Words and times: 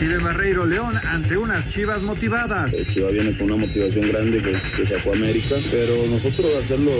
Recibe 0.00 0.16
Barreiro 0.16 0.64
León 0.64 0.94
ante 1.10 1.36
unas 1.36 1.68
chivas 1.70 2.00
motivadas. 2.00 2.72
Chivas 2.90 3.12
viene 3.12 3.36
con 3.36 3.52
una 3.52 3.66
motivación 3.66 4.08
grande 4.08 4.40
que, 4.40 4.52
que 4.74 4.88
sacó 4.88 5.12
América, 5.12 5.56
pero 5.70 5.94
nosotros 6.08 6.54
hacerlo 6.64 6.92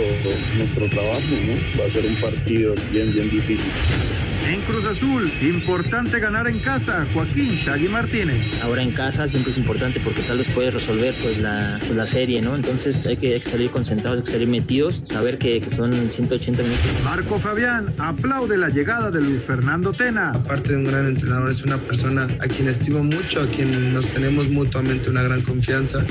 nuestro 0.55 0.87
trabajo, 0.87 1.19
¿no? 1.19 1.81
Va 1.81 1.87
a 1.87 1.89
ser 1.89 2.05
un 2.05 2.15
partido 2.17 2.75
bien, 2.91 3.11
bien 3.11 3.27
difícil. 3.31 4.10
En 4.51 4.59
Cruz 4.63 4.85
Azul, 4.85 5.31
importante 5.43 6.19
ganar 6.19 6.45
en 6.45 6.59
casa, 6.59 7.07
Joaquín 7.13 7.55
Shaggy 7.55 7.87
Martínez. 7.87 8.61
Ahora 8.61 8.83
en 8.83 8.91
casa 8.91 9.25
siempre 9.29 9.53
es 9.53 9.57
importante 9.57 10.01
porque 10.01 10.21
tal 10.23 10.39
vez 10.39 10.47
puede 10.47 10.71
resolver 10.71 11.15
pues 11.23 11.37
la, 11.37 11.77
pues, 11.79 11.95
la 11.95 12.05
serie, 12.05 12.41
¿no? 12.41 12.53
Entonces 12.53 13.05
hay 13.05 13.15
que, 13.15 13.35
hay 13.35 13.39
que, 13.39 13.49
salir 13.49 13.71
concentrados, 13.71 14.19
hay 14.19 14.25
que 14.25 14.31
salir 14.33 14.49
metidos, 14.49 15.03
saber 15.05 15.37
que, 15.37 15.61
que, 15.61 15.69
son 15.69 15.93
180 15.93 16.63
minutos. 16.63 16.85
Marco 17.05 17.39
Fabián 17.39 17.93
aplaude 17.97 18.57
la 18.57 18.67
llegada 18.67 19.09
de 19.09 19.21
Luis 19.21 19.41
Fernando 19.41 19.93
Tena. 19.93 20.31
Aparte 20.31 20.71
de 20.71 20.79
un 20.79 20.83
gran 20.83 21.07
entrenador, 21.07 21.49
es 21.49 21.61
una 21.61 21.77
persona 21.77 22.27
a 22.41 22.47
quien 22.49 22.67
estimo 22.67 23.01
mucho, 23.05 23.43
a 23.43 23.45
quien 23.45 23.93
nos 23.93 24.05
tenemos 24.07 24.49
mutuamente 24.49 25.09
una 25.09 25.21
gran 25.21 25.41
confianza. 25.43 26.03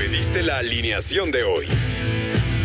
Pediste 0.00 0.42
la 0.42 0.58
alineación 0.58 1.30
de 1.30 1.44
hoy. 1.44 1.66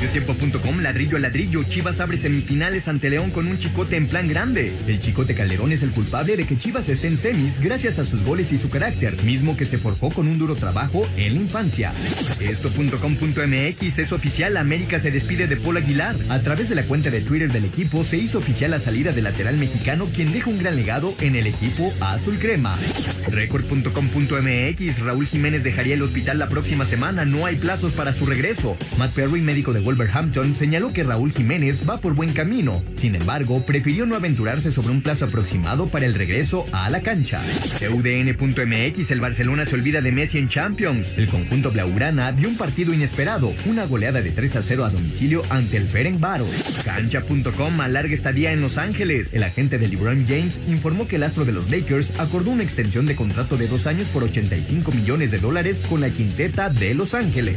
Mediotiempo.com, 0.00 0.78
ladrillo 0.78 1.16
a 1.16 1.20
ladrillo. 1.20 1.64
Chivas 1.64 1.98
abre 1.98 2.18
semifinales 2.18 2.86
ante 2.86 3.10
León 3.10 3.32
con 3.32 3.48
un 3.48 3.58
chicote 3.58 3.96
en 3.96 4.06
plan 4.06 4.28
grande. 4.28 4.72
El 4.86 5.00
chicote 5.00 5.34
Calderón 5.34 5.72
es 5.72 5.82
el 5.82 5.90
culpable 5.90 6.36
de 6.36 6.46
que 6.46 6.56
Chivas 6.56 6.88
esté 6.88 7.08
en 7.08 7.18
semis 7.18 7.60
gracias 7.60 7.98
a 7.98 8.04
sus 8.04 8.22
goles 8.22 8.52
y 8.52 8.58
su 8.58 8.70
carácter, 8.70 9.20
mismo 9.24 9.56
que 9.56 9.64
se 9.64 9.76
forjó 9.76 10.10
con 10.10 10.28
un 10.28 10.38
duro 10.38 10.54
trabajo 10.54 11.04
en 11.16 11.34
la 11.34 11.40
infancia. 11.40 11.92
Esto.com.mx 12.38 13.98
es 13.98 14.12
oficial, 14.12 14.56
América 14.56 15.00
se 15.00 15.10
despide 15.10 15.48
de 15.48 15.56
Paul 15.56 15.78
Aguilar. 15.78 16.14
A 16.28 16.42
través 16.42 16.68
de 16.68 16.76
la 16.76 16.84
cuenta 16.84 17.10
de 17.10 17.20
Twitter 17.20 17.50
del 17.50 17.64
equipo 17.64 18.04
se 18.04 18.18
hizo 18.18 18.38
oficial 18.38 18.70
la 18.70 18.78
salida 18.78 19.10
del 19.10 19.24
lateral 19.24 19.56
mexicano, 19.56 20.08
quien 20.14 20.32
deja 20.32 20.48
un 20.48 20.60
gran 20.60 20.76
legado 20.76 21.12
en 21.20 21.34
el 21.34 21.48
equipo 21.48 21.92
azul 21.98 22.38
crema. 22.38 22.78
Record.com.mx, 23.32 24.98
Raúl 25.00 25.26
Jiménez 25.26 25.64
dejaría 25.64 25.94
el 25.94 26.02
hospital 26.02 26.38
la 26.38 26.48
próxima 26.48 26.86
semana, 26.86 27.24
no 27.24 27.46
hay 27.46 27.56
plazos 27.56 27.90
para 27.90 28.12
su 28.12 28.26
regreso. 28.26 28.76
Matt 28.96 29.12
Perry, 29.12 29.40
médico 29.40 29.72
de 29.72 29.87
Wolverhampton, 29.88 30.54
señaló 30.54 30.92
que 30.92 31.02
Raúl 31.02 31.32
Jiménez 31.32 31.88
va 31.88 31.98
por 31.98 32.14
buen 32.14 32.34
camino. 32.34 32.82
Sin 32.94 33.14
embargo, 33.14 33.64
prefirió 33.64 34.04
no 34.04 34.16
aventurarse 34.16 34.70
sobre 34.70 34.90
un 34.90 35.00
plazo 35.00 35.24
aproximado 35.24 35.88
para 35.88 36.04
el 36.04 36.12
regreso 36.12 36.66
a 36.72 36.90
la 36.90 37.00
cancha. 37.00 37.40
UDN.mx, 37.90 39.10
el 39.10 39.20
Barcelona 39.20 39.64
se 39.64 39.76
olvida 39.76 40.02
de 40.02 40.12
Messi 40.12 40.36
en 40.36 40.50
Champions. 40.50 41.14
El 41.16 41.28
conjunto 41.28 41.70
blaugrana 41.70 42.32
vio 42.32 42.50
un 42.50 42.58
partido 42.58 42.92
inesperado, 42.92 43.54
una 43.64 43.86
goleada 43.86 44.20
de 44.20 44.30
3 44.30 44.56
a 44.56 44.62
0 44.62 44.84
a 44.84 44.90
domicilio 44.90 45.40
ante 45.48 45.78
el 45.78 45.88
Ferencváros. 45.88 46.50
Cancha.com 46.84 47.80
alarga 47.80 48.12
estadía 48.12 48.52
en 48.52 48.60
Los 48.60 48.76
Ángeles. 48.76 49.32
El 49.32 49.42
agente 49.42 49.78
de 49.78 49.88
LeBron 49.88 50.26
James 50.28 50.60
informó 50.68 51.08
que 51.08 51.16
el 51.16 51.22
astro 51.22 51.46
de 51.46 51.52
los 51.52 51.70
Lakers 51.70 52.20
acordó 52.20 52.50
una 52.50 52.62
extensión 52.62 53.06
de 53.06 53.16
contrato 53.16 53.56
de 53.56 53.68
dos 53.68 53.86
años 53.86 54.06
por 54.08 54.22
85 54.22 54.92
millones 54.92 55.30
de 55.30 55.38
dólares 55.38 55.82
con 55.88 56.02
la 56.02 56.10
quinteta 56.10 56.68
de 56.68 56.92
Los 56.92 57.14
Ángeles. 57.14 57.56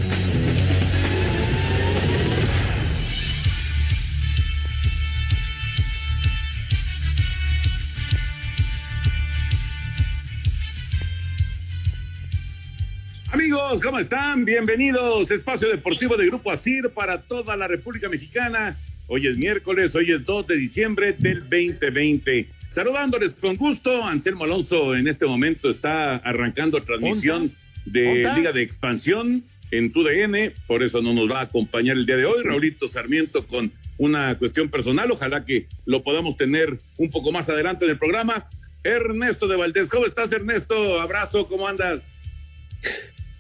Amigos, 13.72 13.86
¿cómo 13.86 14.00
están? 14.00 14.44
Bienvenidos. 14.44 15.32
Espacio 15.32 15.70
Deportivo 15.70 16.18
de 16.18 16.26
Grupo 16.26 16.52
ASIR 16.52 16.90
para 16.90 17.22
toda 17.22 17.56
la 17.56 17.70
República 17.70 18.10
Mexicana. 18.10 18.76
Hoy 19.08 19.28
es 19.28 19.38
miércoles, 19.38 19.96
hoy 19.96 20.12
es 20.12 20.26
2 20.26 20.46
de 20.46 20.58
diciembre 20.58 21.16
del 21.18 21.40
2020. 21.50 22.50
Saludándoles 22.68 23.32
con 23.32 23.56
gusto, 23.56 24.04
Anselmo 24.04 24.44
Alonso 24.44 24.94
en 24.94 25.08
este 25.08 25.26
momento 25.26 25.70
está 25.70 26.18
arrancando 26.18 26.82
transmisión 26.82 27.50
de 27.86 28.30
Liga 28.36 28.52
de 28.52 28.62
Expansión 28.62 29.42
en 29.72 29.94
TUDN, 29.94 30.52
por 30.68 30.84
eso 30.84 31.02
no 31.02 31.14
nos 31.14 31.32
va 31.32 31.40
a 31.40 31.44
acompañar 31.44 31.96
el 31.96 32.06
día 32.06 32.18
de 32.18 32.26
hoy. 32.26 32.44
Raulito 32.44 32.90
Sarmiento 32.90 33.48
con 33.48 33.72
una 33.98 34.38
cuestión 34.38 34.68
personal, 34.68 35.10
ojalá 35.12 35.46
que 35.46 35.68
lo 35.86 36.04
podamos 36.04 36.36
tener 36.36 36.78
un 36.98 37.10
poco 37.10 37.32
más 37.32 37.48
adelante 37.48 37.86
en 37.86 37.92
el 37.92 37.98
programa. 37.98 38.50
Ernesto 38.84 39.48
de 39.48 39.56
Valdés, 39.56 39.88
¿cómo 39.88 40.08
estás 40.08 40.30
Ernesto? 40.34 41.00
Abrazo, 41.00 41.48
¿cómo 41.48 41.70
andas? 41.70 42.18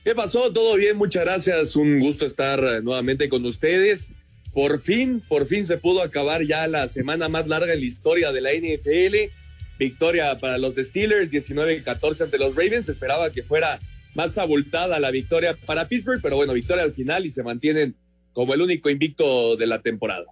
¿Qué 0.03 0.15
pasó? 0.15 0.51
Todo 0.51 0.75
bien, 0.75 0.97
muchas 0.97 1.23
gracias. 1.23 1.75
Un 1.75 1.99
gusto 1.99 2.25
estar 2.25 2.59
nuevamente 2.83 3.29
con 3.29 3.45
ustedes. 3.45 4.09
Por 4.51 4.81
fin, 4.81 5.21
por 5.27 5.45
fin 5.45 5.63
se 5.63 5.77
pudo 5.77 6.01
acabar 6.01 6.43
ya 6.43 6.67
la 6.67 6.87
semana 6.87 7.29
más 7.29 7.47
larga 7.47 7.73
en 7.73 7.79
la 7.79 7.85
historia 7.85 8.31
de 8.31 8.41
la 8.41 8.51
NFL. 8.51 9.31
Victoria 9.77 10.39
para 10.39 10.57
los 10.57 10.75
Steelers, 10.75 11.31
19-14 11.31 12.21
ante 12.21 12.39
los 12.39 12.55
Ravens. 12.55 12.89
Esperaba 12.89 13.31
que 13.31 13.43
fuera 13.43 13.79
más 14.15 14.39
abultada 14.39 14.99
la 14.99 15.11
victoria 15.11 15.55
para 15.65 15.87
Pittsburgh, 15.87 16.19
pero 16.21 16.35
bueno, 16.35 16.53
victoria 16.53 16.83
al 16.83 16.93
final 16.93 17.25
y 17.25 17.29
se 17.29 17.43
mantienen 17.43 17.95
como 18.33 18.55
el 18.55 18.61
único 18.61 18.89
invicto 18.89 19.55
de 19.55 19.67
la 19.67 19.81
temporada. 19.81 20.25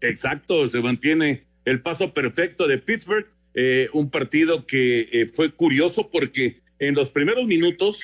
Exacto, 0.00 0.66
se 0.66 0.80
mantiene 0.80 1.44
el 1.66 1.82
paso 1.82 2.14
perfecto 2.14 2.66
de 2.66 2.78
Pittsburgh. 2.78 3.26
Eh, 3.54 3.88
un 3.92 4.10
partido 4.10 4.66
que 4.66 5.08
eh, 5.12 5.26
fue 5.26 5.52
curioso 5.52 6.10
porque 6.10 6.60
en 6.78 6.94
los 6.94 7.10
primeros 7.10 7.46
minutos 7.46 8.02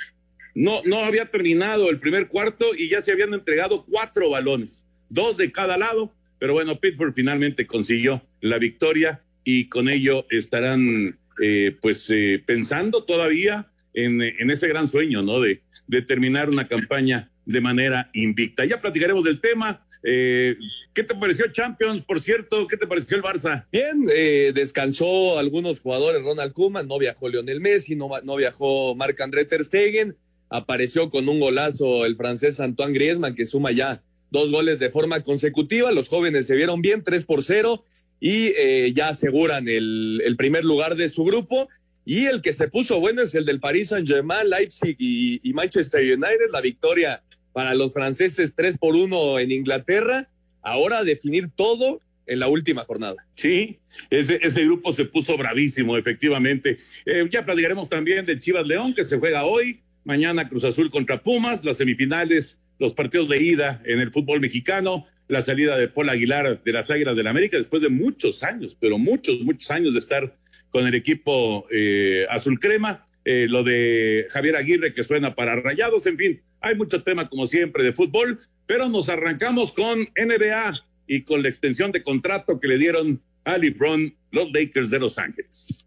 no, 0.54 0.82
no 0.84 0.98
había 1.00 1.30
terminado 1.30 1.90
el 1.90 1.98
primer 1.98 2.28
cuarto 2.28 2.66
y 2.76 2.88
ya 2.88 3.02
se 3.02 3.12
habían 3.12 3.34
entregado 3.34 3.84
cuatro 3.84 4.30
balones, 4.30 4.86
dos 5.08 5.36
de 5.36 5.52
cada 5.52 5.76
lado, 5.76 6.12
pero 6.38 6.54
bueno, 6.54 6.80
Pittsburgh 6.80 7.14
finalmente 7.14 7.66
consiguió 7.66 8.22
la 8.40 8.58
victoria 8.58 9.22
y 9.44 9.68
con 9.68 9.88
ello 9.88 10.26
estarán 10.30 11.18
eh, 11.42 11.76
pues 11.80 12.08
eh, 12.10 12.42
pensando 12.44 13.04
todavía 13.04 13.70
en, 13.94 14.22
en, 14.22 14.50
ese 14.50 14.68
gran 14.68 14.88
sueño, 14.88 15.22
¿no? 15.22 15.40
De, 15.40 15.62
terminar 16.06 16.48
una 16.48 16.68
campaña 16.68 17.32
de 17.46 17.60
manera 17.60 18.10
invicta. 18.12 18.64
Ya 18.64 18.80
platicaremos 18.80 19.24
del 19.24 19.40
tema. 19.40 19.84
Eh, 20.04 20.56
¿Qué 20.94 21.02
te 21.02 21.16
pareció 21.16 21.50
Champions, 21.50 22.02
por 22.02 22.20
cierto? 22.20 22.68
¿Qué 22.68 22.76
te 22.76 22.86
pareció 22.86 23.16
el 23.16 23.24
Barça? 23.24 23.66
Bien, 23.72 24.04
eh, 24.14 24.52
descansó 24.54 25.36
algunos 25.36 25.80
jugadores, 25.80 26.22
Ronald 26.22 26.52
Koeman, 26.52 26.86
no 26.86 26.96
viajó 26.98 27.28
Lionel 27.28 27.60
Messi, 27.60 27.96
no, 27.96 28.08
no 28.22 28.36
viajó 28.36 28.94
Marc-André 28.94 29.46
Ter 29.46 29.64
Stegen, 29.64 30.16
apareció 30.50 31.08
con 31.08 31.28
un 31.28 31.40
golazo 31.40 32.04
el 32.04 32.16
francés 32.16 32.60
Antoine 32.60 32.92
Griezmann, 32.92 33.34
que 33.34 33.46
suma 33.46 33.70
ya 33.70 34.02
dos 34.30 34.50
goles 34.50 34.78
de 34.78 34.90
forma 34.90 35.20
consecutiva, 35.22 35.92
los 35.92 36.08
jóvenes 36.08 36.46
se 36.46 36.56
vieron 36.56 36.82
bien, 36.82 37.02
tres 37.02 37.24
por 37.24 37.42
cero, 37.44 37.84
y 38.20 38.52
eh, 38.58 38.92
ya 38.94 39.08
aseguran 39.08 39.66
el, 39.68 40.34
primer 40.36 40.64
lugar 40.64 40.94
de 40.96 41.08
su 41.08 41.24
grupo. 41.24 41.68
Y 42.04 42.26
el 42.26 42.42
que 42.42 42.52
se 42.52 42.68
puso 42.68 42.98
bueno 42.98 43.22
es 43.22 43.34
el 43.34 43.44
del 43.44 43.60
Paris 43.60 43.88
Saint-Germain, 43.88 44.48
Leipzig 44.48 44.96
y, 44.98 45.52
Manchester 45.54 46.02
United, 46.02 46.50
la 46.52 46.60
victoria 46.60 47.22
para 47.52 47.74
los 47.74 47.92
franceses 47.92 48.54
tres 48.54 48.76
por 48.78 48.94
uno 48.94 49.38
en 49.38 49.50
Inglaterra. 49.50 50.28
Ahora 50.62 51.04
definir 51.04 51.48
todo 51.54 52.00
en 52.26 52.38
la 52.38 52.48
última 52.48 52.84
jornada. 52.84 53.26
Sí, 53.34 53.78
ese, 54.08 54.38
ese 54.42 54.64
grupo 54.64 54.92
se 54.92 55.04
puso 55.04 55.36
bravísimo, 55.36 55.96
efectivamente. 55.96 56.78
Eh, 57.06 57.28
ya 57.30 57.44
platicaremos 57.44 57.88
también 57.88 58.24
de 58.24 58.38
Chivas 58.38 58.66
León, 58.66 58.94
que 58.94 59.04
se 59.04 59.18
juega 59.18 59.44
hoy. 59.44 59.80
Mañana 60.04 60.48
Cruz 60.48 60.64
Azul 60.64 60.90
contra 60.90 61.22
Pumas, 61.22 61.64
las 61.64 61.76
semifinales, 61.76 62.60
los 62.78 62.94
partidos 62.94 63.28
de 63.28 63.42
ida 63.42 63.82
en 63.84 64.00
el 64.00 64.10
fútbol 64.10 64.40
mexicano, 64.40 65.06
la 65.28 65.42
salida 65.42 65.78
de 65.78 65.88
Paul 65.88 66.08
Aguilar 66.08 66.62
de 66.62 66.72
las 66.72 66.90
Águilas 66.90 67.14
del 67.14 67.24
la 67.24 67.30
América 67.30 67.56
después 67.56 67.82
de 67.82 67.88
muchos 67.88 68.42
años, 68.42 68.76
pero 68.80 68.98
muchos, 68.98 69.40
muchos 69.42 69.70
años 69.70 69.92
de 69.92 70.00
estar 70.00 70.36
con 70.70 70.86
el 70.86 70.94
equipo 70.94 71.66
eh, 71.70 72.26
azul 72.30 72.58
crema, 72.58 73.04
eh, 73.24 73.46
lo 73.48 73.62
de 73.62 74.26
Javier 74.30 74.56
Aguirre 74.56 74.92
que 74.92 75.04
suena 75.04 75.34
para 75.34 75.56
rayados, 75.56 76.06
en 76.06 76.16
fin, 76.16 76.42
hay 76.60 76.74
mucho 76.74 77.02
tema 77.02 77.28
como 77.28 77.46
siempre 77.46 77.84
de 77.84 77.92
fútbol, 77.92 78.40
pero 78.66 78.88
nos 78.88 79.08
arrancamos 79.08 79.72
con 79.72 80.08
NBA 80.16 80.80
y 81.06 81.22
con 81.22 81.42
la 81.42 81.48
extensión 81.48 81.92
de 81.92 82.02
contrato 82.02 82.58
que 82.58 82.68
le 82.68 82.78
dieron 82.78 83.20
a 83.44 83.58
LeBron 83.58 84.14
los 84.30 84.52
Lakers 84.52 84.90
de 84.90 84.98
Los 84.98 85.18
Ángeles. 85.18 85.86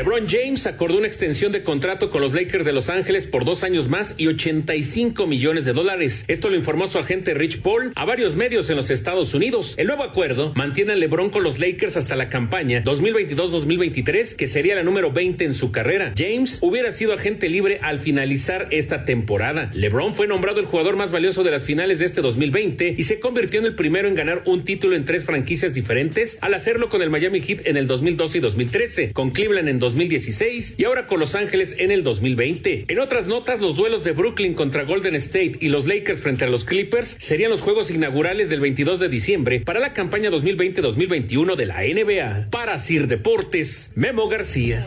LeBron 0.00 0.26
James 0.26 0.66
acordó 0.66 0.96
una 0.96 1.06
extensión 1.06 1.52
de 1.52 1.62
contrato 1.62 2.08
con 2.08 2.22
los 2.22 2.32
Lakers 2.32 2.64
de 2.64 2.72
Los 2.72 2.88
Ángeles 2.88 3.26
por 3.26 3.44
dos 3.44 3.64
años 3.64 3.88
más 3.88 4.14
y 4.16 4.28
85 4.28 5.26
millones 5.26 5.66
de 5.66 5.74
dólares. 5.74 6.24
Esto 6.26 6.48
lo 6.48 6.56
informó 6.56 6.86
su 6.86 6.98
agente 6.98 7.34
Rich 7.34 7.60
Paul 7.60 7.92
a 7.94 8.06
varios 8.06 8.34
medios 8.34 8.70
en 8.70 8.76
los 8.76 8.88
Estados 8.88 9.34
Unidos. 9.34 9.74
El 9.76 9.88
nuevo 9.88 10.02
acuerdo 10.02 10.52
mantiene 10.54 10.94
a 10.94 10.96
LeBron 10.96 11.28
con 11.28 11.42
los 11.42 11.58
Lakers 11.58 11.98
hasta 11.98 12.16
la 12.16 12.30
campaña 12.30 12.82
2022-2023, 12.82 14.36
que 14.36 14.48
sería 14.48 14.74
la 14.74 14.84
número 14.84 15.12
20 15.12 15.44
en 15.44 15.52
su 15.52 15.70
carrera. 15.70 16.14
James 16.16 16.60
hubiera 16.62 16.92
sido 16.92 17.12
agente 17.12 17.50
libre 17.50 17.78
al 17.82 18.00
finalizar 18.00 18.68
esta 18.70 19.04
temporada. 19.04 19.70
LeBron 19.74 20.14
fue 20.14 20.26
nombrado 20.26 20.60
el 20.60 20.66
jugador 20.66 20.96
más 20.96 21.10
valioso 21.10 21.44
de 21.44 21.50
las 21.50 21.64
finales 21.64 21.98
de 21.98 22.06
este 22.06 22.22
2020 22.22 22.94
y 22.96 23.02
se 23.02 23.20
convirtió 23.20 23.60
en 23.60 23.66
el 23.66 23.74
primero 23.74 24.08
en 24.08 24.14
ganar 24.14 24.44
un 24.46 24.64
título 24.64 24.96
en 24.96 25.04
tres 25.04 25.26
franquicias 25.26 25.74
diferentes 25.74 26.38
al 26.40 26.54
hacerlo 26.54 26.88
con 26.88 27.02
el 27.02 27.10
Miami 27.10 27.42
Heat 27.42 27.66
en 27.66 27.76
el 27.76 27.86
2012 27.86 28.38
y 28.38 28.40
2013, 28.40 29.12
con 29.12 29.30
Cleveland 29.32 29.68
en 29.68 29.78
2016 29.90 30.74
y 30.76 30.84
ahora 30.84 31.06
con 31.06 31.20
Los 31.20 31.34
Ángeles 31.34 31.76
en 31.78 31.90
el 31.90 32.02
2020. 32.02 32.84
En 32.88 32.98
otras 32.98 33.26
notas, 33.26 33.60
los 33.60 33.76
duelos 33.76 34.04
de 34.04 34.12
Brooklyn 34.12 34.54
contra 34.54 34.84
Golden 34.84 35.14
State 35.16 35.58
y 35.60 35.68
los 35.68 35.86
Lakers 35.86 36.20
frente 36.20 36.44
a 36.44 36.48
los 36.48 36.64
Clippers 36.64 37.16
serían 37.18 37.50
los 37.50 37.62
juegos 37.62 37.90
inaugurales 37.90 38.50
del 38.50 38.60
22 38.60 39.00
de 39.00 39.08
diciembre 39.08 39.60
para 39.60 39.80
la 39.80 39.92
campaña 39.92 40.30
2020-2021 40.30 41.56
de 41.56 41.66
la 41.66 41.82
NBA. 41.82 42.50
Para 42.50 42.78
Sir 42.78 43.06
Deportes, 43.06 43.92
Memo 43.94 44.28
García. 44.28 44.86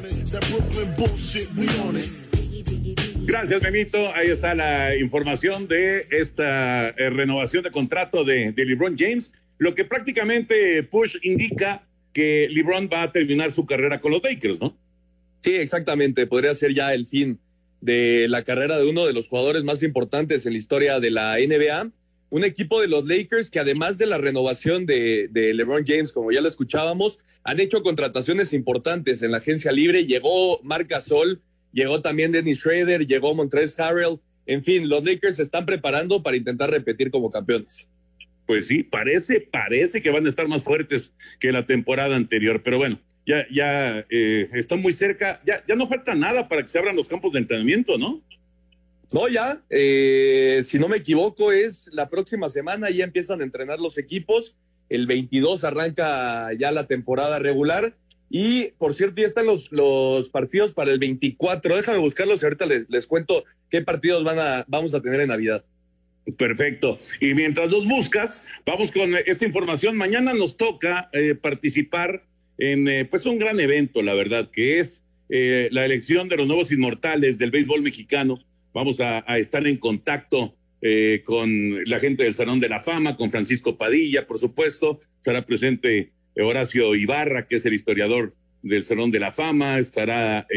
Gracias, 3.25 3.61
Memito. 3.61 4.13
Ahí 4.15 4.29
está 4.29 4.53
la 4.53 4.95
información 4.97 5.67
de 5.67 6.07
esta 6.11 6.89
eh, 6.89 7.09
renovación 7.09 7.63
de 7.63 7.71
contrato 7.71 8.23
de, 8.23 8.51
de 8.51 8.65
LeBron 8.65 8.95
James, 8.97 9.33
lo 9.57 9.73
que 9.73 9.85
prácticamente 9.85 10.83
Push 10.83 11.17
indica 11.23 11.83
que 12.13 12.47
LeBron 12.49 12.89
va 12.91 13.03
a 13.03 13.11
terminar 13.11 13.53
su 13.53 13.65
carrera 13.65 13.99
con 13.99 14.11
los 14.11 14.23
Lakers, 14.23 14.61
¿no? 14.61 14.77
Sí, 15.43 15.55
exactamente. 15.55 16.25
Podría 16.25 16.55
ser 16.55 16.73
ya 16.73 16.93
el 16.93 17.05
fin 17.05 17.37
de 17.81 18.27
la 18.29 18.43
carrera 18.43 18.79
de 18.79 18.87
uno 18.89 19.05
de 19.05 19.11
los 19.11 19.27
jugadores 19.27 19.63
más 19.65 19.83
importantes 19.83 20.45
en 20.45 20.53
la 20.53 20.57
historia 20.57 21.01
de 21.01 21.11
la 21.11 21.35
NBA. 21.35 21.91
Un 22.29 22.43
equipo 22.45 22.79
de 22.79 22.87
los 22.87 23.05
Lakers 23.05 23.49
que 23.51 23.59
además 23.59 23.97
de 23.97 24.05
la 24.05 24.17
renovación 24.17 24.85
de, 24.85 25.29
LeBron 25.33 25.83
James, 25.85 26.13
como 26.13 26.31
ya 26.31 26.39
lo 26.39 26.47
escuchábamos, 26.47 27.19
han 27.43 27.59
hecho 27.59 27.83
contrataciones 27.83 28.53
importantes 28.53 29.21
en 29.21 29.31
la 29.31 29.39
agencia 29.39 29.73
libre. 29.73 30.05
Llegó 30.05 30.61
Marc 30.63 30.89
Gasol, 30.89 31.41
llegó 31.73 32.01
también 32.01 32.31
Dennis 32.31 32.59
Schrader, 32.59 33.05
llegó 33.05 33.35
Montrezl 33.35 33.81
Harrell. 33.81 34.19
En 34.45 34.63
fin, 34.63 34.87
los 34.87 35.03
Lakers 35.03 35.35
se 35.35 35.43
están 35.43 35.65
preparando 35.65 36.23
para 36.23 36.37
intentar 36.37 36.71
repetir 36.71 37.11
como 37.11 37.31
campeones. 37.31 37.89
Pues 38.47 38.67
sí, 38.67 38.83
parece, 38.83 39.41
parece 39.41 40.01
que 40.01 40.09
van 40.09 40.25
a 40.25 40.29
estar 40.29 40.47
más 40.47 40.63
fuertes 40.63 41.13
que 41.39 41.51
la 41.51 41.65
temporada 41.65 42.15
anterior, 42.15 42.61
pero 42.63 42.77
bueno, 42.77 42.99
ya, 43.25 43.45
ya 43.51 44.05
eh, 44.09 44.49
están 44.53 44.81
muy 44.81 44.93
cerca, 44.93 45.41
ya, 45.45 45.63
ya 45.67 45.75
no 45.75 45.87
falta 45.87 46.15
nada 46.15 46.47
para 46.47 46.61
que 46.61 46.67
se 46.67 46.77
abran 46.77 46.95
los 46.95 47.07
campos 47.07 47.33
de 47.33 47.39
entrenamiento, 47.39 47.97
¿no? 47.97 48.21
No, 49.13 49.27
ya, 49.27 49.61
eh, 49.69 50.61
si 50.63 50.79
no 50.79 50.87
me 50.87 50.97
equivoco, 50.97 51.51
es 51.51 51.89
la 51.93 52.09
próxima 52.09 52.49
semana, 52.49 52.89
ya 52.89 53.03
empiezan 53.03 53.41
a 53.41 53.43
entrenar 53.43 53.79
los 53.79 53.97
equipos, 53.97 54.55
el 54.89 55.05
22 55.05 55.63
arranca 55.63 56.51
ya 56.53 56.71
la 56.71 56.87
temporada 56.87 57.39
regular 57.39 57.95
y, 58.29 58.69
por 58.79 58.95
cierto, 58.95 59.21
ya 59.21 59.27
están 59.27 59.45
los, 59.45 59.71
los 59.71 60.29
partidos 60.29 60.71
para 60.71 60.91
el 60.91 60.99
24, 60.99 61.75
déjame 61.75 61.99
buscarlos 61.99 62.41
y 62.41 62.45
ahorita 62.45 62.65
les, 62.65 62.89
les 62.89 63.05
cuento 63.05 63.43
qué 63.69 63.81
partidos 63.81 64.23
van 64.23 64.39
a, 64.39 64.65
vamos 64.67 64.93
a 64.95 65.01
tener 65.01 65.19
en 65.21 65.29
Navidad. 65.29 65.63
Perfecto. 66.37 66.99
Y 67.19 67.33
mientras 67.33 67.69
los 67.69 67.85
buscas, 67.85 68.45
vamos 68.65 68.91
con 68.91 69.15
esta 69.15 69.45
información. 69.45 69.97
Mañana 69.97 70.33
nos 70.33 70.57
toca 70.57 71.09
eh, 71.11 71.35
participar 71.35 72.23
en 72.57 72.87
eh, 72.87 73.05
pues 73.05 73.25
un 73.25 73.39
gran 73.39 73.59
evento, 73.59 74.01
la 74.01 74.13
verdad, 74.13 74.49
que 74.51 74.79
es 74.79 75.03
eh, 75.29 75.69
la 75.71 75.85
elección 75.85 76.29
de 76.29 76.37
los 76.37 76.47
nuevos 76.47 76.71
inmortales 76.71 77.37
del 77.37 77.51
béisbol 77.51 77.81
mexicano. 77.81 78.39
Vamos 78.73 78.99
a, 78.99 79.19
estar 79.37 79.65
en 79.67 79.77
contacto 79.77 80.55
eh, 80.81 81.21
con 81.25 81.83
la 81.85 81.99
gente 81.99 82.23
del 82.23 82.33
Salón 82.33 82.59
de 82.59 82.69
la 82.69 82.81
Fama, 82.81 83.15
con 83.15 83.31
Francisco 83.31 83.77
Padilla, 83.77 84.25
por 84.27 84.37
supuesto. 84.37 84.99
Estará 85.17 85.43
presente 85.43 86.11
Horacio 86.35 86.95
Ibarra, 86.95 87.45
que 87.45 87.55
es 87.57 87.65
el 87.65 87.73
historiador 87.73 88.35
del 88.63 88.83
Salón 88.83 89.11
de 89.11 89.19
la 89.19 89.31
Fama. 89.31 89.79
Estará 89.79 90.47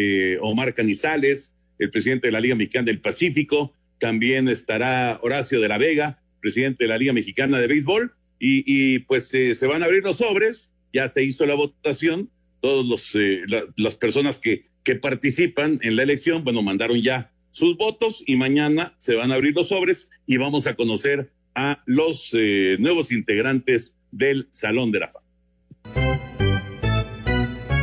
Omar 0.41 0.73
Canizales, 0.75 1.55
el 1.79 1.91
presidente 1.91 2.29
de 2.29 2.33
la 2.33 2.41
Liga 2.41 2.55
Mexicana 2.55 2.87
del 2.87 3.01
Pacífico 3.01 3.75
también 3.99 4.49
estará 4.49 5.19
Horacio 5.23 5.61
de 5.61 5.69
la 5.69 5.79
Vega, 5.79 6.21
presidente 6.41 6.85
de 6.85 6.89
la 6.89 6.99
Liga 6.99 7.13
Mexicana 7.13 7.59
de 7.59 7.67
Béisbol, 7.67 8.15
y, 8.39 8.99
pues 9.01 9.29
se 9.29 9.67
van 9.67 9.83
a 9.83 9.87
abrir 9.87 10.03
los 10.03 10.19
sobres, 10.19 10.75
ya 10.93 11.09
se 11.09 11.25
hizo 11.25 11.47
la 11.47 11.55
votación, 11.55 12.31
todos 12.61 12.87
los 12.87 13.15
eh, 13.15 13.43
la, 13.47 13.65
las 13.77 13.97
personas 13.97 14.39
que, 14.39 14.65
que 14.83 14.97
participan 14.97 15.79
en 15.83 15.97
la 15.97 16.03
elección, 16.03 16.45
bueno, 16.45 16.63
mandaron 16.63 17.01
ya 17.01 17.31
sus 17.51 17.77
votos 17.77 18.23
y 18.27 18.37
mañana 18.37 18.95
se 18.99 19.15
van 19.15 19.33
a 19.33 19.37
abrir 19.37 19.55
los 19.55 19.69
sobres 19.69 20.11
y 20.27 20.37
vamos 20.37 20.67
a 20.67 20.75
conocer 20.75 21.31
a 21.55 21.83
los 21.87 22.31
eh, 22.35 22.77
nuevos 22.79 23.13
integrantes 23.13 23.97
del 24.11 24.47
Salón 24.51 24.93
de 24.93 25.01
la 25.01 25.09
Fama 25.09 25.27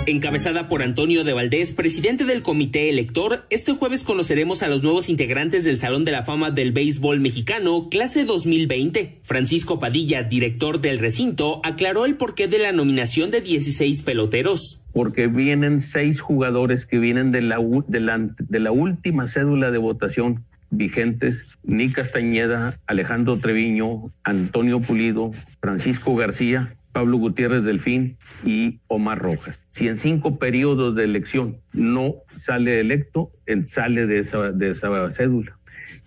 encabezada 0.06 0.68
por 0.68 0.82
Antonio 0.82 1.24
de 1.24 1.34
Valdés, 1.34 1.74
presidente 1.74 2.26
del 2.26 2.42
comité 2.42 2.90
elector, 2.90 3.46
este 3.50 3.74
jueves 3.74 4.04
conoceremos 4.04 4.64
a 4.64 4.68
los 4.68 4.84
nuevos 4.84 5.10
integrantes 5.10 5.64
del 5.64 5.80
Salón 5.80 6.04
de 6.04 6.12
la 6.12 6.24
Fama 6.24 6.52
del 6.52 6.72
Béisbol 6.72 7.20
Mexicano, 7.20 7.88
clase 7.90 8.26
2020. 8.26 9.20
Francisco 9.24 9.80
Padilla, 9.80 10.24
director 10.24 10.82
del 10.82 11.00
recinto, 11.00 11.62
aclaró 11.64 12.06
el 12.06 12.16
porqué 12.16 12.48
de 12.48 12.60
la 12.60 12.72
nominación 12.72 13.32
de 13.32 13.42
16 13.42 14.02
peloteros. 14.02 14.82
Porque 14.92 15.28
vienen 15.28 15.82
seis 15.82 16.20
jugadores 16.20 16.86
que 16.86 17.00
vienen 17.00 17.32
de 17.32 17.42
la, 17.42 17.58
de 17.88 18.00
la, 18.00 18.30
de 18.38 18.60
la 18.60 18.72
última 18.72 19.28
cédula 19.28 19.72
de 19.72 19.78
votación 19.78 20.44
vigentes, 20.70 21.46
Nick 21.64 21.96
Castañeda, 21.96 22.80
Alejandro 22.88 23.40
Treviño, 23.40 24.12
Antonio 24.24 24.82
Pulido, 24.82 25.32
Francisco 25.62 26.16
García, 26.16 26.76
Pablo 26.94 27.18
Gutiérrez 27.18 27.64
Delfín 27.64 28.18
y 28.46 28.80
Omar 28.88 29.20
Rojas. 29.20 29.60
Si 29.72 29.88
en 29.88 29.98
cinco 29.98 30.38
periodos 30.38 30.96
de 30.96 31.04
elección 31.04 31.58
no 31.74 32.16
sale 32.38 32.80
electo, 32.80 33.32
él 33.46 33.68
sale 33.68 34.08
de 34.08 34.20
esa, 34.20 34.52
de 34.52 34.72
esa 34.72 35.12
cédula. 35.14 35.58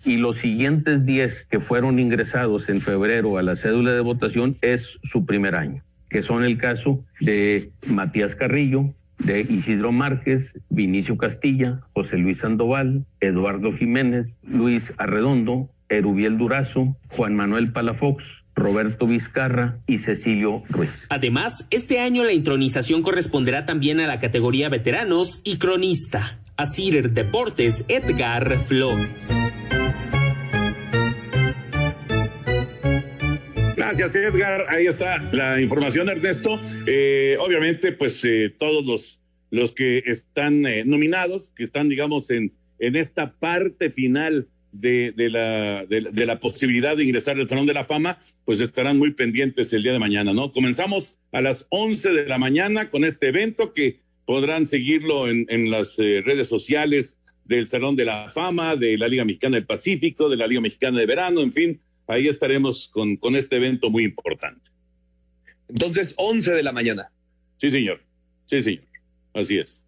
Y 0.03 0.17
los 0.17 0.37
siguientes 0.37 1.05
diez 1.05 1.45
que 1.51 1.59
fueron 1.59 1.99
ingresados 1.99 2.69
en 2.69 2.81
febrero 2.81 3.37
a 3.37 3.43
la 3.43 3.55
cédula 3.55 3.93
de 3.93 4.01
votación 4.01 4.57
es 4.61 4.97
su 5.03 5.25
primer 5.25 5.55
año, 5.55 5.83
que 6.09 6.23
son 6.23 6.43
el 6.43 6.57
caso 6.57 7.03
de 7.19 7.71
Matías 7.85 8.35
Carrillo, 8.35 8.93
de 9.19 9.41
Isidro 9.41 9.91
Márquez, 9.91 10.57
Vinicio 10.69 11.17
Castilla, 11.17 11.81
José 11.93 12.17
Luis 12.17 12.39
Sandoval, 12.39 13.05
Eduardo 13.19 13.73
Jiménez, 13.73 14.27
Luis 14.43 14.93
Arredondo, 14.97 15.69
Erubiel 15.89 16.37
Durazo, 16.37 16.95
Juan 17.09 17.35
Manuel 17.35 17.71
Palafox, 17.71 18.23
Roberto 18.57 19.05
Vizcarra 19.07 19.79
y 19.87 19.99
Cecilio 19.99 20.63
Ruiz. 20.67 20.89
Además, 21.09 21.67
este 21.69 21.99
año 21.99 22.23
la 22.23 22.33
intronización 22.33 23.03
corresponderá 23.03 23.65
también 23.65 23.99
a 23.99 24.07
la 24.07 24.19
categoría 24.19 24.67
veteranos 24.67 25.41
y 25.43 25.57
cronista. 25.57 26.39
A 26.57 26.65
Cider 26.65 27.11
Deportes, 27.11 27.85
Edgar 27.87 28.57
Flores. 28.59 29.31
Gracias, 33.77 34.15
Edgar. 34.15 34.65
Ahí 34.69 34.87
está 34.87 35.21
la 35.31 35.61
información, 35.61 36.09
Ernesto. 36.09 36.59
Eh, 36.87 37.37
obviamente, 37.39 37.91
pues 37.91 38.25
eh, 38.25 38.53
todos 38.57 38.85
los, 38.87 39.21
los 39.51 39.73
que 39.73 39.99
están 40.07 40.65
eh, 40.65 40.83
nominados, 40.83 41.51
que 41.51 41.63
están, 41.63 41.89
digamos, 41.89 42.31
en, 42.31 42.53
en 42.79 42.95
esta 42.95 43.33
parte 43.33 43.91
final 43.91 44.47
de, 44.71 45.11
de, 45.15 45.29
la, 45.29 45.85
de, 45.85 46.01
de, 46.11 46.25
la 46.25 46.39
posibilidad 46.39 46.95
de 46.97 47.03
ingresar 47.03 47.37
al 47.37 47.47
Salón 47.47 47.65
de 47.65 47.73
la 47.73 47.85
Fama, 47.85 48.19
pues 48.45 48.61
estarán 48.61 48.97
muy 48.97 49.11
pendientes 49.11 49.71
el 49.73 49.83
día 49.83 49.93
de 49.93 49.99
mañana, 49.99 50.33
¿no? 50.33 50.51
Comenzamos 50.51 51.17
a 51.31 51.41
las 51.41 51.65
11 51.69 52.11
de 52.11 52.25
la 52.25 52.37
mañana 52.37 52.89
con 52.89 53.03
este 53.03 53.29
evento 53.29 53.73
que 53.73 54.01
podrán 54.25 54.65
seguirlo 54.65 55.29
en, 55.29 55.45
en 55.49 55.71
las 55.71 55.97
eh, 55.99 56.21
redes 56.23 56.47
sociales 56.47 57.17
del 57.45 57.65
Salón 57.65 57.95
de 57.95 58.05
la 58.05 58.29
Fama, 58.29 58.75
de 58.75 58.97
la 58.97 59.07
Liga 59.07 59.23
Mexicana 59.23 59.55
del 59.55 59.65
Pacífico, 59.65 60.29
de 60.29 60.37
la 60.37 60.47
Liga 60.47 60.61
Mexicana 60.61 60.99
de 60.99 61.05
Verano, 61.05 61.41
en 61.41 61.53
fin, 61.53 61.81
ahí 62.07 62.27
estaremos 62.27 62.89
con, 62.89 63.15
con 63.17 63.35
este 63.35 63.55
evento 63.55 63.89
muy 63.89 64.03
importante. 64.03 64.69
Entonces, 65.69 66.13
11 66.17 66.53
de 66.53 66.63
la 66.63 66.71
mañana. 66.71 67.11
Sí, 67.57 67.71
señor. 67.71 68.01
Sí, 68.45 68.61
señor. 68.61 68.83
Así 69.33 69.57
es. 69.57 69.85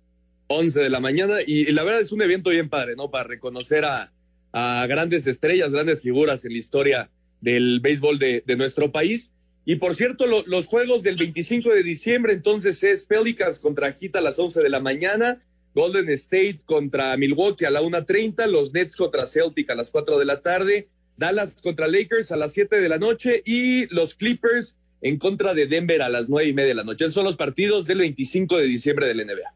11 0.48 0.80
de 0.80 0.90
la 0.90 1.00
mañana 1.00 1.36
y, 1.46 1.70
y 1.70 1.72
la 1.72 1.84
verdad 1.84 2.02
es 2.02 2.12
un 2.12 2.22
evento 2.22 2.50
bien 2.50 2.70
padre, 2.70 2.96
¿no? 2.96 3.12
Para 3.12 3.26
reconocer 3.26 3.86
a, 3.86 4.12
a 4.52 4.86
grandes 4.88 5.28
estrellas, 5.28 5.72
grandes 5.72 6.02
figuras 6.02 6.46
en 6.46 6.54
la 6.54 6.58
historia 6.58 7.10
del 7.42 7.80
béisbol 7.80 8.20
de, 8.20 8.44
nuestro 8.58 8.92
país. 8.92 9.34
Y 9.66 9.76
por 9.76 9.96
cierto, 9.96 10.26
lo, 10.26 10.44
los 10.48 10.66
juegos 10.66 11.04
del 11.04 11.16
25 11.16 11.70
de 11.70 11.84
diciembre, 11.84 12.34
entonces 12.34 12.82
es 12.84 13.06
Pelicans 13.06 13.60
contra 13.60 13.92
Heat 13.92 14.16
a 14.16 14.22
las 14.22 14.40
11 14.40 14.62
de 14.62 14.70
la 14.70 14.80
mañana, 14.80 15.42
Golden 15.76 16.10
State 16.10 16.62
contra 16.66 17.16
Milwaukee 17.18 17.66
a 17.66 17.70
la 17.70 17.82
1.30, 17.82 18.48
los 18.48 18.74
Nets 18.74 18.96
contra 18.96 19.28
Celtic 19.28 19.70
a 19.70 19.76
las 19.76 19.92
4 19.92 20.18
de 20.18 20.26
la 20.26 20.42
tarde, 20.42 20.90
Dallas 21.18 21.62
contra 21.62 21.88
Lakers 21.88 22.32
a 22.32 22.38
las 22.38 22.54
7 22.54 22.80
de 22.80 22.90
la 22.90 22.98
noche 22.98 23.44
y 23.46 23.86
los 23.94 24.16
Clippers 24.16 24.78
en 25.02 25.18
contra 25.18 25.54
de 25.54 25.68
Denver 25.68 26.02
a 26.02 26.10
las 26.10 26.30
nueve 26.30 26.50
y 26.50 26.54
media 26.54 26.70
de 26.70 26.76
la 26.76 26.84
noche. 26.84 27.06
Esos 27.06 27.16
son 27.16 27.26
los 27.26 27.38
partidos 27.38 27.86
del 27.86 28.00
25 28.00 28.58
de 28.58 28.66
diciembre 28.66 29.08
del 29.08 29.26
NBA. 29.26 29.54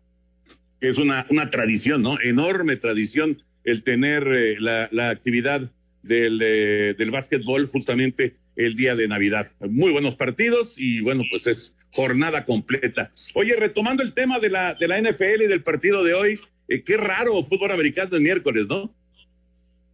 es 0.81 0.97
una, 0.97 1.25
una 1.29 1.50
tradición, 1.50 2.01
¿no? 2.01 2.17
Enorme 2.21 2.75
tradición 2.75 3.43
el 3.63 3.84
tener 3.84 4.27
eh, 4.27 4.55
la, 4.60 4.89
la, 4.91 5.10
actividad 5.10 5.72
del, 6.01 6.39
eh, 6.43 6.96
del 6.98 7.12
básquetbol 7.12 7.67
justamente 7.67 8.36
el 8.55 8.75
día 8.75 8.96
de 8.96 9.08
Navidad. 9.08 9.51
Muy 9.60 9.91
buenos 9.91 10.15
partidos 10.15 10.75
y 10.77 11.01
bueno, 11.01 11.24
pues 11.29 11.48
es 11.48 11.75
jornada 11.91 12.46
completa. 12.46 13.12
Oye, 13.34 13.55
retomando 13.55 14.03
el 14.03 14.13
tema 14.13 14.39
de 14.39 14.50
la, 14.50 14.74
de 14.75 14.88
la 14.88 15.01
NFL 15.01 15.43
y 15.43 15.48
del 15.48 15.63
partido 15.63 16.03
de 16.03 16.13
hoy, 16.13 16.39
eh, 16.67 16.84
qué 16.84 16.98
raro 16.98 17.43
fútbol 17.43 17.72
americano 17.72 18.15
el 18.15 18.22
miércoles, 18.22 18.67
¿no? 18.67 18.93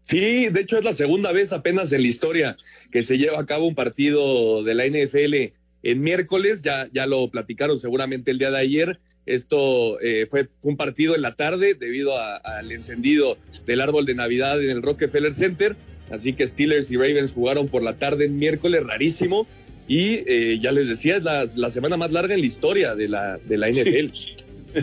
Sí, 0.04 0.50
de 0.50 0.62
hecho 0.62 0.78
es 0.80 0.84
la 0.84 0.94
segunda 0.94 1.32
vez 1.32 1.54
apenas 1.54 1.92
en 1.92 2.02
la 2.02 2.08
historia 2.08 2.58
que 2.92 3.04
se 3.04 3.18
lleva 3.18 3.40
a 3.40 3.46
cabo 3.46 3.68
un 3.68 3.76
partido 3.76 4.64
de 4.64 4.74
la 4.74 4.88
NFL 4.88 5.54
en 5.84 6.02
miércoles, 6.02 6.64
ya, 6.64 6.90
ya 6.92 7.06
lo 7.06 7.30
platicaron 7.30 7.80
seguramente 7.80 8.32
el 8.32 8.40
día 8.40 8.52
de 8.52 8.58
ayer. 8.58 9.00
Esto 9.26 10.00
eh, 10.02 10.26
fue, 10.30 10.48
un 10.64 10.78
partido 10.78 11.16
en 11.16 11.22
la 11.22 11.36
tarde 11.36 11.76
debido 11.76 12.14
al 12.44 12.72
encendido 12.72 13.38
del 13.66 13.82
árbol 13.82 14.06
de 14.06 14.16
Navidad 14.16 14.62
en 14.64 14.70
el 14.70 14.82
Rockefeller 14.82 15.34
Center. 15.34 15.76
Así 16.10 16.34
que 16.34 16.48
Steelers 16.48 16.90
y 16.90 16.98
Ravens 16.98 17.32
jugaron 17.32 17.68
por 17.68 17.84
la 17.84 17.98
tarde 17.98 18.26
en 18.26 18.40
miércoles, 18.40 18.84
rarísimo. 18.84 19.48
Y 19.88 20.24
eh, 20.28 20.60
ya 20.62 20.72
les 20.72 20.88
decía, 20.88 21.18
es 21.18 21.24
la, 21.24 21.46
la, 21.56 21.70
semana 21.70 21.98
más 21.98 22.12
larga 22.12 22.36
en 22.36 22.42
la 22.42 22.46
historia 22.46 22.96
de 22.96 23.08
la, 23.08 23.38
de 23.38 23.58
la 23.58 23.70
NFL. 23.70 24.14
Sí. 24.14 24.36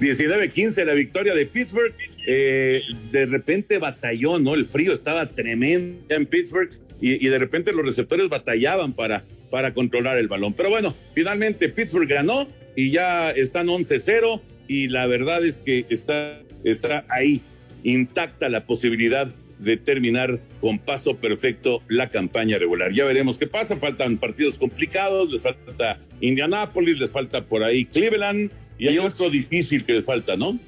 19-15 0.00 0.84
la 0.84 0.94
victoria 0.94 1.34
de 1.34 1.46
Pittsburgh. 1.46 1.92
Eh, 2.26 2.82
de 3.10 3.26
repente 3.26 3.78
batalló, 3.78 4.38
¿no? 4.38 4.54
El 4.54 4.66
frío 4.66 4.92
estaba 4.92 5.26
tremendo 5.26 6.14
en 6.14 6.26
Pittsburgh 6.26 6.70
y, 7.00 7.24
y, 7.24 7.28
de 7.28 7.38
repente 7.38 7.72
los 7.72 7.84
receptores 7.84 8.28
batallaban 8.28 8.92
para, 8.92 9.24
para 9.50 9.74
controlar 9.74 10.18
el 10.18 10.28
balón. 10.28 10.54
Pero 10.54 10.70
bueno, 10.70 10.94
finalmente 11.14 11.68
Pittsburgh 11.68 12.08
ganó 12.08 12.48
y 12.76 12.90
ya 12.90 13.30
están 13.30 13.66
11-0 13.66 14.40
y 14.68 14.88
la 14.88 15.06
verdad 15.06 15.44
es 15.44 15.58
que 15.60 15.84
está, 15.88 16.40
está 16.64 17.04
ahí 17.08 17.42
intacta 17.82 18.48
la 18.48 18.64
posibilidad 18.66 19.28
de 19.58 19.76
terminar 19.76 20.38
con 20.60 20.78
paso 20.78 21.16
perfecto 21.16 21.82
la 21.88 22.08
campaña 22.08 22.58
regular. 22.58 22.92
Ya 22.92 23.04
veremos 23.04 23.36
qué 23.36 23.46
pasa, 23.46 23.76
faltan 23.76 24.16
partidos 24.16 24.58
complicados, 24.58 25.30
les 25.30 25.42
falta 25.42 25.98
Indianápolis, 26.20 26.98
les 26.98 27.12
falta 27.12 27.42
por 27.42 27.62
ahí 27.62 27.84
Cleveland 27.84 28.50
y 28.78 28.88
hay 28.88 28.98
otro 28.98 29.28
difícil 29.28 29.84
que 29.84 29.92
les 29.92 30.04
falta, 30.04 30.36
¿no? 30.36 30.58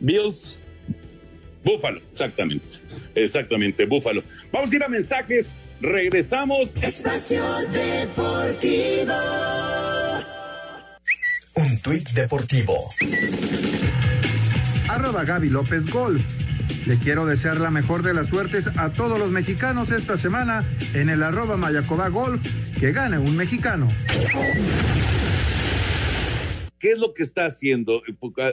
Bills. 0.00 0.58
Búfalo, 1.64 2.00
exactamente. 2.12 2.66
Exactamente, 3.14 3.86
Búfalo. 3.86 4.22
Vamos 4.50 4.72
a 4.72 4.76
ir 4.76 4.82
a 4.82 4.88
mensajes, 4.88 5.56
regresamos. 5.82 6.72
Espacio 6.80 7.44
Deportivo. 7.72 9.12
Un 11.54 11.82
tuit 11.82 12.08
deportivo. 12.10 12.78
Arroba 14.88 15.24
Gaby 15.24 15.50
López 15.50 15.84
Golf. 15.90 16.22
Le 16.86 16.96
quiero 16.96 17.26
desear 17.26 17.60
la 17.60 17.70
mejor 17.70 18.02
de 18.02 18.14
las 18.14 18.28
suertes 18.28 18.68
a 18.78 18.90
todos 18.90 19.18
los 19.18 19.30
mexicanos 19.30 19.90
esta 19.90 20.16
semana 20.16 20.64
en 20.94 21.10
el 21.10 21.22
arroba 21.22 21.56
Mayacoba 21.56 22.08
Golf. 22.08 22.40
Que 22.78 22.92
gane 22.92 23.18
un 23.18 23.36
mexicano. 23.36 23.88
¿Qué 26.78 26.92
es 26.92 26.98
lo 26.98 27.12
que 27.14 27.22
está 27.22 27.46
haciendo? 27.46 28.02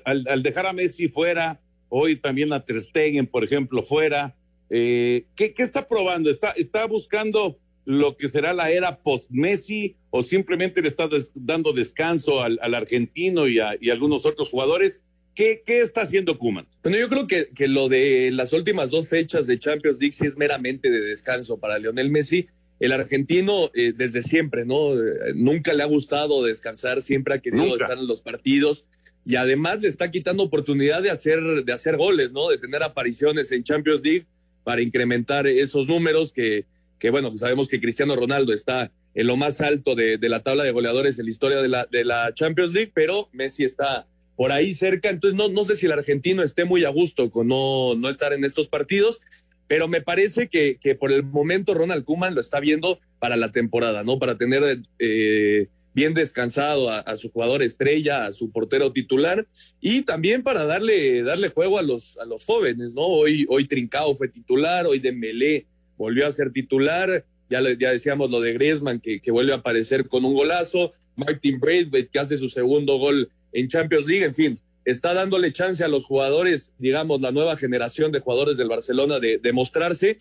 Al, 0.05 0.27
al 0.27 0.43
dejar 0.43 0.67
a 0.67 0.74
Messi 0.74 1.07
fuera, 1.07 1.59
hoy 1.88 2.15
también 2.15 2.53
a 2.53 2.63
Ter 2.63 2.79
Stegen, 2.79 3.25
por 3.25 3.43
ejemplo, 3.43 3.83
fuera. 3.83 4.36
Eh, 4.69 5.25
¿qué, 5.35 5.53
¿qué, 5.53 5.63
está 5.63 5.88
probando? 5.88 6.29
¿Está, 6.29 6.51
¿Está 6.51 6.85
buscando 6.85 7.57
lo 7.85 8.15
que 8.15 8.29
será 8.29 8.53
la 8.53 8.69
era 8.69 9.01
post-Messi 9.01 9.95
o 10.11 10.21
simplemente 10.21 10.81
le 10.81 10.88
está 10.88 11.07
des 11.07 11.31
dando 11.33 11.73
descanso 11.73 12.41
al, 12.41 12.59
al 12.61 12.75
argentino 12.75 13.47
y 13.47 13.59
a, 13.59 13.75
y 13.79 13.89
a, 13.89 13.93
algunos 13.93 14.25
otros 14.25 14.49
jugadores? 14.49 15.01
¿Qué, 15.33 15.63
¿Qué, 15.65 15.81
está 15.81 16.01
haciendo 16.01 16.38
Kuman? 16.38 16.67
Bueno, 16.83 16.97
yo 16.97 17.07
creo 17.07 17.25
que, 17.25 17.49
que, 17.55 17.67
lo 17.67 17.88
de 17.88 18.29
las 18.31 18.51
últimas 18.51 18.91
dos 18.91 19.07
fechas 19.07 19.47
de 19.47 19.57
Champions 19.57 19.99
League 19.99 20.13
sí 20.13 20.25
es 20.25 20.38
meramente 20.38 20.89
de 20.89 21.01
descanso 21.01 21.59
para 21.59 21.79
Lionel 21.79 22.09
Messi. 22.09 22.47
El 22.79 22.91
argentino 22.91 23.71
eh, 23.73 23.93
desde 23.95 24.23
siempre, 24.23 24.65
¿no? 24.65 24.93
Eh, 24.93 25.33
nunca 25.35 25.73
le 25.73 25.83
ha 25.83 25.85
gustado 25.85 26.43
descansar, 26.43 27.01
siempre 27.01 27.33
ha 27.33 27.39
querido 27.39 27.65
nunca. 27.65 27.85
estar 27.85 27.97
en 27.97 28.07
los 28.07 28.21
partidos 28.21 28.88
y 29.25 29.35
además 29.35 29.81
le 29.81 29.88
está 29.88 30.11
quitando 30.11 30.43
oportunidad 30.43 31.01
de 31.03 31.11
hacer, 31.11 31.39
de 31.63 31.73
hacer 31.73 31.97
goles, 31.97 32.31
¿no? 32.31 32.49
De 32.49 32.57
tener 32.57 32.83
apariciones 32.83 33.51
en 33.51 33.63
Champions 33.63 34.01
League 34.03 34.25
para 34.63 34.82
incrementar 34.82 35.48
esos 35.48 35.88
números 35.88 36.32
que, 36.32 36.66
que 37.00 37.10
bueno, 37.10 37.36
sabemos 37.38 37.68
que 37.68 37.82
Cristiano 37.82 38.16
Ronaldo 38.16 38.54
está 38.54 38.92
en 39.16 39.28
lo 39.28 39.38
más 39.38 39.62
alto 39.62 39.96
de, 39.96 40.18
de, 40.18 40.30
la 40.30 40.42
tabla 40.42 40.63
de 40.63 40.72
goleadores 40.72 41.18
en 41.18 41.25
la 41.25 41.32
historia 41.32 41.62
de 41.62 41.68
la, 41.68 41.88
de 41.92 42.06
la 42.06 42.34
Champions 42.34 42.74
League, 42.74 42.92
pero 42.94 43.30
Messi 43.32 43.63
está 43.63 44.06
por 44.36 44.51
ahí 44.51 44.74
cerca, 44.74 45.10
entonces 45.10 45.38
no, 45.38 45.50
no 45.50 45.66
sé 45.66 45.75
si 45.75 45.86
el 45.86 45.92
argentino 45.92 46.44
esté 46.44 46.63
muy 46.63 46.86
a 46.86 46.89
gusto 46.89 47.30
con 47.30 47.48
no, 47.48 47.96
no 47.96 48.08
estar 48.08 48.32
en 48.32 48.46
estos 48.46 48.70
partidos, 48.70 49.20
pero 49.68 49.88
me 49.88 50.01
parece 50.01 50.48
que, 50.48 50.78
que 50.80 50.96
por 50.96 51.12
el 51.12 51.24
momento 51.24 51.74
Ronald 51.74 52.04
Koeman 52.04 52.36
lo 52.36 52.42
está 52.42 52.60
viendo 52.60 53.00
para 53.20 53.36
la 53.36 53.51
temporada, 53.51 54.04
¿no? 54.04 54.18
Para 54.18 54.38
tener 54.38 54.82
eh, 54.98 55.68
bien 55.93 56.13
descansado 56.13 56.89
a, 56.89 57.17
su 57.17 57.31
jugador 57.31 57.62
estrella, 57.63 58.25
a 58.25 58.31
su 58.31 58.51
portero 58.51 58.91
titular 58.91 59.48
y 59.81 60.03
también 60.03 60.43
para 60.43 60.65
darle, 60.65 61.24
darle 61.24 61.50
juego 61.50 61.79
a 61.79 61.81
los, 61.81 62.17
a 62.17 62.25
los 62.25 62.46
jóvenes, 62.46 62.93
¿no? 62.93 63.01
Hoy, 63.01 63.46
hoy 63.50 63.67
Trincao 63.67 64.15
fue 64.15 64.27
titular, 64.27 64.86
hoy 64.86 65.00
Dembélé 65.00 65.65
volvió 65.98 66.27
a 66.27 66.31
ser 66.31 66.51
titular, 66.51 67.25
ya, 67.50 67.62
ya 67.77 67.91
decíamos 67.91 68.29
lo 68.29 68.39
de 68.39 68.53
Griezmann 68.53 69.00
que, 69.00 69.19
que 69.19 69.31
vuelve 69.31 69.51
a 69.51 69.58
aparecer 69.58 70.08
con 70.08 70.24
un 70.24 70.34
golazo, 70.36 70.93
Martin 71.15 71.60
Braithwaite 71.60 72.10
que 72.10 72.19
hace 72.19 72.38
su 72.38 72.50
segundo 72.50 72.98
gol 72.98 73.29
en 73.51 73.67
Champions 73.67 74.05
League, 74.05 74.24
en 74.24 74.36
fin, 74.36 74.60
está 74.86 75.13
dándole 75.13 75.51
chance 75.51 75.84
a 75.84 75.88
los 75.88 76.05
jugadores, 76.05 76.72
digamos, 76.77 77.19
la 77.22 77.31
nueva 77.31 77.58
generación 77.58 78.12
de 78.12 78.19
jugadores 78.19 78.58
del 78.58 78.69
Barcelona 78.69 79.19
de, 79.19 79.39
de 79.39 79.53
mostrarse 79.53 80.19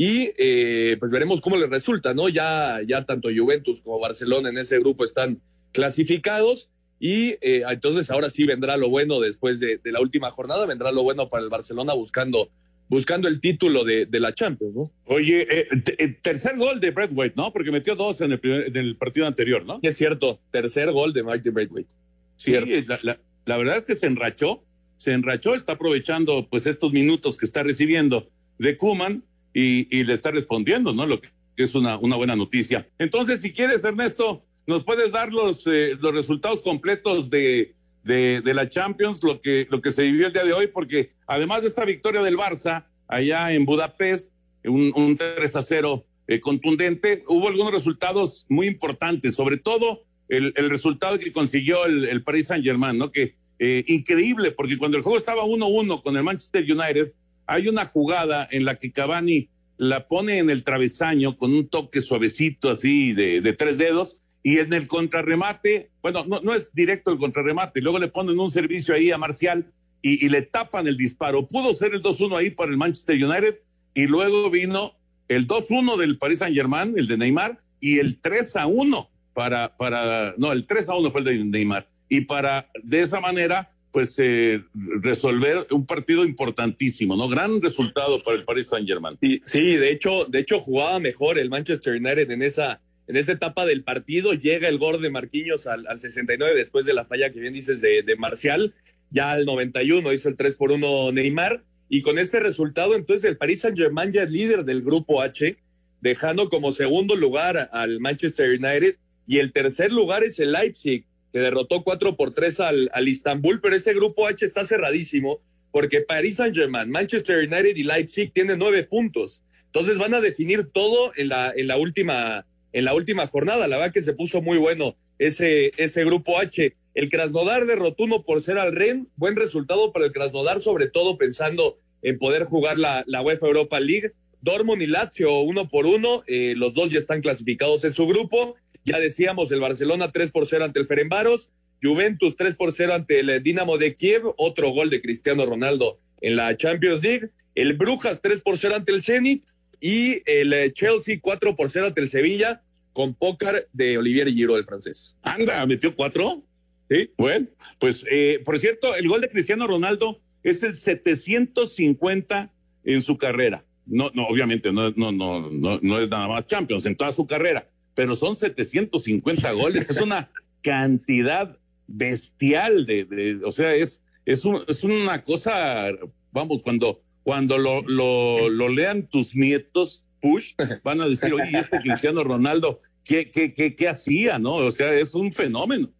y 0.00 0.30
eh, 0.38 0.96
pues 1.00 1.10
veremos 1.10 1.40
cómo 1.40 1.56
les 1.56 1.68
resulta, 1.68 2.14
¿no? 2.14 2.28
Ya, 2.28 2.78
ya 2.86 3.04
tanto 3.04 3.30
Juventus 3.36 3.80
como 3.80 3.98
Barcelona 3.98 4.48
en 4.48 4.56
ese 4.56 4.78
grupo 4.78 5.02
están 5.02 5.40
clasificados 5.72 6.70
y 7.00 7.30
eh, 7.40 7.64
entonces 7.68 8.08
ahora 8.08 8.30
sí 8.30 8.44
vendrá 8.44 8.76
lo 8.76 8.90
bueno 8.90 9.18
después 9.18 9.58
de, 9.58 9.78
de, 9.78 9.90
la 9.90 10.00
última 10.00 10.30
jornada, 10.30 10.66
vendrá 10.66 10.92
lo 10.92 11.02
bueno 11.02 11.28
para 11.28 11.42
el 11.42 11.50
Barcelona 11.50 11.94
buscando 11.94 12.48
buscando 12.88 13.26
el 13.26 13.40
título 13.40 13.82
de, 13.82 14.06
de 14.06 14.20
la 14.20 14.32
Champions, 14.32 14.72
¿no? 14.72 14.92
Oye, 15.06 15.48
eh, 15.50 16.18
tercer 16.22 16.56
gol 16.56 16.78
de 16.78 16.92
Brad 16.92 17.10
White, 17.12 17.34
¿no? 17.36 17.52
Porque 17.52 17.72
metió 17.72 17.96
dos 17.96 18.20
en 18.20 18.30
el, 18.30 18.38
primer, 18.38 18.68
en 18.68 18.76
el 18.76 18.96
partido 18.96 19.26
anterior, 19.26 19.66
¿no? 19.66 19.80
Es 19.82 19.96
cierto, 19.96 20.38
tercer 20.52 20.92
gol 20.92 21.12
de 21.12 21.24
Martin 21.24 21.52
Braithwaite. 21.52 21.90
Sí, 22.36 22.52
la, 22.52 23.00
la, 23.02 23.18
la, 23.46 23.56
verdad 23.56 23.76
es 23.76 23.84
que 23.84 23.96
se 23.96 24.06
enrachó, 24.06 24.62
se 24.96 25.12
enrachó, 25.12 25.56
está 25.56 25.72
aprovechando 25.72 26.46
pues 26.48 26.68
estos 26.68 26.92
minutos 26.92 27.36
que 27.36 27.46
está 27.46 27.64
recibiendo 27.64 28.30
de 28.60 28.76
Kuman 28.76 29.24
y, 29.58 29.88
y, 29.90 30.04
le 30.04 30.14
está 30.14 30.30
respondiendo, 30.30 30.92
¿no? 30.92 31.04
Lo 31.04 31.20
que 31.20 31.30
es 31.56 31.74
una, 31.74 31.98
una 31.98 32.14
buena 32.14 32.36
noticia. 32.36 32.88
Entonces, 33.00 33.42
si 33.42 33.52
quieres, 33.52 33.82
Ernesto, 33.82 34.44
nos 34.68 34.84
puedes 34.84 35.10
dar 35.10 35.32
los, 35.32 35.66
eh, 35.66 35.96
los 36.00 36.14
resultados 36.14 36.62
completos 36.62 37.28
de, 37.28 37.74
de, 38.04 38.40
de, 38.40 38.54
la 38.54 38.68
Champions, 38.68 39.24
lo 39.24 39.40
que, 39.40 39.66
lo 39.68 39.80
que 39.80 39.90
se 39.90 40.04
vivió 40.04 40.28
el 40.28 40.32
día 40.32 40.44
de 40.44 40.52
hoy, 40.52 40.68
porque 40.68 41.10
además 41.26 41.62
de 41.62 41.68
esta 41.68 41.84
victoria 41.84 42.22
del 42.22 42.36
Barça 42.36 42.84
allá 43.08 43.52
en 43.52 43.64
Budapest, 43.64 44.32
un, 44.64 44.92
un 44.94 45.16
3 45.16 45.56
a 45.56 45.62
0 45.62 46.04
eh, 46.28 46.38
contundente, 46.38 47.24
hubo 47.26 47.48
algunos 47.48 47.72
resultados 47.72 48.46
muy 48.48 48.68
importantes, 48.68 49.34
sobre 49.34 49.56
todo 49.56 50.04
el, 50.28 50.52
el 50.54 50.70
resultado 50.70 51.18
que 51.18 51.32
consiguió 51.32 51.84
el, 51.84 52.04
el 52.04 52.22
Paris 52.22 52.46
Saint 52.46 52.64
Germain, 52.64 52.96
¿no? 52.96 53.10
Que 53.10 53.34
eh, 53.58 53.82
increíble, 53.88 54.52
porque 54.52 54.78
cuando 54.78 54.96
el 54.98 55.02
juego 55.02 55.18
estaba 55.18 55.42
1-1 55.42 56.00
con 56.00 56.16
el 56.16 56.22
Manchester 56.22 56.62
United, 56.62 57.12
hay 57.48 57.66
una 57.66 57.86
jugada 57.86 58.46
en 58.50 58.64
la 58.64 58.76
que 58.76 58.92
Cavani 58.92 59.48
la 59.78 60.06
pone 60.06 60.38
en 60.38 60.50
el 60.50 60.62
travesaño 60.62 61.36
con 61.36 61.54
un 61.54 61.66
toque 61.66 62.00
suavecito 62.00 62.70
así 62.70 63.14
de, 63.14 63.52
tres 63.54 63.78
dedos 63.78 64.18
y 64.42 64.58
en 64.58 64.72
el 64.72 64.86
contrarremate, 64.86 65.90
bueno, 66.02 66.24
no, 66.26 66.54
es 66.54 66.72
directo 66.74 67.10
el 67.10 67.18
contrarremate, 67.18 67.80
luego 67.80 67.98
le 67.98 68.08
ponen 68.08 68.38
un 68.38 68.50
servicio 68.50 68.94
ahí 68.94 69.10
a 69.10 69.18
Marcial 69.18 69.66
y, 70.02 70.28
le 70.28 70.42
tapan 70.42 70.86
el 70.86 70.96
disparo. 70.96 71.48
Pudo 71.48 71.72
ser 71.72 71.92
el 71.94 72.02
2-1 72.02 72.36
ahí 72.36 72.50
para 72.50 72.70
el 72.70 72.76
Manchester 72.76 73.16
United 73.22 73.58
y 73.94 74.06
luego 74.06 74.48
vino 74.50 74.94
el 75.28 75.46
2-1 75.46 75.96
del 75.96 76.18
Paris 76.18 76.38
Saint 76.38 76.54
Germain, 76.54 76.94
el 76.96 77.08
de 77.08 77.16
Neymar, 77.16 77.58
y 77.80 77.98
el 77.98 78.20
3-1 78.20 79.08
para, 79.34 79.76
para, 79.76 80.34
no, 80.38 80.52
el 80.52 80.66
3-1 80.66 81.10
fue 81.10 81.20
el 81.22 81.26
de 81.26 81.44
Neymar. 81.44 81.88
Y 82.08 82.22
para 82.22 82.70
de 82.82 83.00
esa 83.00 83.20
manera 83.20 83.72
pues 83.98 84.14
eh, 84.18 84.62
resolver 85.02 85.66
un 85.72 85.84
partido 85.84 86.24
importantísimo, 86.24 87.16
¿no? 87.16 87.28
Gran 87.28 87.60
resultado 87.60 88.22
para 88.22 88.36
el 88.36 88.44
Paris 88.44 88.68
Saint 88.68 88.86
Germain. 88.86 89.18
Sí, 89.42 89.74
de 89.74 89.90
hecho, 89.90 90.24
de 90.26 90.38
hecho 90.38 90.60
jugaba 90.60 91.00
mejor 91.00 91.36
el 91.36 91.50
Manchester 91.50 91.94
United 91.94 92.30
en 92.30 92.42
esa, 92.42 92.80
en 93.08 93.16
esa 93.16 93.32
etapa 93.32 93.66
del 93.66 93.82
partido, 93.82 94.34
llega 94.34 94.68
el 94.68 94.78
gol 94.78 95.02
de 95.02 95.10
Marquinhos 95.10 95.66
al, 95.66 95.84
al 95.88 95.98
69 95.98 96.54
después 96.54 96.86
de 96.86 96.94
la 96.94 97.06
falla 97.06 97.32
que 97.32 97.40
bien 97.40 97.54
dices 97.54 97.80
de, 97.80 98.04
de 98.04 98.14
Marcial, 98.14 98.72
ya 99.10 99.32
al 99.32 99.44
91 99.46 100.12
hizo 100.12 100.28
el 100.28 100.36
3 100.36 100.54
por 100.54 100.70
1 100.70 101.10
Neymar, 101.10 101.64
y 101.88 102.02
con 102.02 102.20
este 102.20 102.38
resultado 102.38 102.94
entonces 102.94 103.28
el 103.28 103.36
Paris 103.36 103.62
Saint 103.62 103.76
Germain 103.76 104.12
ya 104.12 104.22
es 104.22 104.30
líder 104.30 104.64
del 104.64 104.82
grupo 104.82 105.22
H, 105.22 105.56
dejando 106.00 106.48
como 106.48 106.70
segundo 106.70 107.16
lugar 107.16 107.68
al 107.72 107.98
Manchester 107.98 108.50
United, 108.50 108.94
y 109.26 109.38
el 109.38 109.50
tercer 109.50 109.90
lugar 109.90 110.22
es 110.22 110.38
el 110.38 110.52
Leipzig, 110.52 111.04
que 111.32 111.38
derrotó 111.40 111.82
4 111.82 112.16
por 112.16 112.34
3 112.34 112.60
al, 112.60 112.90
al 112.92 113.08
Istanbul, 113.08 113.60
pero 113.60 113.76
ese 113.76 113.94
grupo 113.94 114.26
H 114.26 114.44
está 114.44 114.64
cerradísimo 114.64 115.40
porque 115.70 116.00
Paris 116.00 116.36
Saint-Germain, 116.36 116.90
Manchester 116.90 117.38
United 117.38 117.76
y 117.76 117.84
Leipzig 117.84 118.32
tienen 118.32 118.58
nueve 118.58 118.84
puntos. 118.84 119.42
Entonces 119.66 119.98
van 119.98 120.14
a 120.14 120.20
definir 120.20 120.70
todo 120.72 121.12
en 121.14 121.28
la, 121.28 121.52
en 121.54 121.66
la 121.66 121.76
última 121.76 122.46
en 122.72 122.84
la 122.84 122.94
última 122.94 123.26
jornada. 123.26 123.68
La 123.68 123.76
verdad 123.76 123.92
que 123.92 124.00
se 124.00 124.12
puso 124.12 124.42
muy 124.42 124.58
bueno 124.58 124.94
ese, 125.18 125.72
ese 125.76 126.04
grupo 126.04 126.38
H. 126.38 126.74
El 126.94 127.08
Krasnodar 127.08 127.66
derrotó 127.66 128.04
uno 128.04 128.22
por 128.24 128.42
ser 128.42 128.58
al 128.58 128.74
Ren. 128.74 129.08
Buen 129.16 129.36
resultado 129.36 129.92
para 129.92 130.06
el 130.06 130.12
Krasnodar, 130.12 130.60
sobre 130.60 130.88
todo 130.88 131.16
pensando 131.16 131.78
en 132.02 132.18
poder 132.18 132.44
jugar 132.44 132.78
la, 132.78 133.04
la 133.06 133.22
UEFA 133.22 133.46
Europa 133.46 133.80
League. 133.80 134.12
Dortmund 134.40 134.82
y 134.82 134.86
Lazio 134.86 135.40
uno 135.40 135.68
por 135.68 135.86
uno. 135.86 136.22
Eh, 136.26 136.54
los 136.56 136.74
dos 136.74 136.90
ya 136.90 136.98
están 136.98 137.20
clasificados 137.20 137.84
en 137.84 137.92
su 137.92 138.06
grupo. 138.06 138.54
Ya 138.88 138.98
decíamos, 138.98 139.52
el 139.52 139.60
Barcelona 139.60 140.10
3 140.10 140.30
por 140.30 140.46
0 140.46 140.64
ante 140.64 140.80
el 140.80 140.86
Ferenbaros. 140.86 141.50
Juventus 141.82 142.36
3 142.36 142.56
por 142.56 142.72
0 142.72 142.94
ante 142.94 143.20
el 143.20 143.42
Dinamo 143.42 143.78
de 143.78 143.94
Kiev. 143.94 144.32
Otro 144.36 144.70
gol 144.70 144.90
de 144.90 145.00
Cristiano 145.00 145.46
Ronaldo 145.46 145.98
en 146.20 146.36
la 146.36 146.56
Champions 146.56 147.02
League. 147.02 147.30
El 147.54 147.74
Brujas 147.74 148.20
3 148.20 148.40
por 148.40 148.58
0 148.58 148.76
ante 148.76 148.92
el 148.92 149.02
Zenit 149.02 149.44
y 149.80 150.22
el 150.24 150.52
eh, 150.52 150.72
Chelsea 150.72 151.18
4 151.20 151.54
por 151.54 151.70
0 151.70 151.88
ante 151.88 152.00
el 152.00 152.08
Sevilla 152.08 152.62
con 152.92 153.14
pócar 153.14 153.68
de 153.72 153.98
Olivier 153.98 154.28
Giroud, 154.28 154.58
el 154.58 154.64
francés. 154.64 155.16
Anda, 155.22 155.64
metió 155.66 155.94
cuatro. 155.94 156.42
Sí. 156.90 157.10
Bueno, 157.16 157.46
pues 157.78 158.04
eh, 158.10 158.40
por 158.44 158.58
cierto, 158.58 158.94
el 158.96 159.06
gol 159.06 159.20
de 159.20 159.28
Cristiano 159.28 159.66
Ronaldo 159.66 160.20
es 160.42 160.62
el 160.62 160.74
750 160.74 162.50
en 162.84 163.02
su 163.02 163.16
carrera. 163.16 163.64
No, 163.86 164.10
no, 164.14 164.26
obviamente 164.26 164.72
no, 164.72 164.90
no, 164.96 165.12
no, 165.12 165.48
no, 165.50 165.78
no 165.80 166.00
es 166.00 166.08
nada 166.08 166.28
más 166.28 166.46
Champions 166.46 166.86
en 166.86 166.96
toda 166.96 167.12
su 167.12 167.26
carrera, 167.26 167.68
pero 167.98 168.14
son 168.14 168.36
750 168.36 169.50
goles. 169.54 169.90
es 169.90 170.00
una 170.00 170.30
cantidad 170.62 171.58
bestial 171.88 172.86
de, 172.86 173.04
de 173.04 173.40
o 173.44 173.50
sea, 173.50 173.74
es, 173.74 174.04
es, 174.24 174.44
un, 174.44 174.62
es 174.68 174.84
una 174.84 175.24
cosa, 175.24 175.88
vamos, 176.30 176.62
cuando 176.62 177.02
cuando 177.24 177.58
lo, 177.58 177.82
lo, 177.82 178.48
lo 178.50 178.68
lean 178.68 179.08
tus 179.08 179.34
nietos, 179.34 180.04
push, 180.22 180.54
van 180.84 181.00
a 181.00 181.08
decir, 181.08 181.34
oye, 181.34 181.58
este 181.58 181.80
Cristiano 181.80 182.22
Ronaldo, 182.22 182.78
¿qué, 183.02 183.32
qué, 183.32 183.52
qué, 183.52 183.74
qué 183.74 183.88
hacía? 183.88 184.38
¿No? 184.38 184.52
O 184.52 184.70
sea, 184.70 184.94
es 184.94 185.16
un 185.16 185.32
fenómeno. 185.32 185.90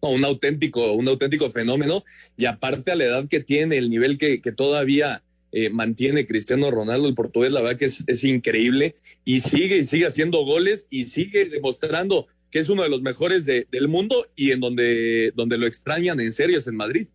un 0.00 0.24
auténtico, 0.24 0.92
un 0.92 1.06
auténtico 1.08 1.50
fenómeno. 1.50 2.04
Y 2.38 2.46
aparte 2.46 2.90
a 2.90 2.96
la 2.96 3.04
edad 3.04 3.28
que 3.28 3.40
tiene, 3.40 3.76
el 3.76 3.90
nivel 3.90 4.16
que, 4.16 4.40
que 4.40 4.50
todavía 4.50 5.22
eh, 5.54 5.70
mantiene 5.70 6.26
Cristiano 6.26 6.70
Ronaldo, 6.70 7.08
el 7.08 7.14
portugués, 7.14 7.52
la 7.52 7.60
verdad 7.62 7.78
que 7.78 7.86
es, 7.86 8.04
es, 8.06 8.24
increíble. 8.24 8.96
Y 9.24 9.40
sigue 9.40 9.78
y 9.78 9.84
sigue 9.84 10.06
haciendo 10.06 10.44
goles 10.44 10.88
y 10.90 11.04
sigue 11.04 11.46
demostrando 11.46 12.26
que 12.50 12.58
es 12.58 12.68
uno 12.68 12.82
de 12.82 12.88
los 12.88 13.02
mejores 13.02 13.46
de, 13.46 13.66
del 13.70 13.88
mundo 13.88 14.26
y 14.36 14.50
en 14.50 14.60
donde, 14.60 15.32
donde 15.34 15.58
lo 15.58 15.66
extrañan 15.66 16.20
en 16.20 16.32
serio 16.32 16.58
es 16.58 16.66
en 16.66 16.76
Madrid. 16.76 17.08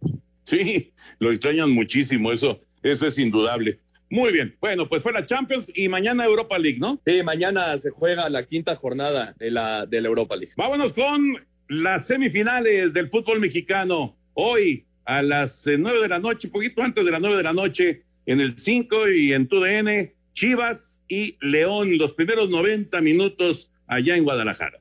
Sí, 0.45 0.93
lo 1.19 1.31
extrañan 1.31 1.69
muchísimo, 1.69 2.31
eso 2.31 2.61
eso 2.81 3.07
es 3.07 3.17
indudable. 3.17 3.79
Muy 4.09 4.31
bien, 4.31 4.55
bueno, 4.59 4.89
pues 4.89 5.03
fue 5.03 5.11
la 5.11 5.25
Champions 5.25 5.71
y 5.75 5.87
mañana 5.87 6.25
Europa 6.25 6.57
League, 6.57 6.79
¿no? 6.79 6.99
Sí, 7.05 7.21
mañana 7.23 7.77
se 7.77 7.91
juega 7.91 8.29
la 8.29 8.43
quinta 8.43 8.75
jornada 8.75 9.35
de 9.37 9.51
la, 9.51 9.85
de 9.85 10.01
la 10.01 10.07
Europa 10.07 10.35
League. 10.35 10.53
Vámonos 10.57 10.93
con 10.93 11.45
las 11.67 12.07
semifinales 12.07 12.93
del 12.93 13.09
fútbol 13.09 13.39
mexicano. 13.39 14.17
Hoy 14.33 14.85
a 15.05 15.21
las 15.21 15.67
eh, 15.67 15.77
nueve 15.77 16.01
de 16.01 16.07
la 16.07 16.19
noche, 16.19 16.47
poquito 16.47 16.81
antes 16.81 17.05
de 17.05 17.11
las 17.11 17.21
nueve 17.21 17.37
de 17.37 17.43
la 17.43 17.53
noche, 17.53 18.03
en 18.29 18.41
el 18.41 18.59
5 18.59 19.09
y 19.09 19.33
en 19.33 19.47
TUDN, 19.47 20.13
Chivas 20.33 21.01
y 21.07 21.35
León, 21.41 21.97
los 21.97 22.13
primeros 22.13 22.51
90 22.51 23.01
minutos 23.01 23.71
allá 23.87 24.15
en 24.15 24.23
Guadalajara. 24.23 24.79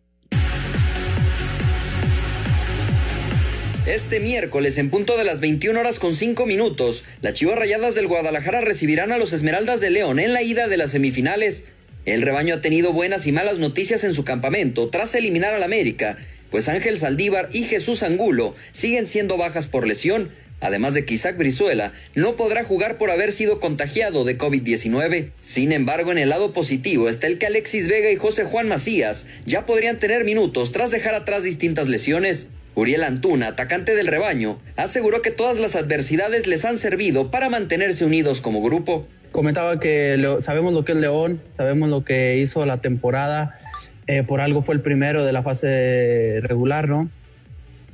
Este 3.86 4.20
miércoles, 4.20 4.76
en 4.76 4.90
punto 4.90 5.16
de 5.16 5.24
las 5.24 5.40
21 5.40 5.80
horas 5.80 5.98
con 5.98 6.14
5 6.14 6.44
minutos, 6.44 7.04
las 7.22 7.32
Chivas 7.32 7.58
Rayadas 7.58 7.94
del 7.94 8.06
Guadalajara 8.06 8.60
recibirán 8.60 9.12
a 9.12 9.18
los 9.18 9.32
Esmeraldas 9.32 9.80
de 9.80 9.92
León 9.92 10.18
en 10.18 10.34
la 10.34 10.42
ida 10.42 10.68
de 10.68 10.76
las 10.76 10.90
semifinales. 10.90 11.72
El 12.04 12.20
rebaño 12.20 12.56
ha 12.56 12.60
tenido 12.60 12.92
buenas 12.92 13.26
y 13.26 13.32
malas 13.32 13.58
noticias 13.58 14.04
en 14.04 14.12
su 14.12 14.26
campamento 14.26 14.90
tras 14.90 15.14
eliminar 15.14 15.54
al 15.54 15.62
América, 15.62 16.18
pues 16.50 16.68
Ángel 16.68 16.98
Saldívar 16.98 17.48
y 17.50 17.64
Jesús 17.64 18.02
Angulo 18.02 18.54
siguen 18.72 19.06
siendo 19.06 19.38
bajas 19.38 19.68
por 19.68 19.86
lesión, 19.86 20.32
además 20.60 20.94
de 20.94 21.04
que 21.04 21.14
Isaac 21.14 21.36
Brizuela 21.36 21.92
no 22.14 22.36
podrá 22.36 22.64
jugar 22.64 22.98
por 22.98 23.10
haber 23.10 23.32
sido 23.32 23.60
contagiado 23.60 24.24
de 24.24 24.38
COVID-19. 24.38 25.30
Sin 25.40 25.72
embargo, 25.72 26.12
en 26.12 26.18
el 26.18 26.28
lado 26.28 26.52
positivo 26.52 27.08
está 27.08 27.26
el 27.26 27.38
que 27.38 27.46
Alexis 27.46 27.88
Vega 27.88 28.10
y 28.10 28.16
José 28.16 28.44
Juan 28.44 28.68
Macías 28.68 29.26
ya 29.46 29.66
podrían 29.66 29.98
tener 29.98 30.24
minutos 30.24 30.72
tras 30.72 30.90
dejar 30.90 31.14
atrás 31.14 31.42
distintas 31.42 31.88
lesiones. 31.88 32.48
Uriel 32.74 33.02
Antuna, 33.02 33.48
atacante 33.48 33.94
del 33.96 34.06
rebaño, 34.06 34.60
aseguró 34.76 35.20
que 35.20 35.32
todas 35.32 35.58
las 35.58 35.74
adversidades 35.74 36.46
les 36.46 36.64
han 36.64 36.78
servido 36.78 37.30
para 37.30 37.48
mantenerse 37.48 38.04
unidos 38.04 38.40
como 38.40 38.62
grupo. 38.62 39.06
Comentaba 39.32 39.80
que 39.80 40.38
sabemos 40.42 40.72
lo 40.72 40.84
que 40.84 40.92
es 40.92 40.98
León, 40.98 41.40
sabemos 41.50 41.88
lo 41.88 42.04
que 42.04 42.38
hizo 42.38 42.64
la 42.66 42.80
temporada, 42.80 43.58
eh, 44.06 44.22
por 44.22 44.40
algo 44.40 44.62
fue 44.62 44.74
el 44.74 44.80
primero 44.80 45.24
de 45.24 45.32
la 45.32 45.42
fase 45.42 46.40
regular, 46.42 46.88
¿no? 46.88 47.10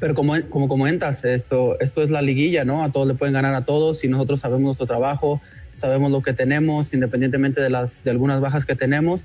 Pero 0.04 0.14
como, 0.14 0.38
como 0.50 0.68
comentas, 0.68 1.24
esto, 1.24 1.80
esto 1.80 2.02
es 2.02 2.10
la 2.10 2.20
liguilla, 2.20 2.66
¿no? 2.66 2.84
A 2.84 2.92
todos 2.92 3.08
le 3.08 3.14
pueden 3.14 3.32
ganar 3.32 3.54
a 3.54 3.64
todos 3.64 4.04
y 4.04 4.08
nosotros 4.08 4.38
sabemos 4.38 4.60
nuestro 4.60 4.84
trabajo, 4.84 5.40
sabemos 5.74 6.12
lo 6.12 6.20
que 6.20 6.34
tenemos, 6.34 6.92
independientemente 6.92 7.62
de, 7.62 7.70
las, 7.70 8.04
de 8.04 8.10
algunas 8.10 8.42
bajas 8.42 8.66
que 8.66 8.74
tenemos 8.74 9.22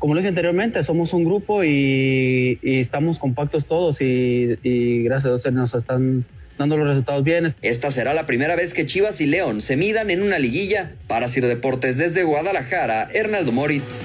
como 0.00 0.14
lo 0.14 0.18
dije 0.18 0.30
anteriormente, 0.30 0.82
somos 0.82 1.12
un 1.12 1.24
grupo 1.24 1.62
y, 1.62 2.58
estamos 2.60 3.20
compactos 3.20 3.66
todos 3.66 4.00
y, 4.00 5.02
gracias 5.04 5.26
a 5.26 5.28
Dios 5.28 5.52
nos 5.52 5.74
están 5.76 6.24
dando 6.58 6.76
los 6.76 6.88
resultados 6.88 7.22
bien. 7.22 7.54
Esta 7.62 7.92
será 7.92 8.12
la 8.12 8.26
primera 8.26 8.56
vez 8.56 8.74
que 8.74 8.86
Chivas 8.86 9.20
y 9.20 9.26
León 9.26 9.60
se 9.60 9.76
midan 9.76 10.10
en 10.10 10.22
una 10.22 10.40
liguilla. 10.40 10.90
Para 11.06 11.28
Ciro 11.28 11.46
Deportes 11.46 11.98
desde 11.98 12.24
Guadalajara, 12.24 13.10
Hernaldo 13.12 13.52
Moritz. 13.52 14.00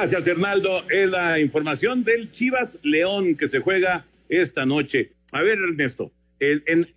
Gracias, 0.00 0.26
Hernaldo. 0.28 0.82
Es 0.88 1.10
la 1.10 1.38
información 1.40 2.02
del 2.04 2.30
Chivas 2.30 2.78
León 2.82 3.36
que 3.36 3.48
se 3.48 3.60
juega 3.60 4.06
esta 4.30 4.64
noche. 4.64 5.12
A 5.30 5.42
ver, 5.42 5.58
Ernesto, 5.58 6.10
en, 6.38 6.88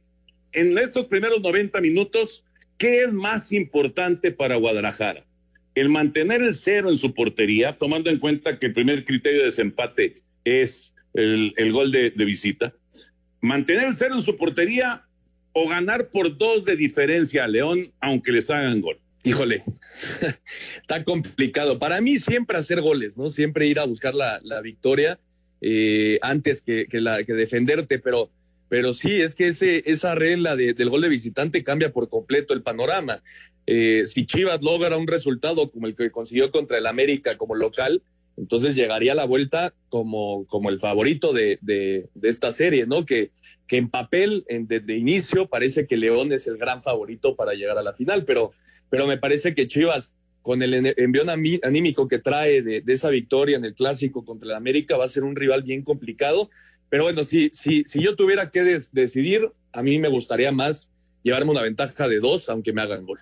estos 0.53 1.07
primeros 1.07 1.41
90 1.41 1.81
minutos, 1.81 2.45
¿Qué 2.77 3.03
es 3.03 3.11
más 3.11 3.51
importante 3.51 4.31
para 4.31 4.55
Guadalajara? 4.55 5.25
El 5.75 5.89
mantener 5.89 6.41
el 6.41 6.55
cero 6.55 6.89
en 6.89 6.95
su 6.95 7.13
portería, 7.13 7.77
tomando 7.77 8.09
en 8.09 8.19
cuenta 8.19 8.57
que 8.57 8.67
el 8.67 8.73
primer 8.73 9.03
criterio 9.03 9.41
de 9.41 9.45
desempate 9.47 10.21
es 10.45 10.93
el, 11.13 11.53
gol 11.73 11.91
de, 11.91 12.09
visita. 12.11 12.73
Mantener 13.41 13.87
el 13.87 13.95
cero 13.95 14.15
en 14.15 14.21
su 14.21 14.37
portería 14.37 15.03
o 15.51 15.67
ganar 15.67 16.09
por 16.09 16.37
dos 16.37 16.63
de 16.63 16.77
diferencia 16.77 17.43
a 17.43 17.47
León, 17.49 17.91
aunque 17.99 18.31
les 18.31 18.49
hagan 18.49 18.79
gol. 18.79 18.97
Híjole, 19.23 19.63
está 20.81 21.03
complicado. 21.03 21.79
Para 21.79 22.01
mí 22.01 22.17
siempre 22.17 22.57
hacer 22.57 22.81
goles, 22.81 23.17
¿no? 23.17 23.29
Siempre 23.29 23.67
ir 23.67 23.79
a 23.79 23.85
buscar 23.85 24.13
la, 24.13 24.39
victoria 24.61 25.19
eh, 25.61 26.19
antes 26.21 26.61
que, 26.61 26.87
la, 26.91 27.23
que 27.23 27.33
defenderte, 27.33 27.99
pero 27.99 28.29
pero 28.73 28.95
sí, 28.95 29.21
es 29.21 29.35
que 29.35 29.49
ese, 29.49 29.83
esa 29.85 30.15
regla 30.15 30.55
del 30.55 30.89
gol 30.89 31.01
de 31.01 31.07
visitante 31.07 31.63
cambia 31.63 31.93
por 31.93 32.09
completo 32.09 32.55
el 32.55 32.63
panorama. 32.63 33.21
Eh, 33.67 34.05
si 34.07 34.25
Chivas 34.25 34.63
logra 34.63 34.97
un 34.97 35.05
resultado 35.05 35.69
como 35.69 35.85
el 35.85 35.95
que 35.95 36.09
consiguió 36.09 36.49
contra 36.49 36.79
el 36.79 36.87
América 36.87 37.37
como 37.37 37.53
local, 37.53 38.01
entonces 38.37 38.75
llegaría 38.75 39.11
a 39.11 39.15
la 39.15 39.25
vuelta 39.25 39.73
como, 39.89 40.45
como 40.47 40.69
el 40.69 40.79
favorito 40.79 41.33
de, 41.33 41.59
de, 41.61 42.09
esta 42.21 42.51
serie, 42.51 42.87
¿no? 42.87 43.05
Que, 43.05 43.31
que 43.67 43.77
en 43.77 43.89
papel, 43.89 44.43
en, 44.47 44.67
desde 44.67 44.97
inicio, 44.97 45.47
parece 45.47 45.87
que 45.87 45.97
León 45.97 46.31
es 46.31 46.47
el 46.47 46.57
gran 46.57 46.81
favorito 46.81 47.35
para 47.35 47.53
llegar 47.53 47.77
a 47.77 47.83
la 47.83 47.93
final, 47.93 48.25
pero, 48.25 48.51
pero 48.89 49.07
me 49.07 49.17
parece 49.17 49.53
que 49.53 49.67
Chivas, 49.67 50.15
con 50.41 50.61
el 50.61 50.93
envión 50.97 51.29
anímico 51.29 52.07
que 52.07 52.19
trae 52.19 52.61
de, 52.61 52.81
de 52.81 52.93
esa 52.93 53.09
victoria 53.09 53.55
en 53.55 53.65
el 53.65 53.75
clásico 53.75 54.25
contra 54.25 54.49
el 54.49 54.55
América, 54.55 54.97
va 54.97 55.05
a 55.05 55.09
ser 55.09 55.23
un 55.23 55.35
rival 55.35 55.63
bien 55.63 55.83
complicado 55.83 56.49
pero 56.93 57.05
bueno, 57.05 57.23
si, 57.23 57.49
si, 57.53 57.83
si 57.85 58.03
yo 58.03 58.15
tuviera 58.15 58.51
que 58.51 58.79
decidir, 58.91 59.51
a 59.71 59.81
mí 59.81 59.97
me 59.97 60.09
gustaría 60.09 60.51
más 60.51 60.91
llevarme 61.23 61.49
una 61.49 61.63
ventaja 61.63 62.07
de 62.07 62.19
dos, 62.19 62.49
aunque 62.49 62.71
me 62.71 62.83
hagan 62.83 63.03
gol. 63.07 63.19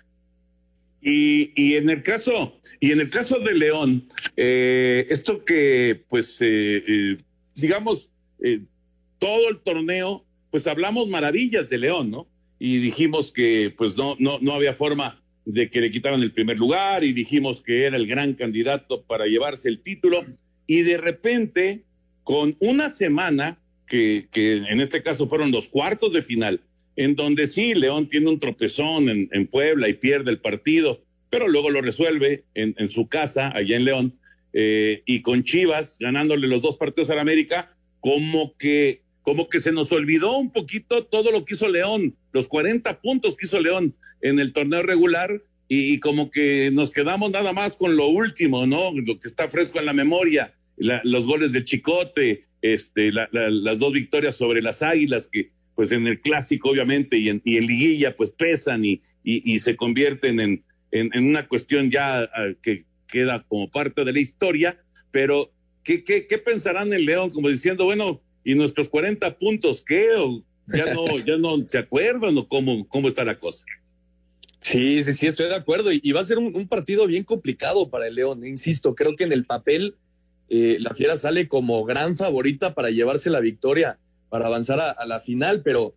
Y, 1.04 1.74
en 1.74 1.90
el 1.90 2.02
caso, 2.02 2.60
y 2.78 2.92
en 2.92 3.00
el 3.00 3.10
caso 3.10 3.40
de 3.40 3.54
León, 3.54 4.08
eh, 4.36 5.06
esto 5.10 5.44
que, 5.44 6.04
pues, 6.08 6.40
eh, 6.40 6.84
eh, 6.86 7.16
digamos, 7.56 8.10
todo 9.18 9.48
el 9.48 9.58
torneo, 9.60 10.24
pues 10.50 10.66
hablamos 10.66 11.08
maravillas 11.08 11.68
de 11.68 11.78
León, 11.78 12.10
¿no? 12.10 12.28
Y 12.58 12.78
dijimos 12.78 13.32
que, 13.32 13.74
pues, 13.76 13.96
no, 13.96 14.16
no, 14.20 14.38
no 14.40 14.52
había 14.52 14.74
forma 14.74 15.20
de 15.44 15.70
que 15.70 15.80
le 15.80 15.90
quitaran 15.90 16.22
el 16.22 16.32
primer 16.32 16.58
lugar 16.58 17.02
y 17.02 17.12
dijimos 17.12 17.62
que 17.62 17.84
era 17.84 17.96
el 17.96 18.06
gran 18.06 18.34
candidato 18.34 19.02
para 19.02 19.26
llevarse 19.26 19.68
el 19.68 19.80
título. 19.80 20.24
Y 20.66 20.82
de 20.82 20.98
repente, 20.98 21.82
con 22.22 22.56
una 22.60 22.88
semana 22.88 23.58
que, 23.86 24.28
en 24.34 24.80
este 24.80 25.02
caso 25.02 25.28
fueron 25.28 25.50
los 25.50 25.68
cuartos 25.68 26.12
de 26.12 26.22
final, 26.22 26.60
en 26.96 27.16
donde 27.16 27.46
sí, 27.46 27.74
León 27.74 28.08
tiene 28.08 28.28
un 28.28 28.38
tropezón 28.38 29.08
en, 29.08 29.46
Puebla 29.46 29.88
y 29.88 29.94
pierde 29.94 30.30
el 30.30 30.38
partido, 30.38 31.02
pero 31.30 31.48
luego 31.48 31.70
lo 31.70 31.80
resuelve 31.80 32.44
en, 32.54 32.90
su 32.90 33.08
casa, 33.08 33.50
allá 33.54 33.76
en 33.76 33.84
León. 33.84 34.18
eh, 34.52 35.02
y 35.06 35.22
con 35.22 35.44
Chivas 35.44 35.96
ganándole 35.98 36.46
los 36.46 36.60
dos 36.60 36.76
partidos 36.76 37.08
al 37.08 37.18
América, 37.18 37.70
como 38.00 38.54
que, 38.58 39.02
como 39.22 39.48
que 39.48 39.60
se 39.60 39.72
nos 39.72 39.92
olvidó 39.92 40.36
un 40.36 40.52
poquito 40.52 41.06
todo 41.06 41.30
lo 41.30 41.44
que 41.44 41.54
hizo 41.54 41.68
León, 41.68 42.16
los 42.32 42.48
40 42.48 43.00
puntos 43.00 43.36
que 43.36 43.46
hizo 43.46 43.60
León 43.60 43.94
en 44.20 44.40
el 44.40 44.52
torneo 44.52 44.82
regular 44.82 45.40
y, 45.68 46.00
como 46.00 46.30
que 46.30 46.70
nos 46.72 46.90
quedamos 46.90 47.30
nada 47.30 47.52
más 47.52 47.76
con 47.76 47.96
lo 47.96 48.08
último, 48.08 48.66
¿no? 48.66 48.92
Lo 48.92 49.18
que 49.18 49.28
está 49.28 49.48
fresco 49.48 49.78
en 49.78 49.86
la 49.86 49.94
memoria, 49.94 50.52
los 50.76 51.26
goles 51.26 51.52
de 51.52 51.64
Chicote, 51.64 52.42
este, 52.60 53.10
las 53.12 53.78
dos 53.78 53.92
victorias 53.92 54.36
sobre 54.36 54.60
las 54.60 54.82
Águilas 54.82 55.28
que 55.32 55.50
pues 55.74 55.92
en 55.92 56.06
el 56.06 56.20
clásico 56.20 56.70
obviamente 56.70 57.18
y 57.18 57.28
en, 57.28 57.42
y 57.44 57.56
en 57.56 57.66
liguilla 57.66 58.14
pues 58.16 58.30
pesan 58.30 58.84
y, 58.84 59.00
y, 59.24 59.58
se 59.58 59.76
convierten 59.76 60.40
en, 60.40 60.64
en, 60.90 61.10
una 61.26 61.48
cuestión 61.48 61.90
ya 61.90 62.22
ah, 62.22 62.52
que 62.62 62.82
queda 63.08 63.44
como 63.48 63.70
parte 63.70 64.04
de 64.04 64.12
la 64.12 64.20
historia, 64.20 64.78
pero 65.10 65.50
¿qué, 65.84 66.02
qué, 66.02 66.26
qué 66.26 66.38
pensarán 66.38 66.92
en 66.92 67.04
León? 67.04 67.30
Como 67.30 67.48
diciendo, 67.48 67.84
bueno, 67.84 68.20
¿y 68.44 68.54
nuestros 68.54 68.88
40 68.88 69.38
puntos 69.38 69.84
qué? 69.86 70.08
¿O 70.16 70.44
ya 70.68 70.92
no, 70.92 71.18
ya 71.26 71.36
no 71.36 71.68
se 71.68 71.78
acuerdan 71.78 72.36
o 72.38 72.48
cómo, 72.48 72.86
cómo 72.88 73.08
está 73.08 73.24
la 73.24 73.38
cosa? 73.38 73.64
Sí, 74.62 75.02
sí, 75.02 75.12
sí, 75.12 75.26
estoy 75.26 75.48
de 75.48 75.56
acuerdo. 75.56 75.90
Y, 75.92 76.12
va 76.12 76.20
a 76.20 76.24
ser 76.24 76.38
un, 76.38 76.68
partido 76.68 77.06
bien 77.06 77.24
complicado 77.24 77.90
para 77.90 78.06
el 78.06 78.14
León. 78.14 78.46
Insisto, 78.46 78.94
creo 78.94 79.16
que 79.16 79.24
en 79.24 79.32
el 79.32 79.44
papel 79.44 79.96
eh, 80.48 80.76
la 80.78 80.94
Fiera 80.94 81.16
sale 81.16 81.48
como 81.48 81.84
gran 81.84 82.16
favorita 82.16 82.72
para 82.72 82.90
llevarse 82.90 83.28
la 83.28 83.40
victoria, 83.40 83.98
para 84.32 84.46
avanzar 84.46 84.80
a, 84.80 85.04
la 85.04 85.20
final, 85.20 85.60
pero, 85.62 85.94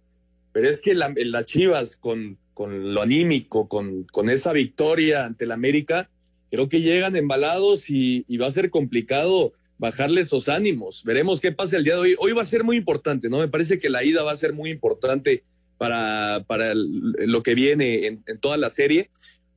pero 0.52 0.68
es 0.68 0.82
que 0.82 0.94
las 0.94 1.46
Chivas 1.46 1.96
con, 1.96 2.38
con 2.54 2.94
lo 2.94 3.02
anímico, 3.02 3.70
con, 3.70 4.04
con 4.12 4.30
esa 4.30 4.52
victoria 4.52 5.24
ante 5.24 5.46
el 5.46 5.54
América, 5.54 6.10
creo 6.52 6.68
que 6.68 6.82
llegan 6.82 7.16
embalados 7.16 7.90
y, 7.90 8.26
y 8.28 8.36
va 8.36 8.48
a 8.48 8.52
ser 8.52 8.72
complicado 8.72 9.54
bajarle 9.78 10.20
esos 10.20 10.50
ánimos. 10.50 11.06
Veremos 11.06 11.40
qué 11.40 11.54
pasa 11.54 11.78
el 11.78 11.86
día 11.86 11.94
de 11.94 12.02
hoy. 12.02 12.16
Hoy 12.20 12.34
va 12.34 12.42
a 12.42 12.46
ser 12.46 12.66
muy 12.66 12.76
importante, 12.76 13.30
¿no? 13.30 13.38
Me 13.38 13.48
parece 13.48 13.80
que 13.80 13.90
la 13.90 14.04
ida 14.04 14.22
va 14.24 14.34
a 14.34 14.36
ser 14.36 14.52
muy 14.52 14.70
importante 14.70 15.44
para, 15.78 16.44
para 16.46 16.74
lo 16.76 17.42
que 17.42 17.56
viene 17.56 18.06
en, 18.06 18.40
toda 18.42 18.58
la 18.58 18.70
serie. 18.70 19.08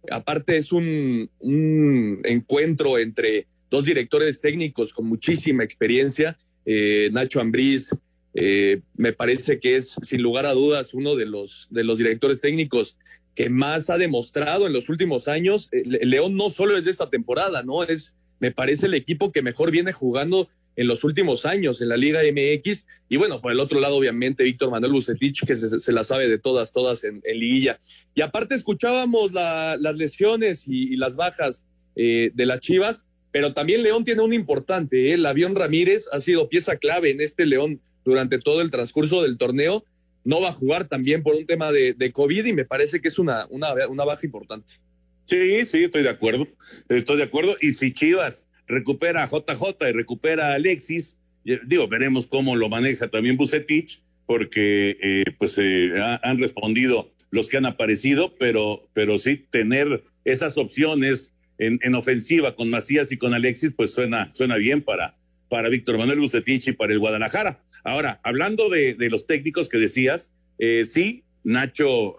Aparte 0.09 0.57
es 0.57 0.71
un, 0.71 1.29
encuentro 2.23 2.97
entre 2.99 3.49
dos 3.73 3.85
directores 3.85 4.41
técnicos 4.41 4.93
con 4.93 5.07
muchísima 5.07 5.65
experiencia, 5.65 6.39
eh, 6.65 7.11
Nacho 7.13 7.41
Ambriz, 7.41 7.91
eh, 8.35 8.81
me 8.95 9.13
parece 9.13 9.59
que 9.59 9.77
es 9.77 9.97
sin 10.03 10.23
lugar 10.23 10.47
a 10.47 10.53
dudas 10.53 10.95
uno 10.95 11.17
de 11.17 11.27
los, 11.27 11.67
de 11.71 11.85
los 11.85 11.99
directores 11.99 12.41
técnicos 12.41 12.99
que 13.35 13.51
más 13.51 13.89
ha 13.91 13.99
demostrado 13.99 14.67
en 14.67 14.73
los 14.73 14.89
últimos 14.89 15.29
años. 15.29 15.69
Eh, 15.73 15.83
León 16.05 16.37
no 16.37 16.51
solo 16.51 16.77
es 16.77 16.85
de 16.85 16.91
esta 16.91 17.09
temporada, 17.09 17.63
¿no? 17.63 17.85
Es, 17.85 18.17
me 18.41 18.51
parece 18.51 18.87
el 18.87 18.95
equipo 18.95 19.33
que 19.33 19.43
mejor 19.43 19.71
viene 19.71 19.93
jugando 19.93 20.49
en 20.79 20.87
los 20.87 21.03
últimos 21.03 21.45
años 21.45 21.81
en 21.81 21.89
la 21.89 21.97
Liga 21.97 22.21
MX. 22.23 22.87
Y 23.09 23.17
bueno, 23.17 23.41
por 23.41 23.51
el 23.51 23.59
otro 23.59 23.81
lado, 23.81 23.97
obviamente, 23.97 24.45
Víctor 24.45 24.71
Manuel 24.71 24.93
Bucetich, 24.93 25.45
que 25.45 25.57
se, 25.57 25.93
la 25.93 26.05
sabe 26.05 26.29
de 26.29 26.39
todas, 26.39 26.73
todas 26.73 27.03
en, 27.03 27.21
liguilla. 27.25 27.77
Y 28.15 28.21
aparte 28.21 28.55
escuchábamos 28.55 29.33
las 29.33 29.97
lesiones 29.97 30.69
y, 30.69 30.97
las 30.97 31.17
bajas 31.17 31.67
eh, 31.97 32.31
de 32.33 32.47
las 32.47 32.61
Chivas, 32.61 33.07
pero 33.33 33.55
también 33.55 33.83
León 33.83 34.05
tiene 34.05 34.23
un 34.23 34.33
importante. 34.33 35.13
El 35.13 35.27
avión 35.27 35.57
Ramírez 35.57 36.07
ha 36.13 36.21
sido 36.21 36.49
pieza 36.49 36.77
clave 36.77 37.11
en 37.11 37.21
este 37.21 37.45
León 37.45 37.81
durante 38.09 38.39
todo 38.39 38.63
el 38.63 38.71
transcurso 38.71 39.23
del 39.23 39.37
torneo. 39.37 39.85
No 40.25 40.41
va 40.41 40.49
a 40.49 40.53
jugar 40.53 40.89
también 40.89 41.23
por 41.23 41.35
un 41.35 41.47
tema 41.47 41.71
de, 41.71 42.11
COVID 42.13 42.47
y 42.47 42.53
me 42.53 42.65
parece 42.65 43.01
que 43.01 43.09
es 43.09 43.19
una, 43.19 43.47
una, 43.51 44.05
baja 44.05 44.27
importante. 44.27 44.75
Sí, 45.27 45.67
sí, 45.67 45.85
estoy 45.85 46.03
de 46.03 46.09
acuerdo. 46.09 46.49
Estoy 46.89 47.19
de 47.19 47.25
acuerdo. 47.25 47.55
Y 47.61 47.73
si 47.73 47.93
Chivas 47.93 48.47
recupera 48.67 49.23
a 49.23 49.29
JJ 49.29 49.89
y 49.89 49.93
recupera 49.93 50.53
a 50.53 50.55
Alexis. 50.55 51.19
Digo, 51.67 51.89
veremos 51.89 52.27
cómo 52.27 52.57
lo 52.57 52.69
maneja 52.69 53.09
también 53.09 53.37
Bucetich, 53.37 54.03
porque 54.27 54.99
eh, 55.03 55.25
pues 55.39 55.59
eh, 55.59 55.93
han 56.23 56.39
respondido 56.39 57.11
los 57.31 57.49
que 57.49 57.57
han 57.57 57.67
aparecido, 57.67 58.35
pero, 58.39 58.89
pero 58.93 59.19
sí, 59.19 59.47
tener 59.51 60.05
esas 60.25 60.59
opciones 60.59 61.35
en, 61.59 61.79
en, 61.83 61.95
ofensiva 61.95 62.55
con 62.55 62.69
Macías 62.69 63.13
y 63.13 63.17
con 63.17 63.33
Alexis, 63.33 63.73
pues 63.75 63.93
suena, 63.93 64.31
suena 64.35 64.57
bien 64.57 64.83
para, 64.83 65.17
para 65.49 65.69
Víctor 65.69 65.99
Manuel 65.99 66.21
Bucetich 66.21 66.69
y 66.69 66.73
para 66.73 66.93
el 66.93 66.99
Guadalajara. 66.99 67.63
Ahora, 67.89 68.21
hablando 68.23 68.69
de, 68.69 68.95
de 68.95 69.11
los 69.11 69.27
técnicos 69.27 69.69
que 69.69 69.79
decías, 69.79 70.33
eh, 70.59 70.85
sí, 70.85 71.25
Nacho, 71.45 72.17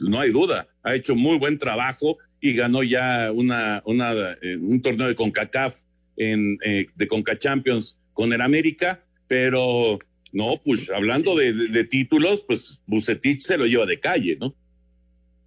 no 0.00 0.20
hay 0.20 0.30
duda, 0.30 0.68
ha 0.82 0.94
hecho 0.94 1.16
muy 1.16 1.38
buen 1.38 1.58
trabajo 1.58 2.18
y 2.40 2.54
ganó 2.54 2.82
ya 2.82 3.30
una, 3.32 3.82
una, 3.84 4.32
eh, 4.42 4.56
un 4.56 4.80
torneo 4.80 5.08
de 5.08 5.14
CONCACAF 5.14 5.82
en, 6.16 6.58
eh, 6.64 6.86
de 6.94 7.06
CONCACHAMPIONS 7.06 7.98
con 8.12 8.32
el 8.32 8.40
América, 8.40 9.04
pero 9.28 9.98
no, 10.32 10.60
pues 10.64 10.90
hablando 10.90 11.36
de, 11.36 11.84
títulos, 11.84 12.42
pues 12.46 12.82
Bucetich 12.86 13.40
se 13.40 13.58
lo 13.58 13.66
lleva 13.66 13.86
de 13.86 14.00
calle, 14.00 14.36
¿no? 14.40 14.54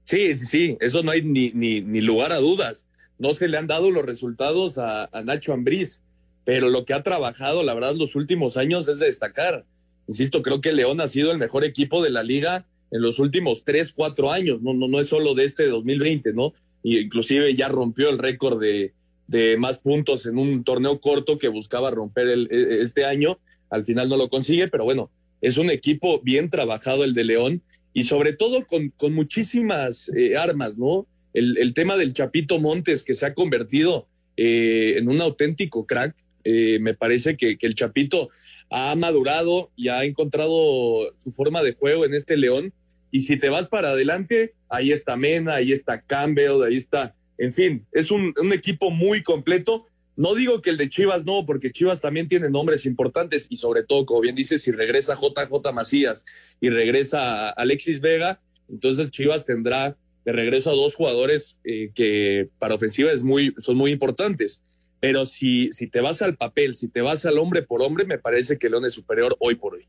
Sí, 0.05 0.35
sí, 0.35 0.45
sí, 0.45 0.77
eso 0.81 1.01
no 1.01 1.11
hay 1.11 1.21
ni, 1.21 1.51
ni, 1.51 2.01
lugar 2.01 2.31
a 2.31 2.37
dudas. 2.37 2.85
No 3.17 3.33
se 3.33 3.47
le 3.47 3.57
han 3.57 3.67
dado 3.67 3.89
los 3.89 4.05
resultados 4.05 4.77
a, 4.77 5.09
Nacho 5.23 5.53
Ambriz, 5.53 6.01
pero 6.45 6.69
lo 6.69 6.85
que 6.85 6.93
ha 6.93 7.03
trabajado, 7.03 7.63
la 7.63 7.73
verdad, 7.73 7.95
los 7.95 8.15
últimos 8.15 8.57
años 8.57 8.87
es 8.87 8.99
de 8.99 9.05
destacar. 9.07 9.65
Insisto, 10.07 10.41
creo 10.41 10.61
que 10.61 10.73
León 10.73 11.01
ha 11.01 11.07
sido 11.07 11.31
el 11.31 11.37
mejor 11.37 11.63
equipo 11.63 12.03
de 12.03 12.09
la 12.09 12.23
liga 12.23 12.65
en 12.91 13.01
los 13.01 13.19
últimos 13.19 13.63
tres, 13.63 13.91
cuatro 13.91 14.31
años, 14.31 14.61
no, 14.61 14.73
no, 14.73 14.87
no 14.87 14.99
es 14.99 15.07
solo 15.07 15.33
de 15.33 15.45
este 15.45 15.67
2020, 15.67 16.33
¿no? 16.33 16.53
inclusive 16.83 17.55
ya 17.55 17.69
rompió 17.69 18.09
el 18.09 18.19
récord 18.19 18.59
de, 18.59 18.93
de 19.27 19.57
más 19.57 19.79
puntos 19.79 20.25
en 20.25 20.37
un 20.37 20.63
torneo 20.63 20.99
corto 20.99 21.37
que 21.37 21.47
buscaba 21.47 21.91
romper 21.91 22.27
el, 22.27 22.47
e, 22.51 22.81
este 22.81 23.05
año. 23.05 23.39
Al 23.69 23.85
final 23.85 24.09
no 24.09 24.17
lo 24.17 24.29
consigue, 24.29 24.67
pero 24.67 24.83
bueno, 24.83 25.09
es 25.41 25.57
un 25.57 25.71
equipo 25.71 26.21
bien 26.21 26.49
trabajado 26.49 27.03
el 27.03 27.13
de 27.13 27.23
León 27.23 27.61
y 27.93 28.03
sobre 28.03 28.33
todo 28.33 28.65
con, 28.65 28.89
con 28.89 29.13
muchísimas 29.13 30.09
eh, 30.15 30.37
armas, 30.37 30.77
¿no? 30.77 31.07
El, 31.33 31.57
el, 31.57 31.73
tema 31.73 31.97
del 31.97 32.13
Chapito 32.13 32.59
Montes 32.59 33.03
que 33.03 33.13
se 33.13 33.25
ha 33.25 33.33
convertido 33.33 34.07
eh, 34.37 34.95
en 34.97 35.09
un 35.09 35.21
auténtico 35.21 35.85
crack. 35.85 36.15
Eh, 36.43 36.79
me 36.79 36.93
parece 36.93 37.37
que, 37.37 37.57
el 37.59 37.75
Chapito 37.75 38.29
ha 38.69 38.95
madurado 38.95 39.71
y 39.75 39.89
ha 39.89 40.03
encontrado 40.03 41.13
su 41.23 41.31
forma 41.31 41.61
de 41.63 41.73
juego 41.73 42.05
en 42.05 42.13
este 42.13 42.37
León 42.37 42.73
y 43.11 43.21
si 43.21 43.37
te 43.37 43.49
vas 43.49 43.67
para 43.67 43.89
adelante, 43.89 44.55
ahí 44.69 44.91
está 44.91 45.15
Mena, 45.15 45.53
ahí 45.53 45.71
está 45.71 46.01
Campbell, 46.01 46.63
ahí 46.63 46.77
está, 46.77 47.15
en 47.37 47.53
fin, 47.53 47.85
es 47.91 48.09
un, 48.09 48.33
equipo 48.51 48.89
muy 48.89 49.21
completo. 49.21 49.85
No 50.15 50.33
digo 50.33 50.63
que 50.63 50.71
el 50.71 50.77
de 50.77 50.89
Chivas 50.89 51.23
no, 51.23 51.45
porque 51.45 51.71
Chivas 51.71 52.01
también 52.01 52.27
tiene 52.27 52.49
nombres 52.49 52.87
importantes 52.87 53.45
y 53.51 53.57
sobre 53.57 53.83
todo, 53.83 54.07
como 54.07 54.21
bien 54.21 54.33
dices, 54.33 54.63
si 54.63 54.71
regresa 54.71 55.15
JJ 55.15 55.71
Macías 55.73 56.25
y 56.59 56.71
regresa 56.71 57.49
Alexis 57.49 58.01
Vega, 58.01 58.41
entonces 58.67 59.11
Chivas 59.11 59.45
tendrá 59.45 59.95
de 60.25 60.31
regreso 60.31 60.71
a 60.71 60.73
dos 60.73 60.95
jugadores 60.95 61.59
eh, 61.65 61.91
que 61.93 62.49
para 62.57 62.73
ofensiva 62.73 63.11
es 63.11 63.21
muy, 63.21 63.53
son 63.59 63.77
muy 63.77 63.91
importantes. 63.91 64.62
Pero 65.03 65.25
si, 65.25 65.69
si 65.73 65.87
te 65.87 65.99
vas 65.99 66.21
al 66.21 66.37
papel, 66.37 66.75
si 66.75 66.87
te 66.87 67.01
vas 67.01 67.25
al 67.25 67.37
hombre 67.37 67.61
por 67.61 67.81
hombre, 67.81 68.05
me 68.05 68.19
parece 68.19 68.57
que 68.57 68.69
León 68.69 68.85
es 68.85 68.93
superior 68.93 69.35
hoy 69.41 69.55
por 69.55 69.73
hoy. 69.73 69.85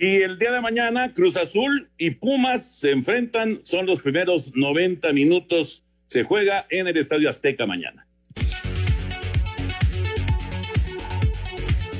Y 0.00 0.16
el 0.16 0.36
día 0.36 0.50
de 0.50 0.60
mañana, 0.60 1.14
Cruz 1.14 1.36
Azul 1.36 1.88
y 1.96 2.10
Pumas 2.10 2.80
se 2.80 2.90
enfrentan, 2.90 3.64
son 3.64 3.86
los 3.86 4.02
primeros 4.02 4.50
90 4.56 5.12
minutos, 5.12 5.84
se 6.08 6.24
juega 6.24 6.66
en 6.70 6.88
el 6.88 6.96
Estadio 6.96 7.30
Azteca 7.30 7.66
mañana. 7.66 8.04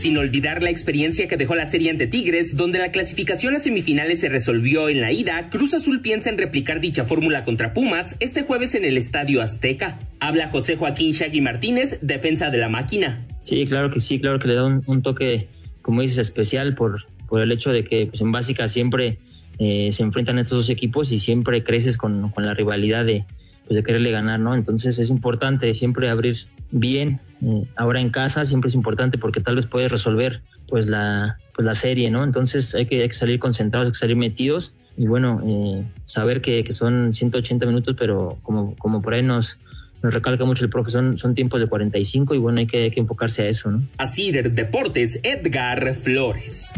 Sin 0.05 0.19
olvidar 0.19 0.63
la 0.63 0.69
experiencia 0.69 1.29
que 1.29 1.39
dejó 1.39 1.55
la 1.55 1.65
serie 1.65 1.91
ante 1.91 2.07
Tigres, 2.07 2.59
donde 2.59 2.79
la 2.79 2.93
clasificación 2.93 3.57
a 3.57 3.59
semifinales 3.59 4.21
se 4.21 4.29
resolvió 4.29 4.91
en 4.91 5.01
la 5.01 5.13
ida, 5.13 5.49
Cruz 5.49 5.73
Azul 5.73 6.03
piensa 6.03 6.29
en 6.29 6.37
replicar 6.37 6.79
dicha 6.79 7.05
fórmula 7.05 7.43
contra 7.43 7.73
Pumas 7.73 8.19
este 8.21 8.43
jueves 8.43 8.75
en 8.75 8.85
el 8.85 8.99
Estadio 8.99 9.41
Azteca. 9.41 9.99
Habla 10.21 10.51
José 10.51 10.77
Joaquín 10.77 11.13
Shaggy 11.13 11.41
Martínez, 11.41 12.01
defensa 12.03 12.51
de 12.51 12.59
la 12.59 12.69
máquina. 12.69 13.27
Sí, 13.41 13.65
claro 13.67 13.91
que 13.91 13.99
sí, 13.99 14.21
claro 14.21 14.39
que 14.39 14.49
le 14.49 14.57
da 14.57 14.67
un 14.67 15.01
toque, 15.01 15.49
como 15.81 16.03
dices, 16.03 16.19
especial 16.19 16.75
por, 16.75 17.07
por 17.27 17.41
el 17.41 17.51
hecho 17.51 17.71
de 17.71 17.85
que 17.85 18.05
pues, 18.05 18.21
en 18.21 18.31
básica 18.31 18.69
siempre 18.69 19.17
eh, 19.59 19.89
se 19.91 20.03
enfrentan 20.03 20.39
estos 20.39 20.59
dos 20.59 20.69
equipos 20.69 21.13
y 21.13 21.19
siempre 21.19 21.65
creces 21.65 21.97
con, 21.97 22.31
la 22.37 22.53
rivalidad 22.53 23.07
de, 23.07 23.25
pues, 23.67 23.77
de 23.77 23.83
quererle 23.83 24.11
ganar, 24.11 24.41
¿no? 24.41 24.55
Entonces 24.55 24.99
es 24.99 25.11
importante 25.11 25.73
siempre 25.75 26.11
abrir 26.11 26.37
bien. 26.71 27.21
Eh, 27.43 27.65
ahora 27.77 28.01
en 28.01 28.11
casa 28.11 28.45
siempre 28.45 28.69
es 28.69 28.75
importante 28.75 29.19
porque 29.19 29.41
tal 29.41 29.57
vez 29.57 29.67
puedes 29.67 29.91
resolver 29.91 30.43
pues 30.69 30.87
la, 30.87 31.39
pues, 31.55 31.65
la 31.65 31.75
serie, 31.75 32.11
¿no? 32.11 32.25
Entonces 32.25 32.75
hay 32.75 32.87
que, 32.87 33.13
salir 33.13 33.39
concentrados, 33.39 33.87
hay 33.87 33.93
que 33.93 33.99
salir 33.99 34.17
metidos 34.17 34.75
y 34.97 35.07
bueno, 35.07 35.43
eh, 35.47 35.85
saber 36.07 36.41
que, 36.41 36.65
que, 36.65 36.73
son 36.73 37.13
180 37.13 37.67
minutos, 37.67 37.97
pero 37.99 38.39
como, 38.43 38.77
como 38.77 39.03
por 39.03 39.15
ahí 39.15 39.23
nos, 39.23 39.59
nos 40.05 40.13
recalca 40.13 40.45
mucho 40.45 40.65
el 40.65 40.71
profe, 40.71 40.91
son, 40.91 41.19
son 41.19 41.35
tiempos 41.35 41.61
de 41.61 41.67
45 41.67 42.35
y 42.35 42.39
bueno, 42.39 42.59
hay 42.59 42.67
que, 42.67 42.85
hay 42.85 42.91
que 42.91 43.01
enfocarse 43.01 43.43
a 43.43 43.49
eso, 43.49 43.71
¿no? 43.71 43.83
Así 43.97 44.31
Deportes, 44.31 45.19
Edgar 45.23 45.95
Flores. 45.95 46.73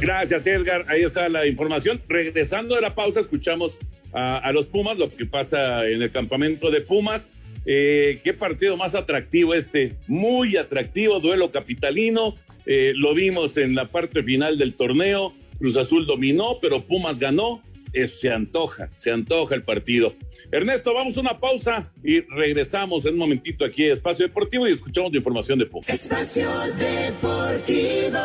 Gracias, 0.00 0.46
Edgar. 0.46 0.84
Ahí 0.88 1.02
está 1.02 1.28
la 1.28 1.46
información. 1.46 2.02
Regresando 2.08 2.74
de 2.74 2.82
la 2.82 2.94
pausa, 2.94 3.20
escuchamos 3.20 3.78
a, 4.12 4.50
los 4.52 4.66
Pumas, 4.66 4.98
lo 4.98 5.14
que 5.14 5.26
pasa 5.26 5.86
en 5.88 6.02
el 6.02 6.10
campamento 6.10 6.70
de 6.70 6.80
Pumas. 6.80 7.32
Eh, 7.64 8.20
qué 8.22 8.32
partido 8.32 8.76
más 8.76 8.94
atractivo 8.94 9.54
este, 9.54 9.96
muy 10.06 10.56
atractivo, 10.56 11.18
duelo 11.20 11.50
capitalino. 11.50 12.34
Eh, 12.66 12.92
lo 12.94 13.14
vimos 13.14 13.56
en 13.56 13.74
la 13.74 13.88
parte 13.88 14.22
final 14.22 14.58
del 14.58 14.74
torneo. 14.74 15.32
Cruz 15.58 15.76
Azul 15.76 16.06
dominó, 16.06 16.58
pero 16.60 16.84
Pumas 16.86 17.18
ganó. 17.18 17.62
se 17.92 18.30
antoja, 18.30 18.90
se 18.98 19.10
antoja 19.10 19.54
el 19.54 19.62
partido. 19.62 20.14
Ernesto, 20.52 20.94
vamos 20.94 21.16
a 21.16 21.20
una 21.20 21.40
pausa 21.40 21.90
y 22.04 22.20
regresamos 22.20 23.04
en 23.04 23.14
un 23.14 23.18
momentito 23.18 23.64
aquí 23.64 23.86
a 23.86 23.94
Espacio 23.94 24.26
Deportivo 24.26 24.68
y 24.68 24.72
escuchamos 24.72 25.10
la 25.12 25.18
información 25.18 25.58
de 25.58 25.66
Pumas. 25.66 25.88
Espacio 25.88 26.48
Deportivo. 26.78 28.18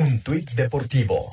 Un 0.00 0.18
tuit 0.20 0.50
deportivo. 0.52 1.28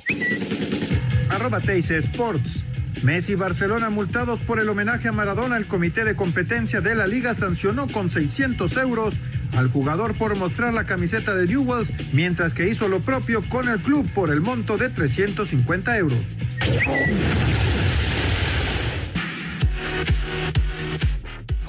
Arroba 1.30 1.62
Teis 1.62 1.90
Sports. 1.90 2.66
Messi 3.02 3.32
y 3.32 3.36
Barcelona 3.36 3.90
multados 3.90 4.42
por 4.42 4.60
el 4.60 4.68
homenaje 4.68 5.08
a 5.08 5.14
Maradona. 5.14 5.56
El 5.56 5.68
comité 5.68 6.04
de 6.04 6.16
competencia 6.16 6.82
de 6.82 6.94
la 6.94 7.08
liga 7.08 7.34
sancionó 7.34 7.88
con 7.88 8.10
600 8.10 8.76
euros 8.76 9.14
al 9.56 9.70
jugador 9.72 10.16
por 10.16 10.36
mostrar 10.36 10.74
la 10.74 10.84
camiseta 10.84 11.34
de 11.34 11.48
Newells, 11.48 11.94
mientras 12.12 12.54
que 12.54 12.68
hizo 12.68 12.90
lo 12.90 13.00
propio 13.00 13.42
con 13.48 13.70
el 13.70 13.80
club 13.80 14.06
por 14.14 14.32
el 14.32 14.42
monto 14.42 14.78
de 14.78 14.90
350 14.90 15.98
euros. 15.98 16.20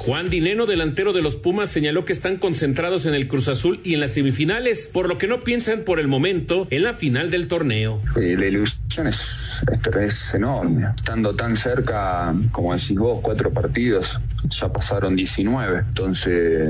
Juan 0.08 0.30
Dineno, 0.30 0.64
delantero 0.64 1.12
de 1.12 1.20
los 1.20 1.36
Pumas, 1.36 1.68
señaló 1.68 2.06
que 2.06 2.14
están 2.14 2.38
concentrados 2.38 3.04
en 3.04 3.12
el 3.12 3.28
Cruz 3.28 3.46
Azul 3.46 3.78
y 3.84 3.92
en 3.92 4.00
las 4.00 4.14
semifinales, 4.14 4.88
por 4.90 5.06
lo 5.06 5.18
que 5.18 5.26
no 5.26 5.40
piensan 5.40 5.80
por 5.80 6.00
el 6.00 6.08
momento 6.08 6.66
en 6.70 6.84
la 6.84 6.94
final 6.94 7.30
del 7.30 7.46
torneo. 7.46 8.00
la 8.16 8.46
ilusión 8.46 9.06
es, 9.06 9.62
es 10.00 10.34
enorme. 10.34 10.86
Estando 10.96 11.34
tan 11.34 11.56
cerca, 11.56 12.34
como 12.52 12.72
decís 12.72 12.96
vos, 12.96 13.18
cuatro 13.20 13.52
partidos, 13.52 14.18
ya 14.44 14.68
pasaron 14.68 15.16
19. 15.16 15.78
Entonces, 15.88 16.68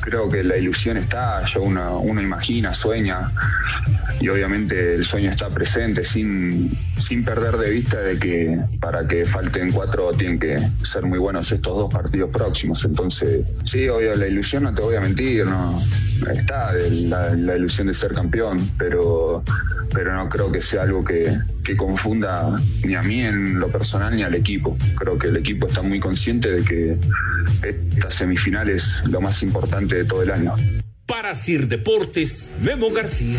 creo 0.00 0.28
que 0.28 0.42
la 0.42 0.56
ilusión 0.56 0.96
está, 0.96 1.44
ya 1.46 1.60
uno, 1.60 2.20
imagina, 2.20 2.74
sueña, 2.74 3.30
y 4.20 4.28
obviamente 4.28 4.94
el 4.94 5.04
sueño 5.04 5.30
está 5.30 5.48
presente 5.48 6.04
sin, 6.04 6.70
sin 6.98 7.24
perder 7.24 7.56
de 7.56 7.70
vista 7.70 8.00
de 8.00 8.18
que 8.18 8.58
para 8.78 9.06
que 9.06 9.24
falten 9.24 9.72
cuatro 9.72 10.10
tienen 10.12 10.38
que 10.38 10.58
ser 10.82 11.04
muy 11.04 11.18
buenos 11.18 11.50
estos 11.50 11.76
dos 11.76 11.92
partidos 11.92 12.30
próximos. 12.30 12.84
Entonces, 12.84 13.44
sí, 13.64 13.88
obvio, 13.88 14.14
la 14.14 14.26
ilusión, 14.26 14.64
no 14.64 14.74
te 14.74 14.82
voy 14.82 14.96
a 14.96 15.00
mentir, 15.00 15.46
no 15.46 15.78
está 16.32 16.72
la, 16.72 17.56
ilusión 17.56 17.86
de 17.86 17.94
ser 17.94 18.12
campeón, 18.12 18.58
pero, 18.78 19.42
pero 19.94 20.14
no 20.14 20.28
creo 20.28 20.52
que 20.52 20.60
sea 20.60 20.82
algo 20.82 21.02
que, 21.02 21.34
que 21.70 21.76
confunda 21.76 22.50
ni 22.84 22.94
a 22.96 23.02
mí 23.02 23.20
en 23.20 23.60
lo 23.60 23.68
personal 23.68 24.16
ni 24.16 24.24
al 24.24 24.34
equipo. 24.34 24.76
Creo 24.96 25.16
que 25.16 25.28
el 25.28 25.36
equipo 25.36 25.68
está 25.68 25.82
muy 25.82 26.00
consciente 26.00 26.50
de 26.50 26.64
que 26.64 26.96
esta 27.94 28.10
semifinal 28.10 28.68
es 28.68 29.04
lo 29.08 29.20
más 29.20 29.42
importante 29.44 29.94
de 29.94 30.04
todo 30.04 30.24
el 30.24 30.32
año. 30.32 30.54
Para 31.06 31.34
Sir 31.36 31.68
Deportes, 31.68 32.54
Memo 32.60 32.90
García. 32.90 33.38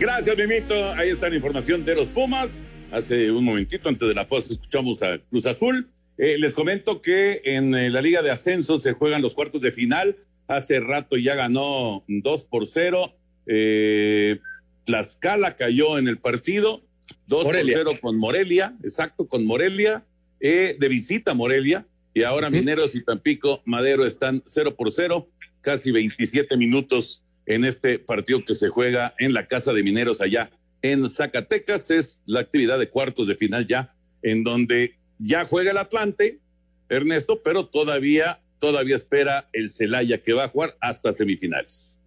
Gracias, 0.00 0.36
Mimito. 0.36 0.74
Ahí 0.94 1.10
está 1.10 1.28
la 1.28 1.36
información 1.36 1.84
de 1.84 1.94
los 1.94 2.08
Pumas 2.08 2.66
hace 2.90 3.30
un 3.30 3.44
momentito, 3.44 3.88
antes 3.88 4.08
de 4.08 4.14
la 4.14 4.28
pausa, 4.28 4.52
escuchamos 4.52 5.02
a 5.02 5.18
Cruz 5.30 5.46
Azul. 5.46 5.88
Eh, 6.18 6.38
les 6.38 6.54
comento 6.54 7.02
que 7.02 7.42
en 7.44 7.74
eh, 7.74 7.90
la 7.90 8.00
Liga 8.00 8.22
de 8.22 8.30
Ascenso 8.30 8.78
se 8.78 8.94
juegan 8.94 9.22
los 9.22 9.34
cuartos 9.34 9.60
de 9.60 9.70
final. 9.70 10.16
Hace 10.48 10.80
rato 10.80 11.16
ya 11.16 11.34
ganó 11.34 12.04
2 12.08 12.44
por 12.44 12.66
0. 12.66 13.14
Eh, 13.46 14.40
Tlaxcala 14.86 15.56
cayó 15.56 15.98
en 15.98 16.08
el 16.08 16.18
partido. 16.18 16.82
2 17.26 17.44
por 17.44 17.54
0 17.54 17.90
con 18.00 18.16
Morelia, 18.16 18.74
exacto, 18.82 19.28
con 19.28 19.44
Morelia, 19.44 20.04
eh, 20.40 20.76
de 20.78 20.88
visita 20.88 21.32
a 21.32 21.34
Morelia. 21.34 21.86
Y 22.14 22.22
ahora 22.22 22.48
Mineros 22.48 22.94
y 22.94 23.04
Tampico 23.04 23.62
Madero 23.66 24.06
están 24.06 24.42
0 24.46 24.74
por 24.74 24.90
0, 24.90 25.26
casi 25.60 25.90
27 25.90 26.56
minutos 26.56 27.22
en 27.44 27.64
este 27.64 27.98
partido 27.98 28.44
que 28.44 28.54
se 28.54 28.68
juega 28.68 29.14
en 29.18 29.34
la 29.34 29.46
Casa 29.46 29.72
de 29.72 29.82
Mineros 29.82 30.20
allá 30.20 30.50
en 30.82 31.08
Zacatecas. 31.10 31.90
Es 31.90 32.22
la 32.24 32.40
actividad 32.40 32.78
de 32.78 32.88
cuartos 32.88 33.26
de 33.26 33.34
final 33.34 33.66
ya, 33.66 33.94
en 34.22 34.44
donde 34.44 34.94
ya 35.18 35.44
juega 35.44 35.72
el 35.72 35.78
Atlante, 35.78 36.40
Ernesto, 36.88 37.42
pero 37.42 37.66
todavía, 37.66 38.40
todavía 38.60 38.96
espera 38.96 39.48
el 39.52 39.68
Celaya 39.68 40.22
que 40.22 40.32
va 40.32 40.44
a 40.44 40.48
jugar 40.48 40.76
hasta 40.80 41.12
semifinales. 41.12 42.00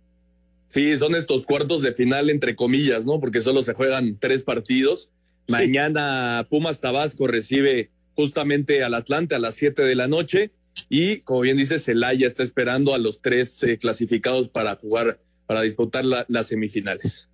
Sí, 0.70 0.96
son 0.98 1.16
estos 1.16 1.46
cuartos 1.46 1.82
de 1.82 1.94
final 1.94 2.30
entre 2.30 2.56
comillas, 2.56 3.06
¿no? 3.06 3.20
Porque 3.20 3.42
solo 3.42 3.64
se 3.64 3.74
juegan 3.74 4.18
tres 4.20 4.44
partidos. 4.44 5.12
Mañana 5.48 6.46
Pumas 6.50 6.80
Tabasco 6.80 7.26
recibe 7.26 7.90
justamente 8.14 8.84
al 8.84 8.94
Atlante 8.94 9.36
a 9.36 9.40
las 9.40 9.56
siete 9.56 9.84
de 9.84 9.96
la 9.96 10.08
noche 10.08 10.52
y, 10.90 11.22
como 11.22 11.42
bien 11.42 11.58
dice, 11.58 11.80
Celaya 11.80 12.28
está 12.28 12.44
esperando 12.44 12.94
a 12.94 13.00
los 13.00 13.22
tres 13.22 13.62
eh, 13.64 13.78
clasificados 13.78 14.48
para 14.48 14.76
jugar, 14.76 15.20
para 15.48 15.62
disputar 15.62 16.06
las 16.06 16.48
semifinales. 16.48 17.28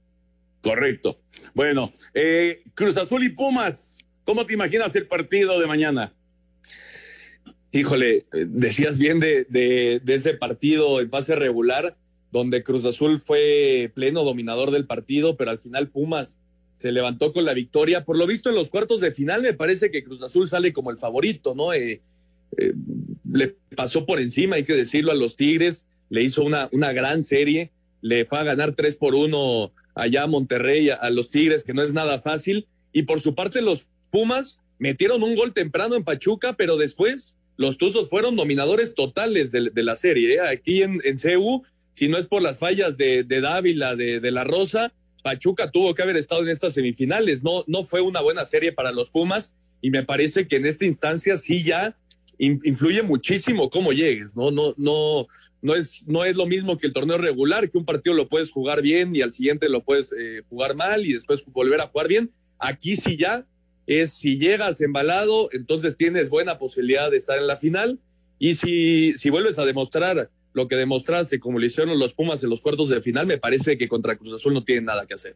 Correcto. 0.61 1.19
Bueno, 1.53 1.93
eh, 2.13 2.63
Cruz 2.73 2.97
Azul 2.97 3.23
y 3.23 3.29
Pumas, 3.29 3.99
¿cómo 4.23 4.45
te 4.45 4.53
imaginas 4.53 4.95
el 4.95 5.05
partido 5.07 5.59
de 5.59 5.67
mañana? 5.67 6.13
Híjole, 7.71 8.25
decías 8.31 8.97
bien 8.97 9.19
de, 9.19 9.45
de, 9.49 10.01
ese 10.07 10.33
partido 10.33 11.01
en 11.01 11.09
fase 11.09 11.35
regular, 11.35 11.97
donde 12.35 12.63
Cruz 12.63 12.83
Azul 12.83 13.21
fue 13.21 13.89
pleno 13.95 14.25
dominador 14.25 14.71
del 14.71 14.85
partido, 14.85 15.37
pero 15.37 15.51
al 15.51 15.57
final 15.57 15.87
Pumas 15.87 16.37
se 16.77 16.91
levantó 16.91 17.31
con 17.31 17.45
la 17.45 17.53
victoria. 17.53 18.03
Por 18.03 18.17
lo 18.17 18.27
visto 18.27 18.49
en 18.49 18.55
los 18.55 18.69
cuartos 18.69 18.99
de 18.99 19.13
final 19.13 19.41
me 19.41 19.53
parece 19.53 19.89
que 19.89 20.03
Cruz 20.03 20.21
Azul 20.21 20.49
sale 20.49 20.73
como 20.73 20.91
el 20.91 20.97
favorito, 20.97 21.55
¿no? 21.55 21.71
Eh, 21.71 22.01
eh, 22.57 22.73
le 23.31 23.55
pasó 23.77 24.05
por 24.05 24.19
encima, 24.19 24.57
hay 24.57 24.65
que 24.65 24.73
decirlo, 24.73 25.13
a 25.13 25.15
los 25.15 25.37
Tigres, 25.37 25.87
le 26.09 26.23
hizo 26.23 26.43
una, 26.43 26.67
una 26.73 26.91
gran 26.91 27.23
serie, 27.23 27.71
le 28.01 28.25
fue 28.25 28.39
a 28.39 28.43
ganar 28.43 28.75
tres 28.75 28.97
por 28.97 29.15
uno 29.15 29.71
allá 29.93 30.23
a 30.23 30.27
Monterrey, 30.27 30.89
a, 30.89 31.09
los 31.11 31.29
Tigres, 31.29 31.63
que 31.63 31.73
no 31.73 31.83
es 31.83 31.93
nada 31.93 32.19
fácil. 32.19 32.67
Y 32.91 33.03
por 33.03 33.21
su 33.21 33.33
parte, 33.33 33.61
los 33.61 33.87
Pumas 34.11 34.61
metieron 34.77 35.23
un 35.23 35.37
gol 35.37 35.53
temprano 35.53 35.95
en 35.95 36.03
Pachuca, 36.03 36.57
pero 36.57 36.75
después 36.75 37.37
los 37.55 37.77
Tuzos 37.77 38.09
fueron 38.09 38.35
dominadores 38.35 38.93
totales 38.93 39.53
de, 39.53 39.71
la 39.83 39.95
serie. 39.95 40.33
¿eh? 40.33 40.39
Aquí 40.41 40.83
en 40.83 40.99
CU, 40.99 41.63
si 41.95 42.08
no 42.08 42.17
es 42.17 42.27
por 42.27 42.41
las 42.41 42.60
fallas 42.60 42.97
de, 42.97 43.23
Dávila, 43.23 43.95
de, 43.95 44.19
de, 44.19 44.31
La 44.31 44.43
Rosa, 44.43 44.93
Pachuca 45.23 45.71
tuvo 45.71 45.95
que 45.95 46.03
haber 46.03 46.17
estado 46.17 46.43
en 46.43 46.49
estas 46.49 46.73
semifinales. 46.73 47.41
No, 47.41 47.63
no 47.67 47.84
fue 47.84 48.01
una 48.01 48.21
buena 48.21 48.45
serie 48.45 48.73
para 48.73 48.91
los 48.91 49.10
Pumas 49.10 49.55
y 49.81 49.89
me 49.89 50.03
parece 50.03 50.47
que 50.47 50.58
en 50.58 50.65
esta 50.65 50.86
instancia 50.86 51.38
sí 51.38 51.63
ya 51.63 51.97
influye 52.38 53.01
muchísimo 53.01 53.69
cómo 53.69 53.93
llegues, 53.93 54.36
¿no? 54.36 54.51
No, 54.51 54.73
no, 54.77 55.25
no 55.62 55.75
es, 55.75 56.05
no 56.08 56.25
es 56.25 56.36
lo 56.36 56.45
mismo 56.45 56.77
que 56.77 56.88
el 56.88 56.93
torneo 56.93 57.17
regular, 57.17 57.69
que 57.69 57.77
un 57.77 57.86
partido 57.86 58.13
lo 58.13 58.27
puedes 58.27 58.51
jugar 58.51 58.81
bien 58.81 59.15
y 59.15 59.21
al 59.21 59.31
siguiente 59.31 59.69
lo 59.69 59.84
puedes 59.84 60.13
eh, 60.13 60.41
jugar 60.49 60.75
mal 60.75 61.05
y 61.05 61.13
después 61.13 61.45
volver 61.45 61.79
a 61.79 61.88
jugar 61.88 62.10
bien. 62.10 62.31
Aquí 62.60 62.97
sí 62.97 63.17
ya 63.17 63.45
es 63.88 64.12
si 64.12 64.38
llegas 64.38 64.81
embalado, 64.81 65.49
entonces 65.53 65.95
tienes 65.95 66.29
buena 66.29 66.58
posibilidad 66.58 67.10
de 67.10 67.17
estar 67.17 67.38
en 67.38 67.47
la 67.47 67.58
final. 67.58 67.99
Y 68.38 68.55
si, 68.55 69.13
si 69.13 69.29
vuelves 69.29 69.58
a 69.60 69.65
demostrar 69.65 70.29
lo 70.55 70.67
que 70.67 70.75
demostraste, 70.75 71.39
como 71.39 71.59
le 71.59 71.67
hicieron 71.67 71.99
los 71.99 72.13
Pumas 72.13 72.43
en 72.43 72.49
los 72.49 72.61
cuartos 72.61 72.89
de 72.89 73.01
final, 73.01 73.27
me 73.27 73.37
parece 73.37 73.77
que 73.77 73.87
contra 73.87 74.15
Cruz 74.15 74.33
Azul 74.33 74.53
no 74.53 74.63
tienen 74.63 74.85
nada 74.85 75.05
que 75.05 75.13
hacer. 75.13 75.35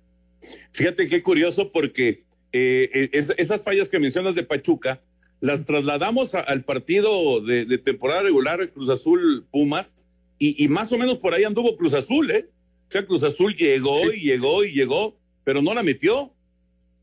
Fíjate 0.71 1.07
qué 1.07 1.21
curioso, 1.21 1.71
porque 1.71 2.23
eh, 2.53 3.09
esas 3.11 3.61
fallas 3.61 3.91
que 3.91 3.99
mencionas 3.99 4.33
de 4.33 4.43
Pachuca 4.43 5.01
las 5.41 5.65
trasladamos 5.65 6.33
al 6.35 6.63
partido 6.63 7.41
de, 7.41 7.65
de 7.65 7.77
temporada 7.77 8.23
regular 8.23 8.71
Cruz 8.71 8.89
Azul 8.89 9.45
Pumas 9.51 10.07
y, 10.39 10.67
más 10.69 10.91
o 10.93 10.97
menos 10.97 11.17
por 11.17 11.33
ahí 11.33 11.43
anduvo 11.43 11.75
Cruz 11.75 11.93
Azul, 11.93 12.31
¿eh? 12.31 12.47
O 12.87 12.91
sea, 12.91 13.05
Cruz 13.05 13.23
Azul 13.23 13.55
llegó 13.55 14.11
y 14.11 14.21
llegó 14.21 14.63
y 14.63 14.71
llegó, 14.71 15.17
pero 15.43 15.61
no 15.61 15.73
la 15.73 15.83
metió. 15.83 16.33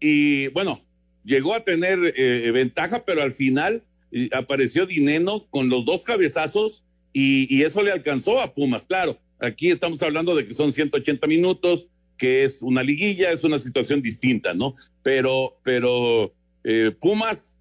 Y 0.00 0.48
bueno, 0.48 0.83
llegó 1.22 1.52
a 1.52 1.62
tener 1.62 2.14
eh, 2.16 2.50
ventaja, 2.52 3.05
pero 3.05 3.20
al 3.20 3.35
final 3.35 3.85
eh, 4.11 4.31
apareció 4.33 4.87
Dineno 4.87 5.46
con 5.50 5.68
los 5.68 5.85
dos 5.85 6.05
cabezazos 6.05 6.86
y, 7.18 7.62
eso 7.62 7.83
le 7.83 7.92
alcanzó 7.92 8.40
a 8.40 8.52
Pumas. 8.52 8.85
Claro, 8.85 9.18
aquí 9.38 9.70
estamos 9.70 10.02
hablando 10.02 10.37
de 10.37 10.46
que 10.46 10.52
son 10.52 10.74
180 10.74 11.26
minutos, 11.26 11.88
que 12.18 12.44
es 12.44 12.61
una 12.61 12.83
liguilla, 12.83 13.33
es 13.33 13.42
una 13.42 13.59
situación 13.59 14.02
distinta, 14.02 14.52
¿no? 14.52 14.76
Pero, 15.02 15.57
pero 15.62 16.35
eh, 16.64 16.94
Pumas 17.00 17.57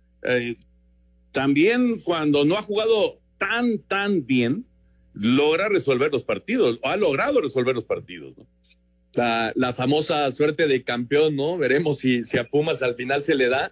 también 1.32 1.96
cuando 2.04 2.44
no 2.44 2.58
ha 2.58 2.64
jugado 2.64 3.20
tan, 3.38 3.78
tan 3.80 4.26
bien, 4.26 4.66
logra 5.14 5.70
resolver 5.70 6.12
los 6.12 6.26
partidos, 6.26 6.80
o 6.82 6.90
ha 6.90 6.98
logrado 6.98 7.40
resolver 7.40 7.76
los 7.76 7.86
partidos, 7.86 8.38
¿no? 8.38 8.46
La, 9.14 9.54
la 9.56 9.72
famosa 9.72 10.30
suerte 10.34 10.68
de 10.68 10.84
campeón, 10.84 11.38
¿no? 11.38 11.58
Veremos 11.58 12.00
si, 12.00 12.26
si 12.26 12.38
a 12.38 12.50
Pumas 12.50 12.82
al 12.82 12.96
final 12.96 13.24
se 13.24 13.36
le 13.36 13.48
da. 13.48 13.72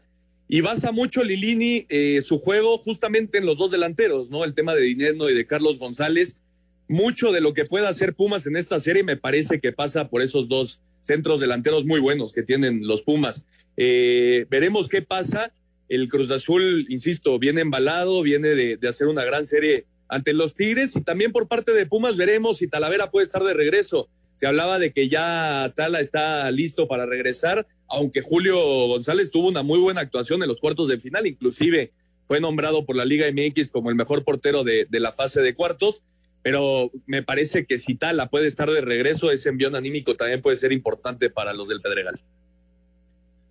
Y 0.53 0.61
basa 0.61 0.91
mucho 0.91 1.23
Lilini 1.23 1.87
eh, 1.89 2.21
su 2.21 2.37
juego 2.37 2.77
justamente 2.77 3.39
en 3.39 3.47
los 3.47 3.57
dos 3.57 3.71
delanteros, 3.71 4.29
¿no? 4.29 4.43
El 4.43 4.53
tema 4.53 4.75
de 4.75 4.83
Dinero 4.83 5.27
y 5.27 5.33
de 5.33 5.47
Carlos 5.47 5.79
González. 5.79 6.41
Mucho 6.87 7.31
de 7.31 7.41
lo 7.41 7.55
que 7.55 7.65
pueda 7.65 7.89
hacer 7.89 8.13
Pumas 8.13 8.45
en 8.45 8.55
esta 8.55 8.79
serie 8.79 9.01
me 9.01 9.17
parece 9.17 9.59
que 9.59 9.71
pasa 9.71 10.09
por 10.09 10.21
esos 10.21 10.47
dos 10.49 10.83
centros 11.01 11.39
delanteros 11.39 11.85
muy 11.85 11.99
buenos 11.99 12.33
que 12.33 12.43
tienen 12.43 12.85
los 12.85 13.01
Pumas. 13.01 13.47
Eh, 13.77 14.45
veremos 14.47 14.89
qué 14.89 15.01
pasa. 15.01 15.51
El 15.89 16.07
Cruz 16.07 16.29
Azul, 16.29 16.85
insisto, 16.87 17.39
viene 17.39 17.61
embalado, 17.61 18.21
viene 18.21 18.49
de, 18.49 18.77
de, 18.77 18.87
hacer 18.87 19.07
una 19.07 19.25
gran 19.25 19.47
serie 19.47 19.87
ante 20.07 20.33
los 20.33 20.53
Tigres 20.53 20.95
y 20.95 21.01
también 21.01 21.31
por 21.31 21.47
parte 21.47 21.73
de 21.73 21.87
Pumas 21.87 22.15
veremos 22.15 22.57
si 22.57 22.67
Talavera 22.67 23.09
puede 23.09 23.25
estar 23.25 23.41
de 23.41 23.55
regreso. 23.55 24.07
Se 24.37 24.45
hablaba 24.45 24.77
de 24.77 24.93
que 24.93 25.09
ya 25.09 25.73
Tala 25.75 25.99
está 25.99 26.51
listo 26.51 26.87
para 26.87 27.07
regresar, 27.07 27.65
aunque 27.93 28.21
Julio 28.21 28.57
González 28.87 29.29
tuvo 29.29 29.47
una 29.47 29.61
muy 29.61 29.79
buena 29.79 30.01
actuación 30.01 30.41
en 30.41 30.49
los 30.49 30.59
cuartos 30.59 30.87
de 30.87 30.99
final, 30.99 31.27
inclusive 31.27 31.91
fue 32.27 32.39
nombrado 32.39 32.85
por 32.85 32.95
la 32.95 33.05
Liga 33.05 33.27
MX 33.31 33.69
como 33.69 33.89
el 33.89 33.95
mejor 33.95 34.23
portero 34.23 34.63
de, 34.63 34.87
la 34.89 35.11
fase 35.11 35.41
de 35.41 35.53
cuartos 35.53 36.03
pero 36.41 36.91
me 37.05 37.23
parece 37.23 37.65
que 37.65 37.77
si 37.77 37.95
Tala 37.95 38.29
puede 38.29 38.47
estar 38.47 38.69
de 38.69 38.81
regreso, 38.81 39.31
ese 39.31 39.47
envión 39.47 39.77
anímico 39.77 40.15
también 40.15 40.41
puede 40.41 40.57
ser 40.57 40.73
importante 40.73 41.29
para 41.29 41.53
los 41.53 41.69
del 41.69 41.79
Pedregal. 41.79 42.19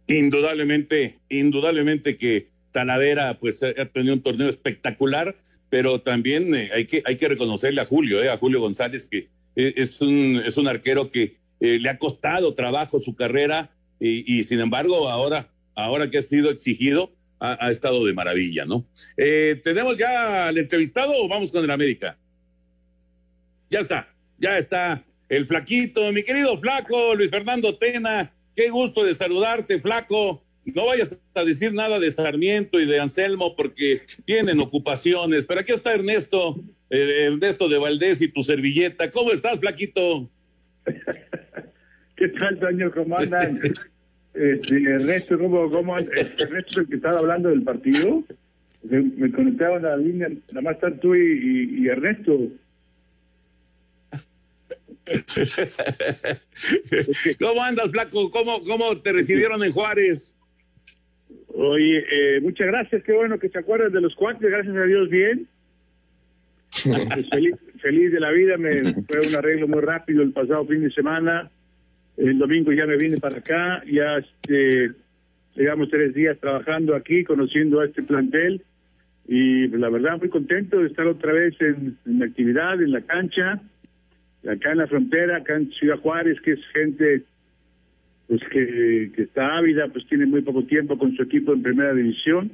Indudablemente, 0.08 1.18
indudablemente 1.30 2.16
que 2.16 2.48
Talavera 2.70 3.38
pues 3.38 3.62
ha 3.62 3.86
tenido 3.86 4.12
un 4.12 4.22
torneo 4.22 4.50
espectacular, 4.50 5.36
pero 5.70 6.02
también 6.02 6.54
eh, 6.54 6.68
hay, 6.74 6.84
que, 6.84 7.02
hay 7.06 7.16
que 7.16 7.28
reconocerle 7.28 7.80
a 7.80 7.86
Julio, 7.86 8.22
eh, 8.22 8.28
a 8.28 8.36
Julio 8.36 8.60
González, 8.60 9.06
que 9.06 9.30
eh, 9.56 9.72
es, 9.76 10.02
un, 10.02 10.42
es 10.44 10.58
un 10.58 10.68
arquero 10.68 11.08
que 11.08 11.38
le 11.60 11.88
ha 11.88 11.96
costado 11.96 12.54
trabajo 12.54 13.00
su 13.00 13.14
carrera 13.14 13.70
y, 14.02 14.38
y, 14.40 14.44
sin 14.44 14.60
embargo 14.60 15.08
ahora, 15.08 15.48
ahora 15.74 16.10
que 16.10 16.18
ha 16.18 16.22
sido 16.22 16.50
exigido, 16.50 17.12
ha, 17.38 17.70
estado 17.70 18.04
de 18.04 18.12
maravilla, 18.12 18.64
¿no? 18.64 18.86
¿Tenemos 19.16 19.98
ya 19.98 20.46
al 20.46 20.58
entrevistado 20.58 21.12
o 21.16 21.28
vamos 21.28 21.50
con 21.50 21.64
el 21.64 21.70
América? 21.70 22.16
Ya 23.68 23.80
está, 23.80 24.08
ya 24.38 24.58
está 24.58 25.04
el 25.28 25.46
flaquito, 25.46 26.12
mi 26.12 26.22
querido 26.22 26.60
flaco, 26.60 27.14
Luis 27.14 27.30
Fernando 27.30 27.76
Tena, 27.78 28.32
qué 28.54 28.68
gusto 28.68 29.02
de 29.02 29.14
saludarte, 29.14 29.80
flaco. 29.80 30.44
No 30.64 30.86
vayas 30.86 31.18
a 31.34 31.42
decir 31.42 31.72
nada 31.72 31.98
de 31.98 32.12
Sarmiento 32.12 32.78
y 32.78 32.86
de 32.86 33.00
Anselmo 33.00 33.56
porque 33.56 34.02
tienen 34.26 34.60
ocupaciones, 34.60 35.44
pero 35.44 35.60
aquí 35.60 35.72
está 35.72 35.94
Ernesto, 35.94 36.62
eh, 36.90 37.28
Ernesto 37.32 37.68
de 37.68 37.78
Valdés 37.78 38.20
y 38.20 38.28
tu 38.28 38.44
servilleta. 38.44 39.10
¿Cómo 39.10 39.32
estás, 39.32 39.58
flaquito? 39.58 40.30
¿Qué 42.22 42.28
tal, 42.28 42.56
señor? 42.60 42.94
¿Cómo 42.94 43.18
andan? 43.18 43.58
Este, 44.32 44.76
Ernesto, 44.76 45.36
¿cómo, 45.36 45.68
cómo 45.68 45.98
Ernesto 45.98 46.44
es 46.44 46.76
el 46.76 46.86
que 46.86 46.94
estaba 46.94 47.18
hablando 47.18 47.48
del 47.48 47.64
partido? 47.64 48.22
Me, 48.84 49.02
me 49.02 49.32
conectaban 49.32 49.84
a 49.84 49.88
la 49.88 49.96
línea, 49.96 50.28
nada 50.28 50.60
más 50.60 50.76
están 50.76 51.00
tú 51.00 51.16
y, 51.16 51.18
y, 51.18 51.82
y 51.82 51.88
Ernesto. 51.88 52.38
¿Cómo 57.40 57.60
andas, 57.60 57.90
Flaco? 57.90 58.30
¿Cómo, 58.30 58.62
¿Cómo 58.62 58.96
te 58.98 59.12
recibieron 59.12 59.64
en 59.64 59.72
Juárez? 59.72 60.36
Oye, 61.48 62.04
eh, 62.08 62.40
muchas 62.40 62.68
gracias, 62.68 63.02
qué 63.02 63.14
bueno 63.14 63.40
que 63.40 63.48
se 63.48 63.58
acuerdan 63.58 63.90
de 63.90 64.00
los 64.00 64.14
cuates, 64.14 64.48
gracias 64.48 64.76
a 64.76 64.84
Dios, 64.84 65.10
bien. 65.10 65.48
Pues 66.84 67.28
feliz, 67.30 67.56
feliz 67.80 68.12
de 68.12 68.20
la 68.20 68.30
vida, 68.30 68.56
me 68.58 68.94
fue 69.08 69.26
un 69.26 69.34
arreglo 69.34 69.66
muy 69.66 69.80
rápido 69.80 70.22
el 70.22 70.32
pasado 70.32 70.64
fin 70.66 70.82
de 70.82 70.90
semana. 70.92 71.50
El 72.16 72.38
domingo 72.38 72.72
ya 72.72 72.86
me 72.86 72.96
vine 72.96 73.16
para 73.18 73.38
acá, 73.38 73.82
ya 73.90 74.18
este, 74.18 74.90
llevamos 75.54 75.88
tres 75.90 76.14
días 76.14 76.38
trabajando 76.38 76.94
aquí, 76.94 77.24
conociendo 77.24 77.80
a 77.80 77.86
este 77.86 78.02
plantel 78.02 78.62
y 79.26 79.68
pues, 79.68 79.80
la 79.80 79.88
verdad 79.88 80.18
muy 80.18 80.28
contento 80.28 80.78
de 80.80 80.88
estar 80.88 81.06
otra 81.06 81.32
vez 81.32 81.54
en, 81.60 81.96
en 82.06 82.22
actividad, 82.22 82.80
en 82.82 82.92
la 82.92 83.00
cancha 83.02 83.60
acá 84.48 84.72
en 84.72 84.78
la 84.78 84.86
frontera, 84.86 85.36
acá 85.36 85.56
en 85.56 85.70
Ciudad 85.72 85.98
Juárez, 85.98 86.40
que 86.40 86.52
es 86.52 86.60
gente 86.72 87.22
pues 88.28 88.40
que, 88.50 89.12
que 89.14 89.22
está 89.22 89.58
ávida, 89.58 89.88
pues 89.88 90.06
tiene 90.06 90.26
muy 90.26 90.42
poco 90.42 90.64
tiempo 90.64 90.96
con 90.98 91.14
su 91.14 91.22
equipo 91.22 91.52
en 91.52 91.62
primera 91.62 91.92
división. 91.92 92.50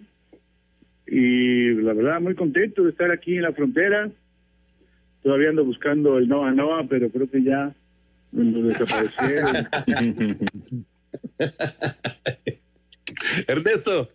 Y 1.06 1.72
la 1.74 1.94
verdad, 1.94 2.20
muy 2.20 2.34
contento 2.34 2.82
de 2.82 2.90
estar 2.90 3.10
aquí 3.10 3.36
en 3.36 3.42
la 3.42 3.52
frontera. 3.52 4.10
Todavía 5.22 5.50
ando 5.50 5.64
buscando 5.64 6.18
el 6.18 6.28
Noa 6.28 6.52
Noa, 6.52 6.86
pero 6.88 7.10
creo 7.10 7.30
que 7.30 7.42
ya 7.42 7.74
lo 8.32 8.62
desaparecieron. 8.62 9.68
Ernesto. 13.46 14.08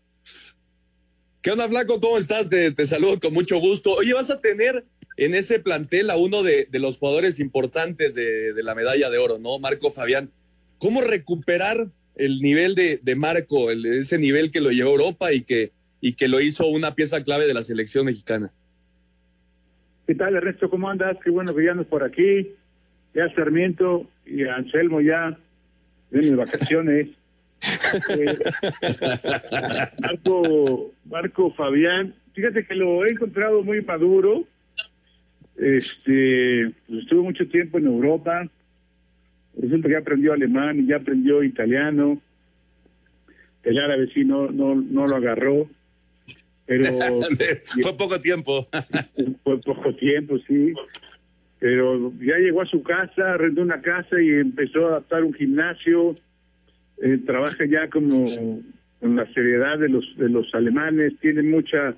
¿Qué 1.42 1.52
onda, 1.52 1.68
Flaco? 1.68 2.00
¿Cómo 2.00 2.18
estás? 2.18 2.48
Te, 2.48 2.72
te 2.72 2.86
saludo 2.86 3.20
con 3.20 3.34
mucho 3.34 3.60
gusto. 3.60 3.94
Oye, 3.94 4.14
vas 4.14 4.32
a 4.32 4.40
tener 4.40 4.86
en 5.18 5.36
ese 5.36 5.60
plantel 5.60 6.10
a 6.10 6.16
uno 6.16 6.42
de, 6.42 6.68
de 6.70 6.80
los 6.80 6.98
jugadores 6.98 7.40
importantes 7.40 8.16
de, 8.16 8.54
de, 8.54 8.64
la 8.64 8.76
medalla 8.76 9.10
de 9.10 9.18
oro, 9.18 9.40
¿no? 9.40 9.60
Marco 9.60 9.92
Fabián. 9.92 10.32
¿Cómo 10.78 11.02
recuperar 11.02 11.88
el 12.16 12.40
nivel 12.40 12.76
de, 12.76 13.00
de 13.02 13.16
Marco, 13.16 13.72
el, 13.72 13.86
ese 13.86 14.18
nivel 14.18 14.52
que 14.52 14.62
lo 14.62 14.72
llevó 14.72 14.92
a 14.92 14.94
Europa 14.94 15.34
y 15.34 15.42
que, 15.42 15.72
y 16.00 16.14
que 16.14 16.28
lo 16.28 16.40
hizo 16.40 16.68
una 16.68 16.96
pieza 16.96 17.24
clave 17.24 17.46
de 17.46 17.54
la 17.54 17.64
selección 17.64 18.06
mexicana? 18.06 18.52
¿Qué 20.08 20.16
tal, 20.16 20.36
Ernesto? 20.36 20.70
¿Cómo 20.70 20.90
andas? 20.90 21.18
Qué 21.24 21.30
bueno 21.30 21.56
que 21.56 21.64
ya 21.64 21.72
andas 21.72 21.88
por 21.88 22.04
aquí. 22.04 22.52
Ya 23.14 23.30
Sarmiento 23.36 24.08
y 24.26 24.44
Anselmo 24.44 25.02
ya 25.02 25.38
en 26.12 26.20
mis 26.20 26.36
vacaciones. 26.36 27.10
eh, 28.10 28.38
Marco, 30.00 30.92
Marco 31.06 31.54
Fabián, 31.54 32.14
fíjate 32.34 32.66
que 32.66 32.76
lo 32.76 33.06
he 33.06 33.12
encontrado 33.12 33.64
muy 33.64 33.82
maduro, 33.82 34.46
este, 35.56 36.74
pues 36.88 37.04
estuvo 37.04 37.24
mucho 37.24 37.48
tiempo 37.48 37.78
en 37.78 37.86
Europa. 37.86 38.48
Resulta 39.56 39.88
que 39.88 39.98
aprendió 39.98 40.34
alemán 40.34 40.80
y 40.80 40.88
ya 40.88 40.98
aprendió 40.98 41.44
italiano. 41.44 42.20
El 43.64 43.78
árabe 43.80 44.10
sí 44.14 44.26
no, 44.26 44.50
no, 44.50 44.76
no 44.76 45.08
lo 45.08 45.16
agarró. 45.16 45.70
Pero. 46.66 47.22
fue 47.82 47.98
poco 47.98 48.20
tiempo. 48.20 48.66
fue 49.44 49.62
poco 49.62 49.94
tiempo, 49.96 50.38
sí. 50.48 50.74
Pero 51.64 52.12
ya 52.20 52.36
llegó 52.40 52.62
a 52.62 52.66
su 52.66 52.84
casa, 52.84 53.36
arrendó 53.36 53.62
una 53.62 53.80
casa 53.80 54.22
y 54.22 54.32
empezó 54.32 54.86
a 54.86 54.90
adaptar 54.90 55.24
un 55.24 55.34
gimnasio. 55.34 56.18
Eh, 57.02 57.20
trabaja 57.26 57.64
ya 57.64 57.88
como 57.88 58.26
con 59.00 59.16
la 59.16 59.26
seriedad 59.32 59.80
de 59.80 59.88
los 59.88 60.04
de 60.18 60.28
los 60.28 60.54
alemanes, 60.54 61.18
tiene 61.22 61.42
mucha 61.42 61.96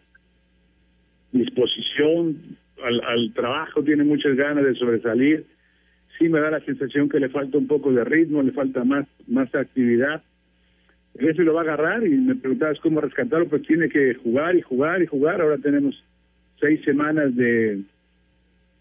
disposición, 1.31 2.57
al, 2.83 3.01
al, 3.05 3.33
trabajo, 3.33 3.83
tiene 3.83 4.03
muchas 4.03 4.35
ganas 4.35 4.63
de 4.65 4.75
sobresalir. 4.75 5.47
Sí 6.19 6.29
me 6.29 6.41
da 6.41 6.51
la 6.51 6.59
sensación 6.59 7.09
que 7.09 7.19
le 7.19 7.29
falta 7.29 7.57
un 7.57 7.65
poco 7.65 7.91
de 7.91 8.03
ritmo, 8.03 8.43
le 8.43 8.51
falta 8.51 8.83
más, 8.83 9.07
más 9.25 9.53
actividad. 9.55 10.21
Eso 11.15 11.41
lo 11.41 11.55
va 11.55 11.61
a 11.61 11.63
agarrar 11.63 12.05
y 12.05 12.11
me 12.11 12.35
preguntabas 12.35 12.79
cómo 12.81 13.01
rescatarlo, 13.01 13.47
pues 13.47 13.63
tiene 13.63 13.89
que 13.89 14.13
jugar 14.13 14.55
y 14.55 14.61
jugar 14.61 15.01
y 15.01 15.07
jugar. 15.07 15.41
Ahora 15.41 15.57
tenemos 15.57 16.03
seis 16.59 16.81
semanas 16.85 17.35
de, 17.35 17.81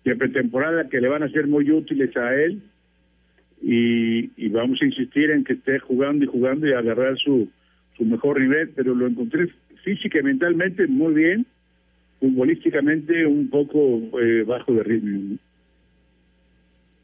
de 0.04 0.16
pretemporada 0.16 0.88
que 0.88 1.00
le 1.00 1.08
van 1.08 1.22
a 1.22 1.30
ser 1.30 1.46
muy 1.46 1.70
útiles 1.70 2.14
a 2.16 2.34
él 2.34 2.62
y, 3.62 4.48
vamos 4.48 4.80
a 4.82 4.84
insistir 4.84 5.30
en 5.30 5.42
que 5.42 5.54
esté 5.54 5.78
jugando 5.78 6.24
y 6.24 6.28
jugando 6.28 6.68
y 6.68 6.72
agarrar 6.72 7.16
su, 7.18 7.48
mejor 7.98 8.40
nivel, 8.40 8.70
pero 8.70 8.94
lo 8.94 9.06
encontré 9.06 9.48
física 9.82 10.20
y 10.20 10.22
mentalmente 10.22 10.86
muy 10.86 11.14
bien 11.14 11.46
futbolísticamente 12.20 13.26
un 13.26 13.48
poco 13.48 14.20
eh, 14.20 14.44
bajo 14.46 14.72
de 14.74 14.82
ritmo. 14.82 15.38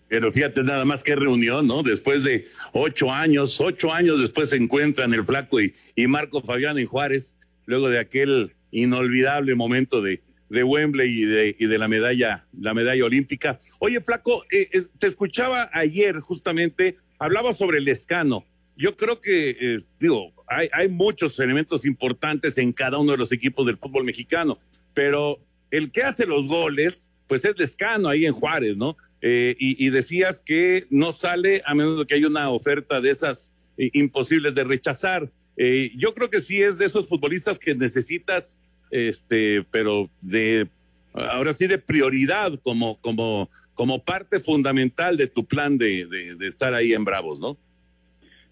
Pero 0.09 0.33
fíjate 0.33 0.63
nada 0.63 0.85
más 0.85 1.03
que 1.03 1.15
reunión, 1.15 1.67
¿no? 1.67 1.83
Después 1.83 2.25
de 2.25 2.47
ocho 2.73 3.13
años, 3.13 3.61
ocho 3.61 3.93
años 3.93 4.21
después 4.21 4.51
se 4.51 4.57
encuentran 4.57 5.15
el 5.15 5.25
Flaco 5.25 5.61
y, 5.61 5.73
y 5.95 6.07
Marco 6.07 6.43
Fabián 6.43 6.79
y 6.79 6.85
Juárez, 6.85 7.35
luego 7.67 7.89
de 7.89 8.01
aquel 8.01 8.53
inolvidable 8.73 9.55
momento 9.55 10.03
de, 10.03 10.21
de 10.51 10.65
Wembley 10.65 11.23
y 11.23 11.25
de, 11.25 11.57
y 11.59 11.67
de 11.67 11.79
la 11.79 11.89
medalla, 11.89 12.45
la 12.61 12.75
medalla 12.75 13.05
olímpica. 13.05 13.59
Oye, 13.79 14.01
Flaco, 14.01 14.45
eh, 14.53 14.69
te 14.99 15.07
escuchaba 15.07 15.71
ayer 15.73 16.21
justamente, 16.21 16.99
hablaba 17.19 17.55
sobre 17.55 17.79
el 17.79 17.89
escano. 17.89 18.45
Yo 18.77 18.97
creo 18.97 19.21
que, 19.21 19.79
digo, 19.99 20.33
hay, 20.47 20.69
hay 20.73 20.89
muchos 20.89 21.39
elementos 21.39 21.85
importantes 21.85 22.59
en 22.59 22.73
cada 22.73 22.99
uno 22.99 23.13
de 23.13 23.19
los 23.19 23.31
equipos 23.31 23.67
del 23.67 23.77
fútbol 23.77 24.05
mexicano 24.05 24.59
pero 24.95 25.39
el 25.71 25.91
que 25.91 26.03
hace 26.03 26.27
los 26.27 26.49
goles, 26.49 27.13
pues 27.27 27.45
es 27.45 27.59
Lescano 27.59 28.09
ahí 28.09 28.27
en 28.27 28.33
Juárez, 28.33 28.77
¿no? 28.77 28.97
Eh, 29.23 29.55
y, 29.59 29.91
decías 29.91 30.41
que 30.41 30.87
no 30.89 31.13
sale 31.13 31.63
a 31.67 31.75
menos 31.75 32.07
que 32.07 32.15
haya 32.15 32.27
una 32.27 32.49
oferta 32.49 33.03
de 33.03 33.11
esas 33.11 33.53
eh, 33.77 33.91
imposibles 33.93 34.55
de 34.55 34.65
rechazar. 34.65 35.31
Eh, 35.59 35.93
yo 35.95 36.15
creo 36.15 36.31
que 36.31 36.41
sí 36.41 36.63
es 36.63 36.79
de 36.79 36.87
esos 36.87 37.07
futbolistas 37.07 37.59
que 37.59 37.75
necesitas, 37.75 38.59
este, 38.91 39.65
pero 39.71 40.09
de 40.21 40.69
ahora 41.13 41.53
sí 41.53 41.67
de 41.67 41.79
prioridad 41.79 42.53
como, 42.63 43.01
como, 43.01 43.51
como 43.75 44.03
parte 44.05 44.41
fundamental 44.41 45.17
de 45.17 45.27
tu 45.27 45.45
plan 45.45 45.79
de, 45.79 46.07
de, 46.39 46.47
estar 46.47 46.75
ahí 46.75 46.93
en 46.93 47.05
Bravos, 47.05 47.41
¿no? 47.41 47.57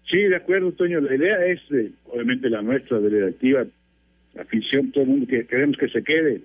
Sí, 0.09 0.17
de 0.17 0.35
acuerdo, 0.35 0.71
Toño. 0.71 1.01
La 1.01 1.15
idea 1.15 1.45
es, 1.45 1.59
eh, 1.71 1.91
obviamente, 2.05 2.49
la 2.49 2.61
nuestra 2.61 2.99
de 2.99 3.09
la 3.11 3.17
directiva, 3.17 3.65
la 4.33 4.41
afición, 4.41 4.91
todo 4.91 5.03
el 5.03 5.09
mundo 5.09 5.27
que 5.27 5.45
queremos 5.45 5.77
que 5.77 5.89
se 5.89 6.03
quede. 6.03 6.41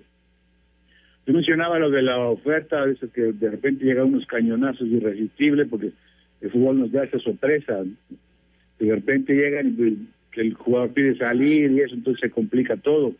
Yo 1.25 1.33
mencionaba 1.33 1.79
lo 1.79 1.89
de 1.89 2.03
la 2.03 2.19
oferta, 2.19 2.85
eso 2.87 3.11
que 3.11 3.33
de 3.33 3.49
repente 3.49 3.83
llegan 3.83 4.05
unos 4.05 4.27
cañonazos 4.27 4.87
irresistibles, 4.87 5.67
porque 5.67 5.91
el 6.41 6.51
fútbol 6.51 6.79
nos 6.79 6.91
da 6.91 7.05
esa 7.05 7.17
sorpresa. 7.17 7.83
De 8.77 8.93
repente 8.93 9.33
llegan 9.33 9.69
y 9.69 9.71
pues, 9.71 9.93
que 10.31 10.41
el 10.41 10.53
jugador 10.53 10.93
pide 10.93 11.17
salir 11.17 11.71
y 11.71 11.79
eso, 11.79 11.95
entonces 11.95 12.21
se 12.21 12.29
complica 12.29 12.77
todo. 12.77 13.15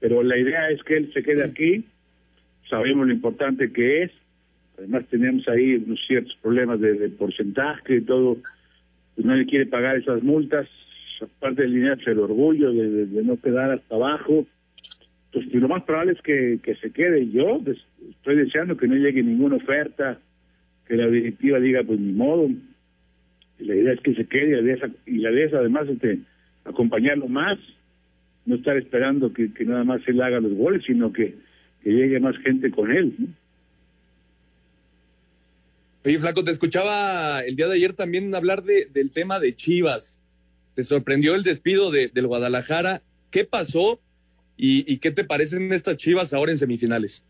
Pero 0.00 0.22
la 0.22 0.36
idea 0.36 0.70
es 0.70 0.82
que 0.82 0.96
él 0.96 1.12
se 1.12 1.22
quede 1.22 1.44
aquí, 1.44 1.84
sabemos 2.68 3.06
lo 3.06 3.12
importante 3.12 3.72
que 3.72 4.02
es, 4.04 4.12
además 4.78 5.04
tenemos 5.08 5.48
ahí 5.48 5.74
unos 5.74 6.00
ciertos 6.06 6.36
problemas 6.42 6.80
de, 6.80 6.94
de 6.94 7.08
porcentaje 7.08 7.96
y 7.96 8.00
todo, 8.02 8.38
pues 9.14 9.26
nadie 9.26 9.46
quiere 9.46 9.66
pagar 9.66 9.96
esas 9.96 10.22
multas, 10.22 10.68
aparte 11.22 11.62
del 11.62 11.74
dinero 11.74 11.94
es 11.94 12.06
el 12.06 12.18
orgullo 12.18 12.72
de, 12.72 13.06
de, 13.06 13.24
no 13.24 13.40
quedar 13.40 13.70
hasta 13.70 13.94
abajo, 13.94 14.46
pues 15.32 15.46
y 15.46 15.58
lo 15.58 15.68
más 15.68 15.82
probable 15.84 16.12
es 16.12 16.22
que, 16.22 16.58
que 16.62 16.76
se 16.76 16.90
quede. 16.90 17.28
Yo 17.30 17.58
des, 17.58 17.78
estoy 18.10 18.36
deseando 18.36 18.76
que 18.76 18.88
no 18.88 18.94
llegue 18.96 19.22
ninguna 19.22 19.56
oferta, 19.56 20.18
que 20.86 20.96
la 20.96 21.08
directiva 21.08 21.58
diga, 21.58 21.82
pues 21.82 21.98
ni 21.98 22.12
modo, 22.12 22.48
y 23.58 23.64
la 23.64 23.74
idea 23.74 23.92
es 23.94 24.00
que 24.00 24.14
se 24.14 24.26
quede 24.26 24.48
y 24.48 24.52
la 24.52 24.60
idea, 24.60 24.90
y 25.06 25.18
la 25.18 25.32
idea 25.32 25.46
es 25.46 25.54
además 25.54 25.88
este, 25.88 26.20
acompañarlo 26.64 27.28
más, 27.28 27.58
no 28.46 28.54
estar 28.54 28.76
esperando 28.76 29.32
que, 29.32 29.52
que 29.52 29.64
nada 29.64 29.84
más 29.84 30.00
él 30.06 30.20
haga 30.22 30.40
los 30.40 30.54
goles, 30.54 30.82
sino 30.86 31.12
que, 31.12 31.34
que 31.82 31.90
llegue 31.90 32.20
más 32.20 32.36
gente 32.38 32.70
con 32.70 32.90
él. 32.90 33.14
¿no? 33.18 33.26
Oye, 36.04 36.20
Flaco, 36.20 36.44
te 36.44 36.52
escuchaba 36.52 37.40
el 37.40 37.56
día 37.56 37.66
de 37.66 37.74
ayer 37.74 37.92
también 37.92 38.32
hablar 38.32 38.62
de, 38.62 38.86
del 38.86 39.10
tema 39.10 39.40
de 39.40 39.56
Chivas. 39.56 40.20
¿Te 40.74 40.84
sorprendió 40.84 41.34
el 41.34 41.42
despido 41.42 41.90
de, 41.90 42.06
del 42.06 42.28
Guadalajara? 42.28 43.02
¿Qué 43.32 43.44
pasó? 43.44 44.00
¿Y, 44.56 44.84
¿Y, 44.90 44.98
qué 44.98 45.10
te 45.10 45.24
parecen 45.24 45.72
estas 45.72 45.96
Chivas 45.96 46.32
ahora 46.32 46.52
en 46.52 46.58
semifinales? 46.58 47.24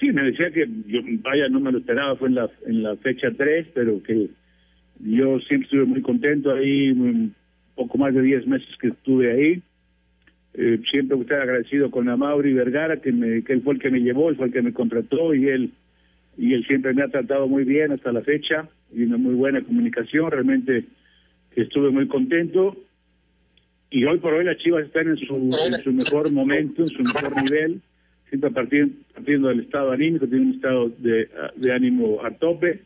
Sí, 0.00 0.10
me 0.10 0.22
decía 0.22 0.50
que 0.50 0.66
yo, 0.86 1.00
vaya, 1.22 1.48
no 1.48 1.60
me 1.60 1.70
lo 1.70 1.78
esperaba, 1.78 2.16
fue 2.16 2.28
en 2.28 2.36
la, 2.36 2.50
en 2.66 2.82
la 2.82 2.96
fecha 2.96 3.28
3, 3.36 3.68
pero 3.74 4.02
que 4.02 4.30
yo 5.00 5.38
siempre 5.40 5.66
estuve 5.66 5.84
muy 5.84 6.00
contento 6.00 6.50
ahí, 6.52 6.94
poco 7.74 7.98
más 7.98 8.14
de 8.14 8.22
10 8.22 8.46
meses 8.46 8.68
que 8.80 8.88
estuve 8.88 9.32
ahí. 9.32 9.62
Eh, 10.54 10.80
siempre 10.90 11.18
estoy 11.18 11.36
agradecido 11.36 11.90
con 11.90 12.08
Amauri 12.08 12.52
Vergara, 12.52 12.98
que, 12.98 13.12
me, 13.12 13.42
que 13.42 13.54
él 13.54 13.62
fue 13.62 13.74
el 13.74 13.80
que 13.80 13.90
me 13.90 14.00
llevó, 14.00 14.28
él 14.28 14.36
fue 14.36 14.46
el 14.46 14.52
que 14.52 14.62
me 14.62 14.72
contrató 14.72 15.34
y 15.34 15.48
él 15.48 15.72
y 16.36 16.54
él 16.54 16.64
siempre 16.66 16.94
me 16.94 17.02
ha 17.02 17.08
tratado 17.08 17.46
muy 17.46 17.64
bien 17.64 17.92
hasta 17.92 18.10
la 18.10 18.22
fecha 18.22 18.68
y 18.92 19.02
una 19.02 19.18
muy 19.18 19.34
buena 19.34 19.62
comunicación, 19.62 20.30
realmente 20.30 20.86
estuve 21.54 21.90
muy 21.90 22.08
contento 22.08 22.76
y 23.92 24.04
hoy 24.06 24.18
por 24.18 24.32
hoy 24.32 24.44
las 24.44 24.56
Chivas 24.56 24.86
están 24.86 25.08
en 25.08 25.18
su, 25.18 25.34
en 25.34 25.74
su 25.82 25.92
mejor 25.92 26.32
momento, 26.32 26.82
en 26.82 26.88
su 26.88 27.02
mejor 27.02 27.30
nivel, 27.42 27.82
siempre 28.28 28.50
partiendo, 28.50 28.94
partiendo 29.14 29.48
del 29.48 29.60
estado 29.60 29.92
anímico, 29.92 30.26
tiene 30.26 30.46
un 30.46 30.54
estado 30.54 30.88
de, 30.98 31.28
de 31.56 31.72
ánimo 31.72 32.24
a 32.24 32.30
tope. 32.30 32.80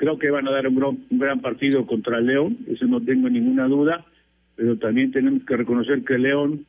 Creo 0.00 0.18
que 0.18 0.30
van 0.30 0.48
a 0.48 0.50
dar 0.50 0.66
un 0.66 1.06
gran, 1.10 1.42
partido 1.42 1.84
contra 1.84 2.22
León, 2.22 2.56
eso 2.66 2.86
no 2.86 3.02
tengo 3.02 3.28
ninguna 3.28 3.68
duda, 3.68 4.06
pero 4.56 4.78
también 4.78 5.12
tenemos 5.12 5.44
que 5.44 5.58
reconocer 5.58 6.04
que 6.04 6.16
León 6.16 6.64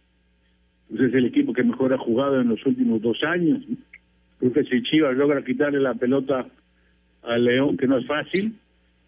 pues, 0.90 1.04
es 1.04 1.14
el 1.14 1.28
equipo 1.28 1.54
que 1.54 1.64
mejor 1.64 1.94
ha 1.94 1.98
jugado 1.98 2.42
en 2.42 2.50
los 2.50 2.66
últimos 2.66 3.02
dos 3.02 3.24
años. 3.24 3.64
Creo 4.38 4.52
que 4.52 4.66
si 4.66 4.84
Chivas 4.84 5.16
logra 5.16 5.46
quitarle 5.46 5.80
la 5.80 5.94
pelota 5.94 6.46
a 7.24 7.38
León, 7.38 7.78
que 7.78 7.88
no 7.88 8.00
es 8.00 8.06
fácil, 8.06 8.54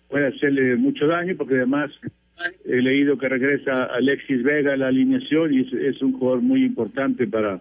puede 0.07 0.27
hacerle 0.27 0.77
mucho 0.77 1.05
daño, 1.05 1.35
porque 1.37 1.55
además 1.55 1.91
he 2.63 2.81
leído 2.81 3.17
que 3.17 3.27
regresa 3.27 3.89
Alexis 3.93 4.41
Vega 4.41 4.71
a 4.71 4.77
la 4.77 4.87
alineación 4.87 5.53
y 5.53 5.67
es 5.85 6.01
un 6.01 6.13
jugador 6.13 6.41
muy 6.41 6.63
importante 6.63 7.27
para, 7.27 7.59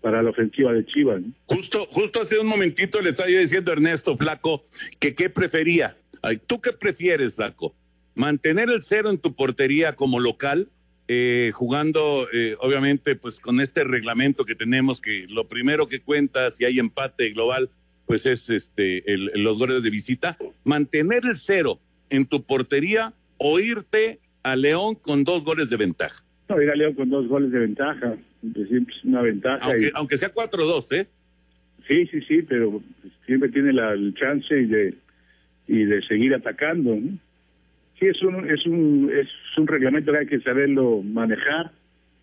para 0.00 0.22
la 0.22 0.30
ofensiva 0.30 0.72
de 0.72 0.84
Chivas. 0.86 1.22
¿no? 1.22 1.32
Justo, 1.46 1.86
justo 1.90 2.22
hace 2.22 2.38
un 2.38 2.46
momentito 2.46 3.00
le 3.00 3.10
estaba 3.10 3.28
yo 3.28 3.38
diciendo 3.38 3.70
a 3.70 3.74
Ernesto 3.74 4.16
Flaco 4.16 4.64
que 4.98 5.14
qué 5.14 5.30
prefería. 5.30 5.96
Ay, 6.22 6.40
¿Tú 6.46 6.60
qué 6.60 6.72
prefieres, 6.72 7.34
Flaco? 7.34 7.74
¿Mantener 8.14 8.70
el 8.70 8.82
cero 8.82 9.10
en 9.10 9.18
tu 9.18 9.34
portería 9.34 9.96
como 9.96 10.20
local? 10.20 10.68
Eh, 11.06 11.50
jugando 11.52 12.28
eh, 12.32 12.56
obviamente 12.60 13.14
pues 13.14 13.38
con 13.38 13.60
este 13.60 13.84
reglamento 13.84 14.46
que 14.46 14.54
tenemos 14.54 15.02
que 15.02 15.26
lo 15.28 15.46
primero 15.46 15.86
que 15.86 16.00
cuenta 16.00 16.50
si 16.50 16.64
hay 16.64 16.78
empate 16.78 17.28
global 17.28 17.68
pues 18.06 18.24
es 18.24 18.48
este 18.48 19.12
el, 19.12 19.30
los 19.34 19.58
goles 19.58 19.82
de 19.82 19.90
visita 19.90 20.38
mantener 20.64 21.26
el 21.26 21.36
cero 21.36 21.78
en 22.08 22.24
tu 22.24 22.42
portería 22.44 23.12
o 23.36 23.60
irte 23.60 24.18
a 24.44 24.56
León 24.56 24.94
con 24.94 25.24
dos 25.24 25.44
goles 25.44 25.68
de 25.68 25.76
ventaja 25.76 26.24
no 26.48 26.62
ir 26.62 26.70
a 26.70 26.74
León 26.74 26.94
con 26.94 27.10
dos 27.10 27.28
goles 27.28 27.52
de 27.52 27.58
ventaja 27.58 28.16
siempre 28.52 28.94
es 28.94 29.04
una 29.04 29.22
ventaja 29.22 29.64
aunque, 29.64 29.86
y... 29.86 29.90
aunque 29.94 30.18
sea 30.18 30.32
4-2 30.32 30.96
eh 31.00 31.06
sí 31.86 32.06
sí 32.06 32.20
sí 32.22 32.42
pero 32.42 32.82
siempre 33.26 33.48
tiene 33.50 33.72
la, 33.72 33.92
el 33.92 34.14
chance 34.14 34.58
y 34.58 34.66
de 34.66 34.94
y 35.66 35.84
de 35.84 36.02
seguir 36.02 36.34
atacando 36.34 36.94
¿no? 36.94 37.18
sí 37.98 38.06
es 38.06 38.22
un 38.22 38.48
es 38.50 38.66
un 38.66 39.10
es 39.12 39.28
un 39.56 39.66
reglamento 39.66 40.12
que 40.12 40.18
hay 40.18 40.26
que 40.26 40.40
saberlo 40.40 41.02
manejar 41.02 41.70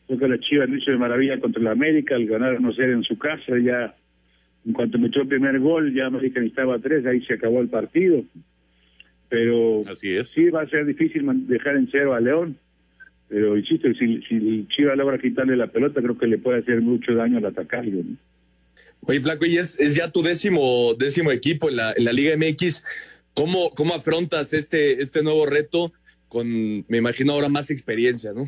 creo 0.08 0.20
que 0.20 0.28
la 0.28 0.40
Chivas 0.40 0.70
lo 0.70 0.78
hizo 0.78 0.92
de 0.92 0.98
maravilla 0.98 1.40
contra 1.40 1.62
la 1.62 1.72
América 1.72 2.16
al 2.16 2.26
ganar 2.26 2.60
no 2.62 2.74
ser 2.74 2.90
en 2.90 3.04
su 3.04 3.18
casa 3.18 3.58
ya 3.64 3.96
en 4.66 4.74
cuanto 4.74 5.00
metió 5.00 5.24
el 5.24 5.28
primer 5.28 5.60
gol 5.60 5.94
ya 5.94 6.06
América 6.08 6.40
necesitaba 6.40 6.80
tres 6.80 7.06
ahí 7.06 7.24
se 7.26 7.34
acabó 7.34 7.62
el 7.62 7.70
partido 7.70 8.24
pero 9.30 9.82
Así 9.90 10.14
es. 10.14 10.30
sí 10.30 10.50
va 10.50 10.62
a 10.62 10.68
ser 10.68 10.86
difícil 10.86 11.26
dejar 11.48 11.78
en 11.78 11.88
cero 11.90 12.14
a 12.14 12.20
León 12.20 12.58
pero 13.32 13.58
insisto 13.58 13.88
si, 13.98 14.22
si 14.24 14.68
Chivas 14.68 14.98
logra 14.98 15.18
quitarle 15.18 15.56
la 15.56 15.68
pelota 15.68 16.02
creo 16.02 16.18
que 16.18 16.28
le 16.28 16.38
puede 16.38 16.60
hacer 16.60 16.82
mucho 16.82 17.16
daño 17.16 17.38
al 17.38 17.46
atacarlo 17.46 18.04
¿no? 18.04 18.18
Oye 19.08 19.22
Flaco 19.22 19.46
y 19.48 19.58
es, 19.58 19.80
es 19.80 19.96
ya 19.96 20.12
tu 20.12 20.22
décimo 20.22 20.94
décimo 20.94 21.32
equipo 21.32 21.70
en 21.70 21.78
la, 21.78 21.94
en 21.96 22.06
la 22.06 22.14
Liga 22.14 22.36
MX 22.38 22.84
¿Cómo, 23.34 23.72
¿Cómo 23.76 23.94
afrontas 23.94 24.54
este, 24.54 25.02
este 25.02 25.24
nuevo 25.24 25.46
reto 25.46 25.94
con, 26.28 26.48
me 26.88 26.98
imagino, 26.98 27.34
ahora 27.34 27.50
más 27.50 27.72
experiencia, 27.72 28.34
no? 28.34 28.46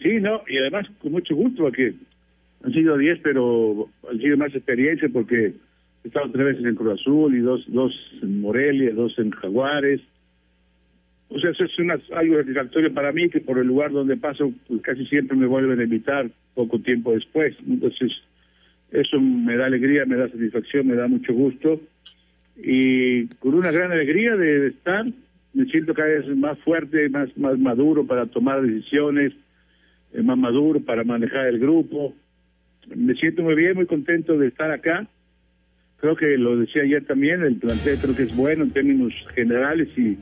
Sí, 0.00 0.20
no, 0.20 0.42
y 0.48 0.58
además 0.58 0.86
con 1.00 1.12
mucho 1.12 1.34
gusto, 1.34 1.62
porque 1.64 1.94
han 2.62 2.72
sido 2.72 2.96
10, 2.96 3.20
pero 3.22 3.88
han 4.10 4.18
sido 4.18 4.36
más 4.36 4.54
experiencia 4.54 5.08
porque 5.12 5.54
he 6.04 6.08
estado 6.08 6.30
tres 6.30 6.46
veces 6.46 6.64
en 6.64 6.74
Cruz 6.74 7.00
Azul 7.00 7.34
y 7.34 7.40
dos, 7.40 7.64
dos 7.68 7.92
en 8.22 8.40
Morelia, 8.40 8.92
dos 8.94 9.18
en 9.18 9.30
Jaguares. 9.30 10.00
O 11.34 11.40
sea, 11.40 11.50
eso 11.50 11.64
es 11.64 11.78
una, 11.78 11.98
algo 12.14 12.36
satisfactorio 12.36 12.94
para 12.94 13.12
mí, 13.12 13.28
que 13.28 13.40
por 13.40 13.58
el 13.58 13.66
lugar 13.66 13.90
donde 13.90 14.16
paso, 14.16 14.52
pues 14.68 14.80
casi 14.82 15.04
siempre 15.06 15.36
me 15.36 15.46
vuelven 15.46 15.80
a 15.80 15.84
invitar 15.84 16.30
poco 16.54 16.78
tiempo 16.78 17.12
después. 17.12 17.56
Entonces, 17.66 18.12
eso 18.92 19.20
me 19.20 19.56
da 19.56 19.66
alegría, 19.66 20.06
me 20.06 20.16
da 20.16 20.28
satisfacción, 20.28 20.86
me 20.86 20.94
da 20.94 21.08
mucho 21.08 21.32
gusto 21.34 21.80
y 22.56 23.26
con 23.38 23.54
una 23.54 23.70
gran 23.70 23.90
alegría 23.90 24.36
de 24.36 24.68
estar, 24.68 25.04
me 25.52 25.64
siento 25.66 25.94
cada 25.94 26.08
vez 26.08 26.36
más 26.36 26.58
fuerte, 26.60 27.08
más, 27.08 27.36
más 27.36 27.58
maduro 27.58 28.06
para 28.06 28.26
tomar 28.26 28.62
decisiones, 28.62 29.32
eh, 30.12 30.22
más 30.22 30.38
maduro 30.38 30.80
para 30.80 31.04
manejar 31.04 31.46
el 31.46 31.58
grupo. 31.58 32.14
Me 32.94 33.14
siento 33.14 33.42
muy 33.42 33.54
bien, 33.54 33.74
muy 33.74 33.86
contento 33.86 34.38
de 34.38 34.48
estar 34.48 34.70
acá. 34.70 35.06
Creo 35.96 36.16
que 36.16 36.36
lo 36.36 36.56
decía 36.56 36.82
ayer 36.82 37.04
también, 37.04 37.42
el 37.42 37.56
plantel 37.56 37.96
creo 38.00 38.14
que 38.14 38.24
es 38.24 38.36
bueno 38.36 38.64
en 38.64 38.70
términos 38.70 39.12
generales 39.34 39.88
y, 39.96 40.18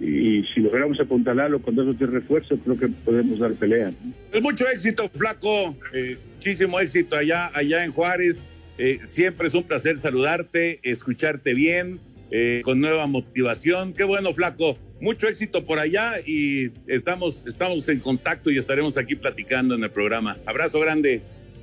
y 0.00 0.44
si 0.54 0.60
logramos 0.60 1.00
apuntalarlo 1.00 1.60
con 1.60 1.74
dos 1.74 1.94
o 1.94 1.96
tres 1.96 2.10
refuerzos, 2.10 2.58
creo 2.62 2.78
que 2.78 2.88
podemos 2.88 3.38
dar 3.38 3.52
pelea. 3.54 3.90
Pues 4.30 4.42
mucho 4.42 4.68
éxito, 4.68 5.08
Flaco, 5.14 5.74
eh, 5.94 6.18
muchísimo 6.34 6.78
éxito 6.80 7.16
allá, 7.16 7.50
allá 7.54 7.84
en 7.84 7.92
Juárez. 7.92 8.44
Eh, 8.78 9.00
siempre 9.04 9.48
es 9.48 9.54
un 9.54 9.62
placer 9.62 9.96
saludarte, 9.96 10.80
escucharte 10.82 11.54
bien, 11.54 11.98
eh, 12.30 12.60
con 12.62 12.80
nueva 12.80 13.06
motivación. 13.06 13.94
Qué 13.94 14.04
bueno, 14.04 14.34
Flaco. 14.34 14.76
Mucho 15.00 15.28
éxito 15.28 15.64
por 15.64 15.78
allá 15.78 16.12
y 16.24 16.70
estamos, 16.86 17.42
estamos 17.46 17.88
en 17.88 18.00
contacto 18.00 18.50
y 18.50 18.58
estaremos 18.58 18.96
aquí 18.96 19.14
platicando 19.14 19.74
en 19.74 19.84
el 19.84 19.90
programa. 19.90 20.36
Abrazo 20.46 20.80
grande. 20.80 21.20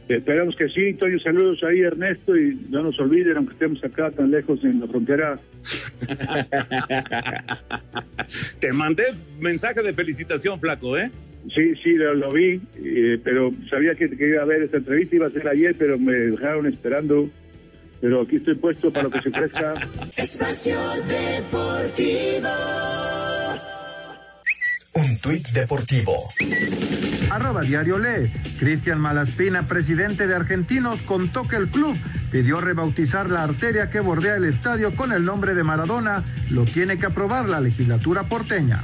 Esperamos 0.07 0.55
que 0.55 0.69
sí, 0.69 0.93
Toño. 0.93 1.19
Saludos 1.19 1.63
ahí, 1.63 1.79
Ernesto, 1.79 2.37
y 2.37 2.59
no 2.69 2.83
nos 2.83 2.99
olviden, 2.99 3.37
aunque 3.37 3.53
estemos 3.53 3.83
acá 3.83 4.11
tan 4.11 4.31
lejos 4.31 4.63
en 4.63 4.81
la 4.81 4.87
frontera. 4.87 5.39
Te 8.59 8.73
mandé 8.73 9.05
mensaje 9.39 9.81
de 9.81 9.93
felicitación, 9.93 10.59
Flaco, 10.59 10.97
¿eh? 10.97 11.09
Sí, 11.53 11.75
sí, 11.83 11.93
lo, 11.93 12.13
lo 12.13 12.31
vi, 12.31 12.61
eh, 12.83 13.19
pero 13.23 13.51
sabía 13.69 13.95
que, 13.95 14.09
que, 14.09 14.29
iba 14.29 14.41
a 14.41 14.45
ver 14.45 14.63
esta 14.63 14.77
entrevista, 14.77 15.15
iba 15.15 15.27
a 15.27 15.29
ser 15.29 15.47
ayer, 15.47 15.75
pero 15.77 15.97
me 15.97 16.13
dejaron 16.13 16.67
esperando. 16.67 17.29
Pero 17.99 18.21
aquí 18.21 18.37
estoy 18.37 18.55
puesto 18.55 18.91
para 18.91 19.03
lo 19.03 19.11
que 19.11 19.21
se 19.21 19.29
ofrezca. 19.29 19.75
Espacio 20.17 20.75
Deportivo. 21.07 22.49
Un 24.95 25.17
tuit 25.17 25.49
deportivo. 25.49 26.27
Arroba 27.31 27.61
Diario 27.61 27.97
Lee. 27.97 28.31
Cristian 28.59 28.99
Malaspina, 28.99 29.67
presidente 29.67 30.27
de 30.27 30.35
Argentinos, 30.35 31.01
contó 31.01 31.47
que 31.47 31.55
el 31.55 31.67
club 31.67 31.97
pidió 32.31 32.61
rebautizar 32.61 33.29
la 33.29 33.43
arteria 33.43 33.89
que 33.89 33.99
bordea 33.99 34.35
el 34.35 34.45
estadio 34.45 34.95
con 34.95 35.11
el 35.11 35.25
nombre 35.25 35.55
de 35.55 35.63
Maradona. 35.63 36.23
Lo 36.49 36.65
tiene 36.65 36.97
que 36.97 37.07
aprobar 37.07 37.49
la 37.49 37.59
legislatura 37.59 38.23
porteña. 38.23 38.83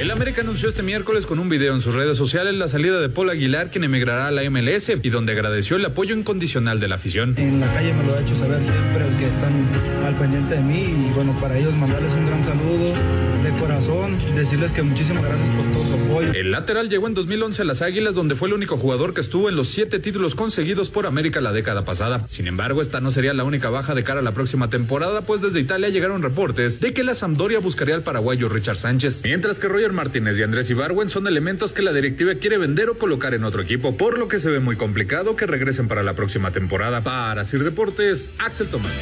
El 0.00 0.10
América 0.10 0.40
anunció 0.40 0.70
este 0.70 0.82
miércoles 0.82 1.26
con 1.26 1.38
un 1.38 1.50
video 1.50 1.74
en 1.74 1.82
sus 1.82 1.94
redes 1.94 2.16
sociales 2.16 2.54
la 2.54 2.68
salida 2.68 3.00
de 3.00 3.10
Paul 3.10 3.28
Aguilar, 3.28 3.70
quien 3.70 3.84
emigrará 3.84 4.28
a 4.28 4.30
la 4.30 4.48
MLS 4.48 4.88
y 5.02 5.10
donde 5.10 5.32
agradeció 5.32 5.76
el 5.76 5.84
apoyo 5.84 6.16
incondicional 6.16 6.80
de 6.80 6.88
la 6.88 6.94
afición. 6.94 7.34
En 7.36 7.60
la 7.60 7.70
calle 7.70 7.92
me 7.92 8.04
lo 8.04 8.14
ha 8.14 8.20
hecho 8.22 8.34
saber 8.34 8.62
siempre 8.62 9.06
el 9.06 9.16
que 9.18 9.26
están 9.26 9.52
al 10.06 10.14
pendiente 10.14 10.54
de 10.54 10.62
mí 10.62 10.84
y 10.84 11.12
bueno, 11.14 11.36
para 11.38 11.58
ellos 11.58 11.74
mandarles 11.74 12.10
un 12.14 12.26
gran 12.26 12.42
saludo 12.42 12.94
de 13.44 13.50
corazón, 13.58 14.18
decirles 14.34 14.72
que 14.72 14.82
muchísimas 14.82 15.22
gracias 15.22 15.48
por 15.50 15.66
todo 15.70 15.86
su 15.86 15.94
apoyo. 15.94 16.32
El 16.32 16.50
lateral 16.50 16.88
llegó 16.88 17.06
en 17.06 17.14
2011 17.14 17.62
a 17.62 17.64
las 17.66 17.82
Águilas, 17.82 18.14
donde 18.14 18.36
fue 18.36 18.48
el 18.48 18.54
único 18.54 18.78
jugador 18.78 19.12
que 19.12 19.20
estuvo 19.20 19.50
en 19.50 19.56
los 19.56 19.68
siete 19.68 19.98
títulos 19.98 20.34
conseguidos 20.34 20.88
por 20.88 21.06
América 21.06 21.42
la 21.42 21.52
década 21.52 21.84
pasada. 21.84 22.24
Sin 22.26 22.46
embargo, 22.46 22.80
esta 22.80 23.00
no 23.00 23.10
sería 23.10 23.34
la 23.34 23.44
única 23.44 23.68
baja 23.68 23.94
de 23.94 24.02
cara 24.02 24.20
a 24.20 24.22
la 24.22 24.32
próxima 24.32 24.70
temporada, 24.70 25.22
pues 25.22 25.42
desde 25.42 25.60
Italia 25.60 25.90
llegaron 25.90 26.22
reportes 26.22 26.80
de 26.80 26.94
que 26.94 27.04
la 27.04 27.14
Sampdoria 27.14 27.58
buscaría 27.60 27.94
al 27.94 28.02
paraguayo 28.02 28.48
Richard 28.48 28.76
Sánchez, 28.76 29.22
mientras 29.24 29.58
que 29.58 29.68
Roger 29.68 29.89
Martínez 29.92 30.38
y 30.38 30.42
Andrés 30.42 30.70
Ibarwen 30.70 31.08
son 31.08 31.26
elementos 31.26 31.72
que 31.72 31.82
la 31.82 31.92
directiva 31.92 32.34
quiere 32.34 32.58
vender 32.58 32.90
o 32.90 32.98
colocar 32.98 33.34
en 33.34 33.44
otro 33.44 33.62
equipo, 33.62 33.96
por 33.96 34.18
lo 34.18 34.28
que 34.28 34.38
se 34.38 34.50
ve 34.50 34.60
muy 34.60 34.76
complicado 34.76 35.36
que 35.36 35.46
regresen 35.46 35.88
para 35.88 36.02
la 36.02 36.14
próxima 36.14 36.50
temporada. 36.50 37.02
Para 37.02 37.44
Sir 37.44 37.64
Deportes, 37.64 38.30
Axel 38.38 38.68
Tomás. 38.68 38.92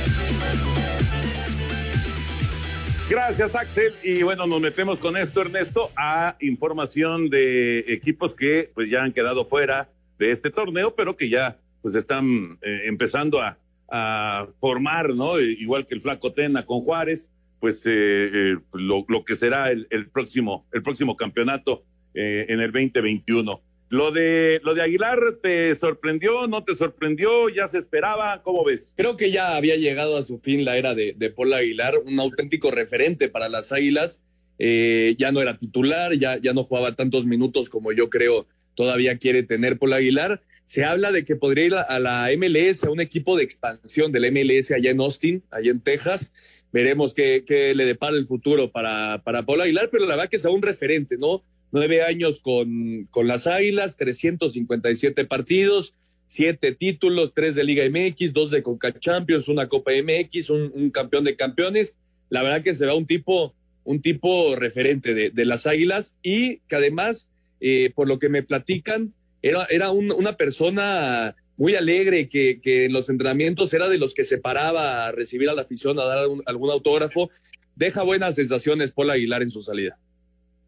Gracias, 3.10 3.54
Axel. 3.54 3.94
Y 4.02 4.22
bueno, 4.22 4.46
nos 4.46 4.60
metemos 4.60 4.98
con 4.98 5.16
esto, 5.16 5.40
Ernesto, 5.40 5.90
a 5.96 6.36
información 6.40 7.30
de 7.30 7.78
equipos 7.88 8.34
que 8.34 8.70
pues 8.74 8.90
ya 8.90 9.02
han 9.02 9.12
quedado 9.12 9.46
fuera 9.46 9.88
de 10.18 10.30
este 10.30 10.50
torneo, 10.50 10.94
pero 10.94 11.16
que 11.16 11.30
ya 11.30 11.56
pues 11.80 11.94
están 11.94 12.58
eh, 12.60 12.82
empezando 12.84 13.40
a, 13.40 13.56
a, 13.88 14.46
formar, 14.60 15.14
¿no? 15.14 15.40
Igual 15.40 15.86
que 15.86 15.94
el 15.94 16.02
Flaco 16.02 16.32
Tena 16.32 16.66
con 16.66 16.82
Juárez, 16.82 17.30
pues 17.60 17.84
eh, 17.86 17.90
eh, 17.90 18.56
lo, 18.72 19.04
que 19.24 19.36
será 19.36 19.70
el, 19.70 19.86
el, 19.90 20.08
próximo, 20.08 20.66
el 20.72 20.82
próximo 20.82 21.16
campeonato 21.16 21.84
en 22.14 22.60
el 22.60 22.72
2021. 22.72 23.62
Lo 23.90 24.10
de, 24.10 24.60
lo 24.64 24.74
de 24.74 24.82
Aguilar, 24.82 25.18
¿te 25.40 25.74
sorprendió? 25.74 26.46
¿No 26.46 26.64
te 26.64 26.74
sorprendió? 26.74 27.48
¿Ya 27.48 27.68
se 27.68 27.78
esperaba? 27.78 28.42
¿Cómo 28.42 28.64
ves? 28.64 28.92
Creo 28.96 29.16
que 29.16 29.30
ya 29.30 29.56
había 29.56 29.76
llegado 29.76 30.18
a 30.18 30.22
su 30.22 30.38
fin 30.40 30.64
la 30.64 30.76
era 30.76 30.94
de, 30.94 31.14
de 31.16 31.30
Paul 31.30 31.54
Aguilar, 31.54 31.94
un 32.04 32.20
auténtico 32.20 32.70
referente 32.70 33.28
para 33.28 33.48
las 33.48 33.72
Águilas. 33.72 34.22
Eh, 34.58 35.14
ya 35.18 35.30
no 35.32 35.40
era 35.40 35.56
titular, 35.56 36.12
ya, 36.14 36.36
ya 36.36 36.52
no 36.52 36.64
jugaba 36.64 36.96
tantos 36.96 37.26
minutos 37.26 37.70
como 37.70 37.92
yo 37.92 38.10
creo 38.10 38.46
todavía 38.78 39.18
quiere 39.18 39.42
tener 39.42 39.76
Paul 39.76 39.94
Aguilar. 39.94 40.40
Se 40.64 40.84
habla 40.84 41.10
de 41.10 41.24
que 41.24 41.34
podría 41.34 41.64
ir 41.64 41.74
a 41.74 41.98
la 41.98 42.28
MLS, 42.38 42.84
a 42.84 42.90
un 42.90 43.00
equipo 43.00 43.36
de 43.36 43.42
expansión 43.42 44.12
del 44.12 44.30
MLS 44.30 44.70
allá 44.70 44.92
en 44.92 45.00
Austin, 45.00 45.42
allá 45.50 45.72
en 45.72 45.80
Texas. 45.80 46.32
Veremos 46.72 47.12
qué, 47.12 47.42
qué 47.44 47.74
le 47.74 47.86
depara 47.86 48.16
el 48.16 48.24
futuro 48.24 48.70
para, 48.70 49.20
para 49.24 49.42
Paul 49.42 49.62
Aguilar, 49.62 49.88
pero 49.90 50.06
la 50.06 50.14
verdad 50.14 50.30
que 50.30 50.36
es 50.36 50.44
un 50.44 50.62
referente, 50.62 51.18
¿no? 51.18 51.42
nueve 51.72 52.02
años 52.02 52.38
con, 52.38 53.08
con 53.10 53.26
las 53.26 53.48
Águilas, 53.48 53.96
357 53.96 55.24
partidos, 55.24 55.96
siete 56.28 56.72
títulos, 56.72 57.34
tres 57.34 57.56
de 57.56 57.64
Liga 57.64 57.84
MX, 57.90 58.32
dos 58.32 58.52
de 58.52 58.62
Conca 58.62 58.96
Champions, 58.96 59.48
una 59.48 59.68
Copa 59.68 59.90
MX, 59.90 60.50
un, 60.50 60.90
campeón 60.90 61.24
de 61.24 61.34
campeones. 61.34 61.98
La 62.30 62.44
verdad 62.44 62.62
que 62.62 62.74
será 62.74 62.94
un 62.94 63.06
tipo, 63.06 63.56
un 63.82 64.00
tipo 64.00 64.54
referente 64.54 65.14
de, 65.14 65.30
de 65.30 65.44
las 65.44 65.66
Águilas 65.66 66.16
y 66.22 66.58
que 66.68 66.76
además, 66.76 67.28
eh, 67.60 67.90
por 67.94 68.08
lo 68.08 68.18
que 68.18 68.28
me 68.28 68.42
platican, 68.42 69.14
era, 69.42 69.66
era 69.70 69.90
un, 69.90 70.10
una 70.12 70.36
persona 70.36 71.34
muy 71.56 71.74
alegre, 71.74 72.28
que, 72.28 72.60
que, 72.60 72.86
en 72.86 72.92
los 72.92 73.10
entrenamientos 73.10 73.74
era 73.74 73.88
de 73.88 73.98
los 73.98 74.14
que 74.14 74.24
se 74.24 74.38
paraba 74.38 75.06
a 75.06 75.12
recibir 75.12 75.50
a 75.50 75.54
la 75.54 75.62
afición, 75.62 75.98
a 75.98 76.04
dar 76.04 76.18
algún 76.46 76.70
autógrafo. 76.70 77.30
Deja 77.74 78.02
buenas 78.02 78.36
sensaciones 78.36 78.92
Paul 78.92 79.10
Aguilar 79.10 79.42
en 79.42 79.50
su 79.50 79.62
salida. 79.62 79.98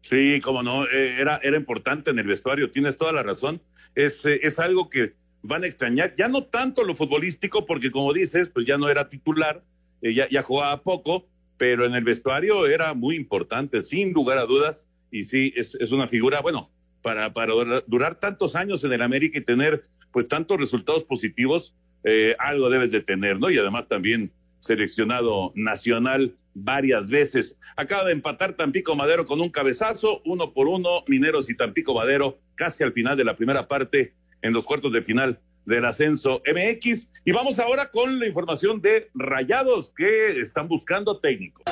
Sí, 0.01 0.41
como 0.41 0.63
no, 0.63 0.85
eh, 0.85 1.17
era, 1.19 1.39
era 1.43 1.57
importante 1.57 2.11
en 2.11 2.19
el 2.19 2.27
vestuario, 2.27 2.71
tienes 2.71 2.97
toda 2.97 3.13
la 3.13 3.23
razón. 3.23 3.61
Es, 3.95 4.25
eh, 4.25 4.39
es 4.43 4.59
algo 4.59 4.89
que 4.89 5.13
van 5.43 5.63
a 5.63 5.67
extrañar, 5.67 6.15
ya 6.17 6.27
no 6.27 6.45
tanto 6.45 6.83
lo 6.83 6.95
futbolístico, 6.95 7.65
porque 7.65 7.91
como 7.91 8.13
dices, 8.13 8.49
pues 8.49 8.65
ya 8.65 8.77
no 8.77 8.89
era 8.89 9.09
titular, 9.09 9.63
eh, 10.01 10.13
ya, 10.13 10.27
ya 10.29 10.41
jugaba 10.41 10.83
poco, 10.83 11.27
pero 11.57 11.85
en 11.85 11.95
el 11.95 12.03
vestuario 12.03 12.67
era 12.67 12.93
muy 12.93 13.15
importante, 13.15 13.81
sin 13.81 14.11
lugar 14.11 14.37
a 14.37 14.45
dudas, 14.45 14.87
y 15.11 15.23
sí, 15.23 15.53
es, 15.55 15.75
es 15.75 15.91
una 15.91 16.07
figura, 16.07 16.41
bueno, 16.41 16.71
para, 17.01 17.33
para 17.33 17.53
durar 17.87 18.15
tantos 18.15 18.55
años 18.55 18.83
en 18.83 18.93
el 18.93 19.01
América 19.01 19.39
y 19.39 19.43
tener 19.43 19.83
pues 20.11 20.27
tantos 20.27 20.57
resultados 20.57 21.03
positivos, 21.03 21.75
eh, 22.03 22.35
algo 22.39 22.69
debes 22.69 22.91
de 22.91 23.01
tener, 23.01 23.39
¿no? 23.39 23.49
Y 23.49 23.57
además 23.57 23.87
también 23.87 24.31
seleccionado 24.59 25.51
nacional 25.55 26.35
varias 26.53 27.09
veces. 27.09 27.57
Acaba 27.75 28.05
de 28.05 28.13
empatar 28.13 28.55
Tampico 28.55 28.95
Madero 28.95 29.25
con 29.25 29.41
un 29.41 29.49
cabezazo, 29.49 30.21
uno 30.25 30.53
por 30.53 30.67
uno, 30.67 31.03
Mineros 31.07 31.49
y 31.49 31.55
Tampico 31.55 31.93
Madero, 31.93 32.39
casi 32.55 32.83
al 32.83 32.93
final 32.93 33.17
de 33.17 33.23
la 33.23 33.35
primera 33.35 33.67
parte, 33.67 34.13
en 34.41 34.53
los 34.53 34.65
cuartos 34.65 34.91
de 34.91 35.01
final 35.01 35.39
del 35.65 35.85
ascenso 35.85 36.41
MX. 36.45 37.09
Y 37.25 37.31
vamos 37.31 37.59
ahora 37.59 37.89
con 37.91 38.19
la 38.19 38.27
información 38.27 38.81
de 38.81 39.09
Rayados 39.13 39.93
que 39.95 40.39
están 40.39 40.67
buscando 40.67 41.19
técnico. 41.19 41.63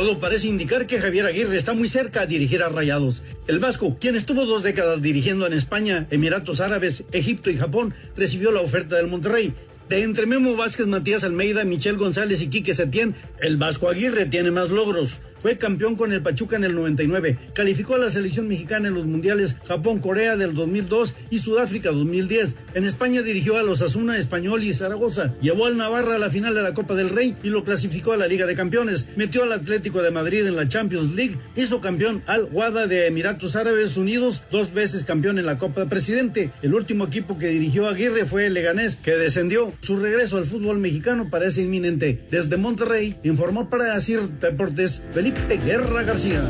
Todo 0.00 0.18
parece 0.18 0.46
indicar 0.46 0.86
que 0.86 0.98
Javier 0.98 1.26
Aguirre 1.26 1.58
está 1.58 1.74
muy 1.74 1.86
cerca 1.86 2.22
a 2.22 2.26
dirigir 2.26 2.62
a 2.62 2.70
Rayados. 2.70 3.22
El 3.46 3.58
Vasco, 3.58 3.98
quien 4.00 4.16
estuvo 4.16 4.46
dos 4.46 4.62
décadas 4.62 5.02
dirigiendo 5.02 5.46
en 5.46 5.52
España, 5.52 6.06
Emiratos 6.10 6.62
Árabes, 6.62 7.04
Egipto 7.12 7.50
y 7.50 7.58
Japón, 7.58 7.92
recibió 8.16 8.50
la 8.50 8.62
oferta 8.62 8.96
del 8.96 9.08
Monterrey. 9.08 9.52
De 9.90 10.02
entre 10.02 10.24
Memo 10.24 10.56
Vázquez, 10.56 10.86
Matías 10.86 11.22
Almeida, 11.22 11.64
Michel 11.64 11.98
González 11.98 12.40
y 12.40 12.48
Quique 12.48 12.74
Setién, 12.74 13.14
el 13.42 13.58
Vasco 13.58 13.90
Aguirre 13.90 14.24
tiene 14.24 14.50
más 14.50 14.70
logros. 14.70 15.18
Fue 15.40 15.56
campeón 15.56 15.96
con 15.96 16.12
el 16.12 16.22
Pachuca 16.22 16.56
en 16.56 16.64
el 16.64 16.74
99. 16.74 17.38
Calificó 17.54 17.94
a 17.94 17.98
la 17.98 18.10
selección 18.10 18.46
mexicana 18.48 18.88
en 18.88 18.94
los 18.94 19.06
mundiales 19.06 19.56
Japón-Corea 19.66 20.36
del 20.36 20.54
2002 20.54 21.14
y 21.30 21.38
Sudáfrica 21.38 21.90
2010. 21.90 22.56
En 22.74 22.84
España 22.84 23.22
dirigió 23.22 23.56
a 23.56 23.62
los 23.62 23.80
Asuna, 23.80 24.18
Español 24.18 24.62
y 24.62 24.74
Zaragoza. 24.74 25.32
Llevó 25.40 25.66
al 25.66 25.76
Navarra 25.76 26.16
a 26.16 26.18
la 26.18 26.30
final 26.30 26.54
de 26.54 26.62
la 26.62 26.74
Copa 26.74 26.94
del 26.94 27.08
Rey 27.08 27.34
y 27.42 27.48
lo 27.48 27.64
clasificó 27.64 28.12
a 28.12 28.16
la 28.16 28.26
Liga 28.26 28.46
de 28.46 28.54
Campeones. 28.54 29.08
Metió 29.16 29.42
al 29.42 29.52
Atlético 29.52 30.02
de 30.02 30.10
Madrid 30.10 30.46
en 30.46 30.56
la 30.56 30.68
Champions 30.68 31.14
League. 31.14 31.36
Hizo 31.56 31.80
campeón 31.80 32.22
al 32.26 32.46
Guada 32.46 32.86
de 32.86 33.06
Emiratos 33.06 33.56
Árabes 33.56 33.96
Unidos, 33.96 34.42
dos 34.50 34.74
veces 34.74 35.04
campeón 35.04 35.38
en 35.38 35.46
la 35.46 35.58
Copa 35.58 35.82
de 35.82 35.86
Presidente. 35.86 36.50
El 36.62 36.74
último 36.74 37.06
equipo 37.06 37.38
que 37.38 37.48
dirigió 37.48 37.88
Aguirre 37.88 38.26
fue 38.26 38.46
el 38.46 38.54
Leganés, 38.54 38.96
que 38.96 39.12
descendió. 39.12 39.72
Su 39.80 39.96
regreso 39.96 40.36
al 40.36 40.44
fútbol 40.44 40.78
mexicano 40.78 41.28
parece 41.30 41.62
inminente. 41.62 42.20
Desde 42.30 42.56
Monterrey 42.56 43.16
informó 43.24 43.70
para 43.70 43.94
Asir 43.94 44.20
Deportes 44.40 45.02
Felipe 45.30 45.64
Guerra 45.64 46.02
García. 46.02 46.42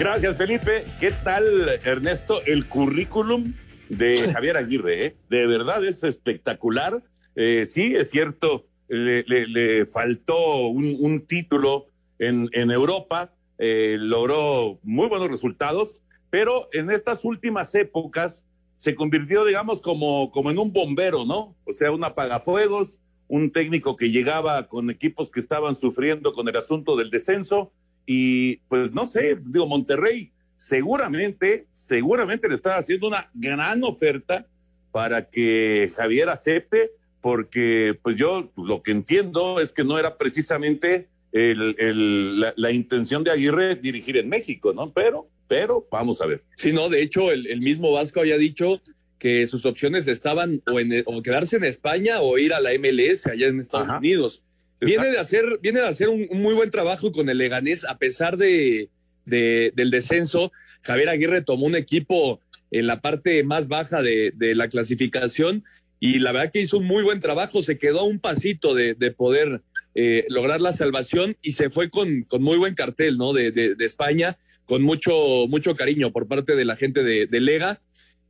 Gracias, 0.00 0.36
Felipe. 0.36 0.84
¿Qué 0.98 1.12
tal, 1.22 1.68
Ernesto? 1.84 2.40
El 2.46 2.66
currículum 2.66 3.54
de 3.88 4.32
Javier 4.32 4.56
Aguirre, 4.56 5.06
¿eh? 5.06 5.16
de 5.28 5.46
verdad 5.46 5.84
es 5.84 6.02
espectacular. 6.02 7.02
Eh, 7.36 7.66
sí, 7.66 7.94
es 7.94 8.10
cierto, 8.10 8.66
le, 8.88 9.22
le, 9.24 9.46
le 9.46 9.86
faltó 9.86 10.66
un, 10.66 10.96
un, 10.98 11.24
título 11.24 11.86
en, 12.18 12.48
en 12.52 12.70
Europa, 12.72 13.32
eh, 13.58 13.96
logró 14.00 14.80
muy 14.82 15.08
buenos 15.08 15.28
resultados, 15.28 16.02
pero 16.30 16.68
en 16.72 16.90
estas 16.90 17.24
últimas 17.24 17.74
épocas 17.76 18.46
se 18.76 18.96
convirtió, 18.96 19.44
digamos, 19.44 19.80
como, 19.80 20.32
como 20.32 20.50
en 20.50 20.58
un 20.58 20.72
bombero, 20.72 21.24
¿no? 21.24 21.54
O 21.64 21.72
sea, 21.72 21.92
un 21.92 22.02
apagafuegos, 22.02 23.00
un 23.28 23.50
técnico 23.50 23.96
que 23.96 24.10
llegaba 24.10 24.66
con 24.66 24.90
equipos 24.90 25.30
que 25.30 25.40
estaban 25.40 25.74
sufriendo 25.74 26.32
con 26.32 26.48
el 26.48 26.56
asunto 26.56 26.96
del 26.96 27.10
descenso 27.10 27.72
y 28.06 28.56
pues 28.68 28.92
no 28.92 29.06
sé, 29.06 29.38
digo, 29.44 29.66
Monterrey 29.66 30.32
seguramente, 30.56 31.66
seguramente 31.72 32.48
le 32.48 32.54
estaba 32.54 32.76
haciendo 32.76 33.08
una 33.08 33.30
gran 33.34 33.82
oferta 33.84 34.46
para 34.92 35.28
que 35.28 35.90
Javier 35.94 36.28
acepte, 36.28 36.92
porque 37.20 37.98
pues 38.02 38.16
yo 38.16 38.52
lo 38.56 38.82
que 38.82 38.92
entiendo 38.92 39.60
es 39.60 39.72
que 39.72 39.84
no 39.84 39.98
era 39.98 40.16
precisamente 40.16 41.08
la, 41.32 42.70
intención 42.70 43.24
de 43.24 43.30
Aguirre 43.30 43.74
dirigir 43.76 44.18
en 44.18 44.28
México, 44.28 44.72
¿no? 44.72 44.92
Pero, 44.92 45.28
pero 45.48 45.86
vamos 45.90 46.20
a 46.20 46.26
ver. 46.26 46.44
Sí, 46.56 46.72
no, 46.72 46.88
de 46.88 47.02
hecho 47.02 47.32
el 47.32 47.60
mismo 47.60 47.90
Vasco 47.92 48.20
había 48.20 48.36
dicho 48.36 48.82
que 49.22 49.46
sus 49.46 49.64
opciones 49.66 50.08
estaban 50.08 50.60
o, 50.66 50.80
en, 50.80 51.04
o 51.06 51.22
quedarse 51.22 51.54
en 51.54 51.62
España 51.62 52.20
o 52.20 52.38
ir 52.38 52.52
a 52.52 52.58
la 52.58 52.70
MLS 52.72 53.24
allá 53.28 53.46
en 53.46 53.60
Estados 53.60 53.88
Ajá. 53.88 53.98
Unidos. 53.98 54.42
Viene 54.80 55.12
de 55.12 55.18
hacer, 55.20 55.60
viene 55.62 55.78
de 55.78 55.86
hacer 55.86 56.08
un, 56.08 56.26
un, 56.28 56.42
muy 56.42 56.54
buen 56.54 56.72
trabajo 56.72 57.12
con 57.12 57.28
el 57.28 57.38
Leganés, 57.38 57.84
a 57.84 57.98
pesar 57.98 58.36
de, 58.36 58.88
de, 59.24 59.72
del 59.76 59.92
descenso. 59.92 60.50
Javier 60.82 61.08
Aguirre 61.08 61.42
tomó 61.42 61.66
un 61.66 61.76
equipo 61.76 62.40
en 62.72 62.88
la 62.88 63.00
parte 63.00 63.44
más 63.44 63.68
baja 63.68 64.02
de, 64.02 64.32
de, 64.34 64.56
la 64.56 64.66
clasificación 64.66 65.62
y 66.00 66.18
la 66.18 66.32
verdad 66.32 66.50
que 66.50 66.62
hizo 66.62 66.78
un 66.78 66.86
muy 66.86 67.04
buen 67.04 67.20
trabajo. 67.20 67.62
Se 67.62 67.78
quedó 67.78 68.00
a 68.00 68.04
un 68.04 68.18
pasito 68.18 68.74
de, 68.74 68.94
de 68.94 69.12
poder 69.12 69.62
eh, 69.94 70.24
lograr 70.30 70.60
la 70.60 70.72
salvación 70.72 71.36
y 71.42 71.52
se 71.52 71.68
fue 71.70 71.90
con, 71.90 72.22
con 72.22 72.42
muy 72.42 72.56
buen 72.56 72.74
cartel, 72.74 73.18
¿no? 73.18 73.32
De, 73.32 73.52
de, 73.52 73.76
España, 73.84 74.36
con 74.64 74.82
mucho, 74.82 75.46
mucho 75.48 75.76
cariño 75.76 76.10
por 76.10 76.26
parte 76.26 76.56
de 76.56 76.64
la 76.64 76.74
gente 76.74 77.04
de, 77.04 77.40
Lega. 77.40 77.80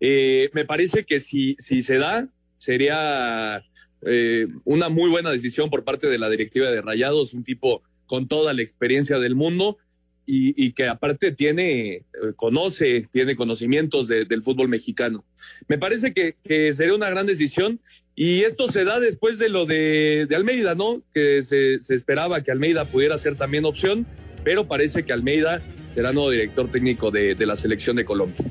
Eh, 0.04 0.50
me 0.52 0.64
parece 0.64 1.04
que 1.04 1.20
si, 1.20 1.54
si 1.60 1.80
se 1.80 1.96
da, 1.96 2.28
sería 2.56 3.62
eh, 4.04 4.48
una 4.64 4.88
muy 4.88 5.08
buena 5.08 5.30
decisión 5.30 5.70
por 5.70 5.84
parte 5.84 6.08
de 6.08 6.18
la 6.18 6.28
directiva 6.28 6.68
de 6.72 6.82
Rayados, 6.82 7.34
un 7.34 7.44
tipo 7.44 7.82
con 8.06 8.26
toda 8.26 8.52
la 8.52 8.62
experiencia 8.62 9.20
del 9.20 9.36
mundo 9.36 9.78
y, 10.26 10.72
que 10.72 10.88
aparte 10.88 11.30
tiene, 11.30 11.92
eh, 11.92 12.04
conoce, 12.34 13.06
tiene 13.12 13.36
conocimientos 13.36 14.08
del 14.08 14.42
fútbol 14.42 14.68
mexicano. 14.68 15.24
Me 15.68 15.78
parece 15.78 16.12
que, 16.12 16.34
sería 16.74 16.94
una 16.94 17.10
gran 17.10 17.26
decisión 17.26 17.80
y 18.16 18.42
esto 18.42 18.70
se 18.70 18.84
da 18.84 18.98
después 18.98 19.38
de 19.38 19.50
lo 19.50 19.66
de, 19.66 20.26
Almeida, 20.34 20.74
¿no? 20.74 21.02
Que 21.14 21.44
se, 21.44 21.76
esperaba 21.94 22.42
que 22.42 22.50
Almeida 22.50 22.86
pudiera 22.86 23.18
ser 23.18 23.36
también 23.36 23.64
opción, 23.64 24.04
pero 24.42 24.66
parece 24.66 25.04
que 25.04 25.12
Almeida 25.12 25.62
será 25.94 26.12
nuevo 26.12 26.30
director 26.30 26.68
técnico 26.70 27.12
de, 27.12 27.36
la 27.46 27.54
selección 27.54 27.94
de 27.94 28.04
Colombia. 28.04 28.44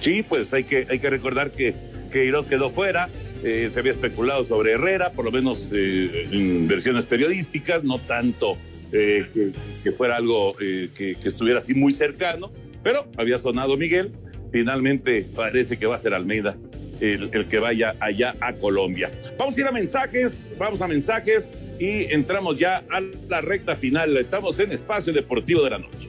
Sí, 0.00 0.22
pues 0.22 0.52
hay 0.52 0.64
que, 0.64 0.86
hay 0.88 0.98
que 0.98 1.10
recordar 1.10 1.50
que, 1.50 1.74
que 2.10 2.32
quedó 2.48 2.70
fuera, 2.70 3.08
eh, 3.44 3.70
se 3.72 3.78
había 3.78 3.92
especulado 3.92 4.44
sobre 4.44 4.72
Herrera, 4.72 5.12
por 5.12 5.24
lo 5.24 5.30
menos 5.30 5.70
eh, 5.72 6.28
en 6.32 6.66
versiones 6.66 7.06
periodísticas, 7.06 7.84
no 7.84 7.98
tanto 7.98 8.56
eh, 8.92 9.52
que, 9.82 9.92
fuera 9.92 10.16
algo 10.16 10.56
que, 10.56 11.16
estuviera 11.24 11.60
así 11.60 11.74
muy 11.74 11.92
cercano, 11.92 12.50
pero 12.82 13.06
había 13.16 13.38
sonado 13.38 13.76
Miguel. 13.76 14.12
Finalmente 14.50 15.26
parece 15.36 15.78
que 15.78 15.86
va 15.86 15.96
a 15.96 15.98
ser 15.98 16.14
Almeida 16.14 16.56
el, 17.00 17.30
el, 17.32 17.46
que 17.46 17.58
vaya 17.58 17.94
allá 18.00 18.34
a 18.40 18.54
Colombia. 18.54 19.10
Vamos 19.38 19.56
a 19.56 19.60
ir 19.60 19.66
a 19.66 19.72
mensajes, 19.72 20.52
vamos 20.58 20.80
a 20.80 20.88
mensajes 20.88 21.50
y 21.78 22.12
entramos 22.12 22.58
ya 22.58 22.82
a 22.90 23.00
la 23.28 23.40
recta 23.40 23.76
final. 23.76 24.16
Estamos 24.16 24.58
en 24.58 24.72
Espacio 24.72 25.12
Deportivo 25.12 25.62
de 25.62 25.70
la 25.70 25.78
Noche. 25.78 26.08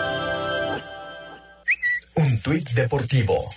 Un 2.41 2.53
tuit 2.53 2.71
deportivo. 2.71 3.49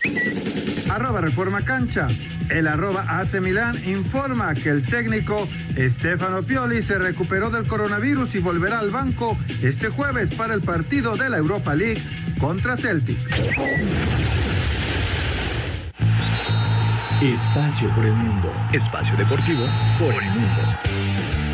Arroba 0.91 1.23
Reforma 1.23 1.63
Cancha. 1.63 2.07
El 2.51 2.69
arroba 2.69 3.19
AC 3.19 3.41
Milán 3.41 3.81
informa 3.87 4.53
que 4.53 4.69
el 4.69 4.85
técnico 4.85 5.49
Stefano 5.75 6.43
Pioli 6.43 6.83
se 6.83 6.99
recuperó 6.99 7.49
del 7.49 7.67
coronavirus 7.67 8.35
y 8.35 8.41
volverá 8.41 8.81
al 8.81 8.91
banco 8.91 9.39
este 9.63 9.89
jueves 9.89 10.35
para 10.35 10.53
el 10.53 10.61
partido 10.61 11.17
de 11.17 11.31
la 11.31 11.39
Europa 11.39 11.75
League 11.75 12.03
contra 12.39 12.77
Celtic. 12.77 13.19
Espacio 17.23 17.89
por 17.95 18.05
el 18.05 18.13
mundo. 18.13 18.53
Espacio 18.75 19.17
deportivo 19.17 19.65
por 19.99 20.13
el 20.13 20.31
mundo. 20.31 20.94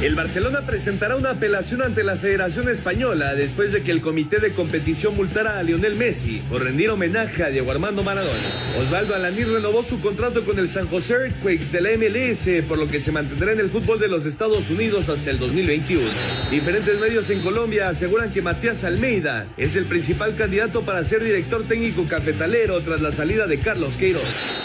El 0.03 0.15
Barcelona 0.15 0.63
presentará 0.63 1.15
una 1.17 1.33
apelación 1.33 1.83
ante 1.83 2.03
la 2.03 2.17
Federación 2.17 2.71
Española 2.71 3.35
después 3.35 3.71
de 3.71 3.83
que 3.83 3.91
el 3.91 4.01
comité 4.01 4.39
de 4.39 4.53
competición 4.53 5.15
multara 5.15 5.59
a 5.59 5.63
Lionel 5.63 5.95
Messi 5.95 6.43
por 6.49 6.65
rendir 6.65 6.89
homenaje 6.89 7.45
a 7.45 7.51
Diego 7.51 7.71
Armando 7.71 8.03
Maradona. 8.03 8.49
Osvaldo 8.79 9.15
Alanir 9.15 9.49
renovó 9.49 9.83
su 9.83 10.01
contrato 10.01 10.43
con 10.43 10.59
el 10.59 10.71
San 10.71 10.89
José 10.89 11.13
Earthquakes 11.13 11.71
de 11.71 11.83
la 11.83 11.91
MLS, 11.99 12.65
por 12.67 12.79
lo 12.79 12.89
que 12.89 12.99
se 12.99 13.13
mantendrá 13.13 13.53
en 13.53 13.61
el 13.61 13.69
fútbol 13.69 13.99
de 13.99 14.09
los 14.09 14.25
Estados 14.25 14.71
Unidos 14.71 15.11
hasta 15.11 15.33
el 15.33 15.39
2021. 15.39 16.09
Diferentes 16.51 16.99
medios 16.99 17.29
en 17.29 17.41
Colombia 17.41 17.91
aseguran 17.91 18.33
que 18.33 18.41
Matías 18.41 18.85
Almeida 18.85 19.49
es 19.59 19.77
el 19.77 19.85
principal 19.85 20.35
candidato 20.35 20.81
para 20.81 21.05
ser 21.05 21.23
director 21.23 21.63
técnico 21.65 22.07
cafetalero 22.09 22.81
tras 22.81 23.03
la 23.03 23.13
salida 23.13 23.47
de 23.47 23.59
Carlos 23.59 23.99
Queiroz. 23.99 24.23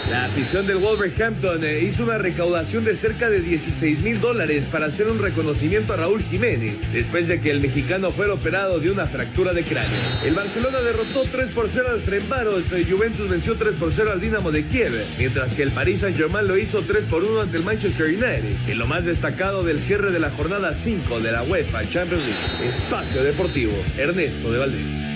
La 0.10 0.26
afición 0.26 0.66
del 0.66 0.78
Wolverhampton 0.78 1.62
eh, 1.66 1.82
hizo 1.82 2.04
una 2.04 2.20
recaudación 2.20 2.86
de 2.86 2.96
cerca 2.96 3.30
de 3.30 3.42
16 3.42 4.00
mil 4.00 4.22
dólares 4.22 4.70
para 4.72 4.86
hacer 4.86 5.08
un 5.08 5.25
reconocimiento 5.26 5.94
a 5.94 5.98
Raúl 5.98 6.22
Jiménez 6.22 6.92
después 6.94 7.28
de 7.28 7.40
que 7.42 7.52
el 7.52 7.60
mexicano 7.60 8.12
fuera 8.12 8.34
operado 8.34 8.80
de 8.80 8.92
una 8.92 9.08
fractura 9.08 9.54
de 9.54 9.64
cráneo. 9.64 10.00
El 10.24 10.36
Barcelona 10.36 10.80
derrotó 10.82 11.24
3 11.24 11.50
por 11.50 11.68
0 11.70 11.88
al 11.92 12.02
Frembaros, 12.02 12.72
el 12.72 12.90
Juventus 12.90 13.28
venció 13.30 13.56
3 13.56 13.74
por 13.76 13.92
0 13.92 14.12
al 14.12 14.22
Dinamo 14.22 14.52
de 14.52 14.66
Kiev, 14.66 14.94
mientras 15.18 15.54
que 15.54 15.64
el 15.64 15.72
Paris 15.72 16.02
Saint-Germain 16.02 16.48
lo 16.48 16.58
hizo 16.58 16.82
3 16.82 17.06
por 17.06 17.24
1 17.24 17.42
ante 17.42 17.58
el 17.58 17.64
Manchester 17.64 18.08
United. 18.08 18.70
En 18.70 18.78
lo 18.78 18.86
más 18.88 19.06
destacado 19.06 19.64
del 19.64 19.80
cierre 19.80 20.12
de 20.12 20.20
la 20.20 20.30
jornada 20.30 20.74
5 20.74 21.20
de 21.20 21.32
la 21.32 21.44
UEFA 21.44 21.88
Champions 21.90 22.24
League. 22.24 22.70
Espacio 22.70 23.24
Deportivo, 23.24 23.74
Ernesto 23.98 24.52
de 24.52 24.60
Valdés. 24.60 25.15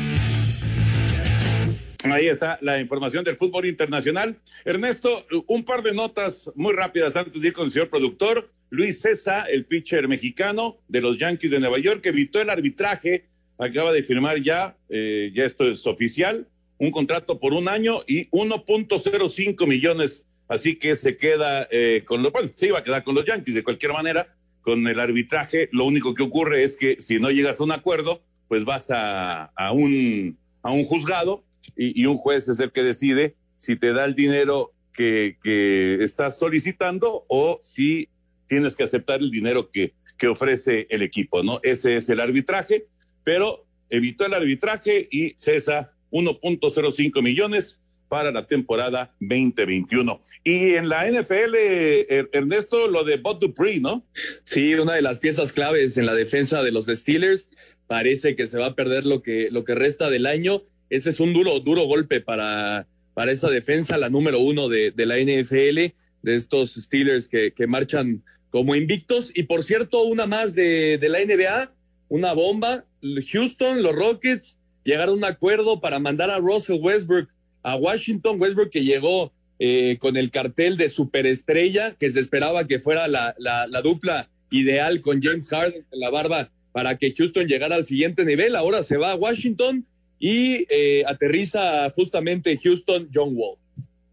Ahí 2.04 2.28
está 2.28 2.58
la 2.62 2.80
información 2.80 3.26
del 3.26 3.36
fútbol 3.36 3.66
internacional. 3.66 4.40
Ernesto, 4.64 5.26
un 5.48 5.66
par 5.66 5.84
de 5.84 5.94
notas 5.94 6.50
muy 6.56 6.74
rápidas 6.74 7.16
antes 7.18 7.42
de 7.42 7.50
ir 7.50 7.54
con 7.54 7.66
el 7.66 7.72
señor 7.72 7.90
productor. 7.90 8.50
Luis 8.70 9.02
César, 9.02 9.48
el 9.52 9.66
pitcher 9.66 10.08
mexicano 10.08 10.78
de 10.88 11.02
los 11.02 11.18
Yankees 11.18 11.52
de 11.52 11.60
Nueva 11.60 11.78
York, 11.80 12.06
evitó 12.06 12.40
el 12.40 12.50
arbitraje, 12.50 13.26
acaba 13.58 13.92
de 13.92 14.04
firmar 14.04 14.42
ya, 14.42 14.78
eh, 14.88 15.32
ya 15.36 15.44
esto 15.44 15.70
es 15.70 15.86
oficial, 15.88 16.48
un 16.78 16.92
contrato 16.92 17.40
por 17.40 17.54
un 17.54 17.68
año 17.68 18.00
y 18.08 18.30
1.05 18.30 19.68
millones, 19.68 20.28
así 20.48 20.78
que 20.78 20.96
se 20.96 21.18
queda 21.18 21.68
eh, 21.70 22.04
con 22.06 22.24
los, 22.24 22.32
bueno, 22.32 22.50
se 22.56 22.68
iba 22.68 22.80
a 22.80 22.84
quedar 22.84 23.04
con 23.04 23.16
los 23.16 23.26
Yankees 23.26 23.56
de 23.56 23.64
cualquier 23.64 23.92
manera, 23.92 24.34
con 24.62 24.88
el 24.88 25.00
arbitraje, 25.00 25.68
lo 25.74 25.84
único 25.86 26.14
que 26.14 26.24
ocurre 26.24 26.64
es 26.64 26.78
que 26.78 27.02
si 27.02 27.20
no 27.20 27.32
llegas 27.32 27.60
a 27.60 27.64
un 27.64 27.72
acuerdo, 27.72 28.22
pues 28.48 28.64
vas 28.64 28.88
a, 28.90 29.52
un, 29.74 30.38
a 30.62 30.72
un 30.72 30.84
juzgado 30.84 31.44
y, 31.76 32.06
un 32.06 32.18
juez 32.18 32.48
es 32.48 32.60
el 32.60 32.72
que 32.72 32.84
decide 32.84 33.36
si 33.56 33.76
te 33.76 33.94
da 33.94 34.06
el 34.06 34.16
dinero 34.16 34.74
que, 34.94 35.38
que 35.42 36.04
estás 36.04 36.38
solicitando 36.40 37.26
o 37.28 37.58
si 37.62 38.10
tienes 38.48 38.76
que 38.76 38.84
aceptar 38.84 39.20
el 39.20 39.32
dinero 39.32 39.70
que, 39.70 39.94
que 40.18 40.28
ofrece 40.28 40.88
el 40.90 41.02
equipo, 41.02 41.44
¿no? 41.44 41.60
Ese 41.64 41.96
es 41.96 42.10
el 42.10 42.20
arbitraje, 42.20 42.88
pero 43.24 43.66
evitó 43.90 44.26
el 44.26 44.34
arbitraje 44.34 45.08
y 45.12 45.34
cesa 45.36 45.94
1.05 46.12 47.22
millones 47.24 47.82
para 48.10 48.32
la 48.32 48.46
temporada 48.48 49.16
2021. 49.20 50.22
Y 50.44 50.74
en 50.74 50.90
la 50.90 51.10
NFL, 51.10 51.56
er, 51.56 52.30
Ernesto, 52.34 52.88
lo 52.88 53.04
de 53.04 53.18
Bob 53.18 53.40
Dupree, 53.40 53.80
¿no? 53.80 54.06
Sí, 54.44 54.74
una 54.74 54.96
de 54.96 55.02
las 55.02 55.20
piezas 55.20 55.54
claves 55.54 55.98
en 55.98 56.06
la 56.06 56.16
defensa 56.16 56.62
de 56.64 56.72
los 56.72 56.88
Steelers. 56.88 57.50
Parece 57.88 58.36
que 58.36 58.48
se 58.48 58.58
va 58.58 58.68
a 58.68 58.76
perder 58.76 59.06
lo 59.06 59.22
que, 59.22 59.50
lo 59.52 59.64
que 59.64 59.76
resta 59.76 60.10
del 60.10 60.26
año. 60.26 60.64
Ese 60.90 61.12
es 61.12 61.20
un 61.20 61.34
duro, 61.34 61.60
duro 61.60 61.86
golpe 61.86 62.22
para, 62.22 62.88
para 63.14 63.32
esa 63.32 63.50
defensa, 63.50 63.98
la 63.98 64.10
número 64.10 64.40
uno 64.40 64.70
de, 64.70 64.92
de 64.92 65.06
la 65.06 65.18
NFL, 65.18 65.94
de 66.22 66.36
estos 66.36 66.74
Steelers 66.74 67.28
que, 67.28 67.52
que 67.54 67.68
marchan 67.68 68.24
como 68.50 68.76
invictos. 68.76 69.32
Y 69.36 69.44
por 69.44 69.64
cierto, 69.64 70.04
una 70.04 70.26
más 70.26 70.56
de, 70.56 70.98
de 70.98 71.10
la 71.10 71.20
NBA, 71.20 71.72
una 72.10 72.34
bomba. 72.34 72.86
Houston, 73.02 73.84
los 73.84 73.96
Rockets 73.96 74.60
llegaron 74.84 75.16
a 75.16 75.18
un 75.18 75.34
acuerdo 75.34 75.80
para 75.80 76.00
mandar 76.00 76.30
a 76.30 76.40
Russell 76.40 76.80
Westbrook 76.82 77.30
a 77.64 77.76
Washington. 77.76 78.42
Westbrook 78.42 78.72
que 78.72 78.84
llegó 78.84 79.32
eh, 79.60 79.98
con 80.00 80.18
el 80.18 80.32
cartel 80.32 80.78
de 80.78 80.90
superestrella, 80.90 81.96
que 81.96 82.10
se 82.10 82.20
esperaba 82.20 82.68
que 82.68 82.80
fuera 82.80 83.08
la, 83.08 83.36
la, 83.38 83.68
la 83.68 83.82
dupla 83.82 84.30
ideal 84.52 85.02
con 85.02 85.22
James 85.22 85.48
Harden 85.50 85.86
en 85.92 86.00
la 86.00 86.10
barba 86.10 86.50
para 86.72 86.98
que 86.98 87.12
Houston 87.12 87.48
llegara 87.48 87.76
al 87.76 87.86
siguiente 87.86 88.26
nivel. 88.26 88.56
Ahora 88.56 88.84
se 88.84 88.98
va 88.98 89.12
a 89.12 89.16
Washington 89.16 89.86
y 90.20 90.66
eh, 90.70 91.04
aterriza 91.08 91.90
justamente 91.92 92.58
Houston 92.58 93.10
John 93.14 93.32
Wall. 93.34 93.58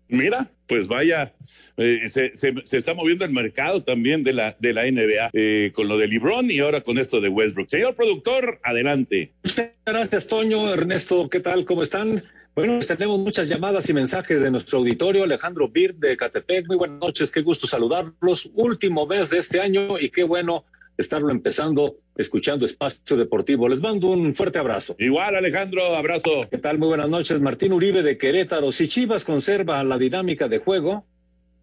Mira, 0.09 0.51
pues 0.69 0.87
vaya, 0.87 1.35
eh, 1.77 2.09
se, 2.09 2.37
se, 2.37 2.77
está 2.77 2.95
moviendo 2.95 3.25
el 3.25 3.33
mercado 3.33 3.83
también 3.83 4.23
de 4.23 4.33
la, 4.33 4.57
de 4.59 4.73
la 4.73 4.85
NBA 4.85 5.31
eh, 5.33 5.73
con 5.75 5.89
lo 5.89 5.99
de 5.99 6.09
LeBron 6.09 6.51
y 6.51 6.61
ahora 6.61 6.81
con 6.81 6.99
esto 6.99 7.21
de 7.21 7.29
Westbrook. 7.29 7.69
Señor 7.69 7.97
productor, 7.97 8.61
adelante. 8.63 9.33
Muchas 9.45 9.71
gracias, 9.85 10.29
Toño, 10.29 10.73
Ernesto, 10.73 11.29
¿qué 11.29 11.41
tal? 11.41 11.65
¿Cómo 11.65 11.83
están? 11.83 12.23
Bueno, 12.55 12.77
pues 12.77 12.87
tenemos 12.87 13.19
muchas 13.19 13.49
llamadas 13.49 13.89
y 13.91 13.93
mensajes 13.93 14.41
de 14.41 14.51
nuestro 14.51 14.79
auditorio. 14.79 15.25
Alejandro 15.25 15.69
Bird 15.69 15.97
de 15.97 16.17
Catepec, 16.17 16.67
muy 16.67 16.77
buenas 16.77 17.01
noches, 17.01 17.31
qué 17.31 17.43
gusto 17.43 17.67
saludarlos. 17.67 18.49
Último 18.55 19.07
mes 19.07 19.29
de 19.29 19.39
este 19.39 19.61
año 19.61 19.99
y 19.99 20.09
qué 20.09 20.25
bueno 20.25 20.65
estarlo 20.99 21.31
empezando 21.31 21.97
escuchando 22.17 22.65
Espacio 22.65 23.17
Deportivo. 23.17 23.69
Les 23.69 23.81
mando 23.81 24.09
un 24.09 24.35
fuerte 24.35 24.59
abrazo. 24.59 24.97
Igual, 24.99 25.37
Alejandro, 25.37 25.83
abrazo. 25.95 26.49
¿Qué 26.51 26.59
tal? 26.59 26.79
Muy 26.79 26.89
buenas 26.89 27.09
noches. 27.09 27.41
Martín 27.41 27.73
Uribe 27.73 28.03
de 28.03 28.17
Querétaro. 28.17 28.73
Si 28.73 28.89
Chivas 28.89 29.25
conserva 29.25 29.83
la 29.85 29.99
dinámica 29.99 30.49
de 30.49 30.59
juego, 30.59 31.07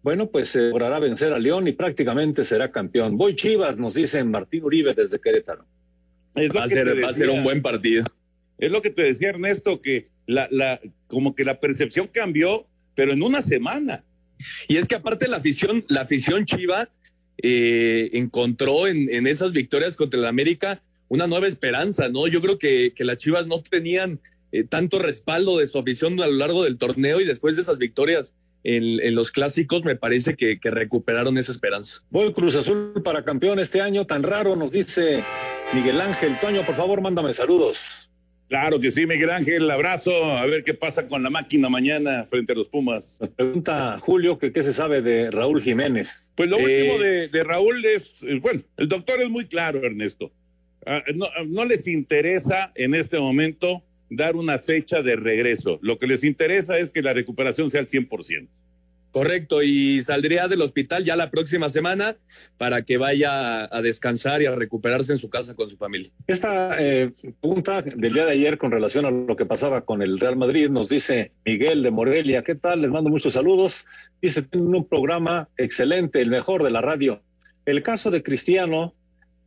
bueno, 0.02 0.28
pues 0.30 0.50
se 0.50 0.68
logrará 0.68 0.98
vencer 0.98 1.32
a 1.32 1.38
León 1.38 1.66
y 1.66 1.72
prácticamente 1.72 2.44
será 2.44 2.70
campeón. 2.70 3.16
Voy 3.16 3.34
Chivas, 3.34 3.78
nos 3.78 3.94
dice 3.94 4.22
Martín 4.22 4.64
Uribe 4.64 4.94
desde 4.94 5.20
Querétaro. 5.20 5.64
va, 6.36 6.64
a 6.64 6.68
ser, 6.68 7.02
va 7.02 7.08
a 7.08 7.14
ser 7.14 7.30
un 7.30 7.42
buen 7.42 7.62
partido. 7.62 8.04
Es 8.58 8.70
lo 8.70 8.82
que 8.82 8.90
te 8.90 9.02
decía 9.02 9.30
Ernesto, 9.30 9.80
que 9.80 10.08
la, 10.26 10.46
la, 10.50 10.80
como 11.06 11.34
que 11.34 11.44
la 11.44 11.58
percepción 11.58 12.08
cambió, 12.12 12.66
pero 12.94 13.12
en 13.12 13.22
una 13.22 13.42
semana. 13.42 14.04
Y 14.68 14.76
es 14.76 14.86
que 14.86 14.94
aparte 14.94 15.26
la 15.26 15.38
afición, 15.38 15.84
la 15.88 16.02
afición 16.02 16.44
Chiva 16.44 16.88
eh, 17.38 18.10
encontró 18.12 18.86
en, 18.86 19.08
en, 19.10 19.26
esas 19.26 19.52
victorias 19.52 19.96
contra 19.96 20.20
el 20.20 20.26
América 20.26 20.82
una 21.08 21.26
nueva 21.26 21.48
esperanza, 21.48 22.08
¿no? 22.08 22.26
Yo 22.26 22.40
creo 22.40 22.58
que, 22.58 22.92
que 22.94 23.04
las 23.04 23.18
Chivas 23.18 23.46
no 23.46 23.60
tenían 23.60 24.20
eh, 24.52 24.64
tanto 24.64 24.98
respaldo 24.98 25.58
de 25.58 25.66
su 25.66 25.78
afición 25.78 26.20
a 26.20 26.26
lo 26.26 26.34
largo 26.34 26.64
del 26.64 26.78
torneo 26.78 27.20
y 27.20 27.24
después 27.24 27.56
de 27.56 27.62
esas 27.62 27.78
victorias 27.78 28.34
en, 28.62 29.00
en 29.00 29.14
los 29.14 29.30
clásicos, 29.30 29.84
me 29.84 29.94
parece 29.96 30.36
que, 30.36 30.58
que, 30.58 30.70
recuperaron 30.70 31.36
esa 31.36 31.52
esperanza. 31.52 32.02
Voy 32.10 32.32
Cruz 32.32 32.56
Azul 32.56 32.94
para 33.04 33.24
campeón 33.24 33.58
este 33.58 33.82
año, 33.82 34.06
tan 34.06 34.22
raro, 34.22 34.56
nos 34.56 34.72
dice 34.72 35.22
Miguel 35.74 36.00
Ángel. 36.00 36.38
Toño, 36.40 36.62
por 36.62 36.74
favor, 36.74 37.02
mándame 37.02 37.34
saludos. 37.34 38.03
Claro 38.48 38.78
que 38.78 38.92
sí, 38.92 39.06
Miguel 39.06 39.30
Ángel, 39.30 39.70
abrazo, 39.70 40.24
a 40.24 40.44
ver 40.46 40.64
qué 40.64 40.74
pasa 40.74 41.08
con 41.08 41.22
la 41.22 41.30
máquina 41.30 41.68
mañana 41.68 42.26
frente 42.28 42.52
a 42.52 42.56
los 42.56 42.68
Pumas. 42.68 43.18
Pregunta 43.36 43.98
Julio 44.00 44.38
que 44.38 44.52
qué 44.52 44.62
se 44.62 44.74
sabe 44.74 45.00
de 45.00 45.30
Raúl 45.30 45.62
Jiménez. 45.62 46.30
Pues 46.34 46.50
lo 46.50 46.58
eh... 46.58 46.62
último 46.62 46.98
de, 46.98 47.28
de, 47.28 47.44
Raúl 47.44 47.84
es, 47.84 48.22
eh, 48.22 48.38
bueno, 48.40 48.60
el 48.76 48.88
doctor 48.88 49.22
es 49.22 49.30
muy 49.30 49.46
claro, 49.46 49.84
Ernesto. 49.84 50.30
Uh, 50.86 51.16
no, 51.16 51.26
no 51.46 51.64
les 51.64 51.86
interesa 51.86 52.70
en 52.74 52.94
este 52.94 53.18
momento 53.18 53.82
dar 54.10 54.36
una 54.36 54.58
fecha 54.58 55.02
de 55.02 55.16
regreso. 55.16 55.78
Lo 55.82 55.98
que 55.98 56.06
les 56.06 56.22
interesa 56.22 56.78
es 56.78 56.90
que 56.90 57.02
la 57.02 57.14
recuperación 57.14 57.70
sea 57.70 57.80
al 57.80 57.88
100%. 57.88 58.48
Correcto, 59.14 59.62
y 59.62 60.02
saldría 60.02 60.48
del 60.48 60.60
hospital 60.60 61.04
ya 61.04 61.14
la 61.14 61.30
próxima 61.30 61.68
semana 61.68 62.16
para 62.58 62.82
que 62.82 62.98
vaya 62.98 63.72
a 63.72 63.80
descansar 63.80 64.42
y 64.42 64.46
a 64.46 64.56
recuperarse 64.56 65.12
en 65.12 65.18
su 65.18 65.30
casa 65.30 65.54
con 65.54 65.68
su 65.68 65.76
familia. 65.76 66.10
Esta 66.26 66.82
eh, 66.82 67.12
pregunta 67.40 67.80
del 67.82 68.12
día 68.12 68.24
de 68.24 68.32
ayer 68.32 68.58
con 68.58 68.72
relación 68.72 69.06
a 69.06 69.12
lo 69.12 69.36
que 69.36 69.46
pasaba 69.46 69.82
con 69.82 70.02
el 70.02 70.18
Real 70.18 70.34
Madrid 70.34 70.68
nos 70.68 70.88
dice 70.88 71.30
Miguel 71.44 71.84
de 71.84 71.92
Morelia, 71.92 72.42
¿qué 72.42 72.56
tal? 72.56 72.82
Les 72.82 72.90
mando 72.90 73.08
muchos 73.08 73.34
saludos. 73.34 73.86
Dice, 74.20 74.42
tienen 74.42 74.74
un 74.74 74.84
programa 74.84 75.48
excelente, 75.58 76.20
el 76.20 76.30
mejor 76.30 76.64
de 76.64 76.72
la 76.72 76.80
radio. 76.80 77.22
El 77.66 77.84
caso 77.84 78.10
de 78.10 78.24
Cristiano, 78.24 78.94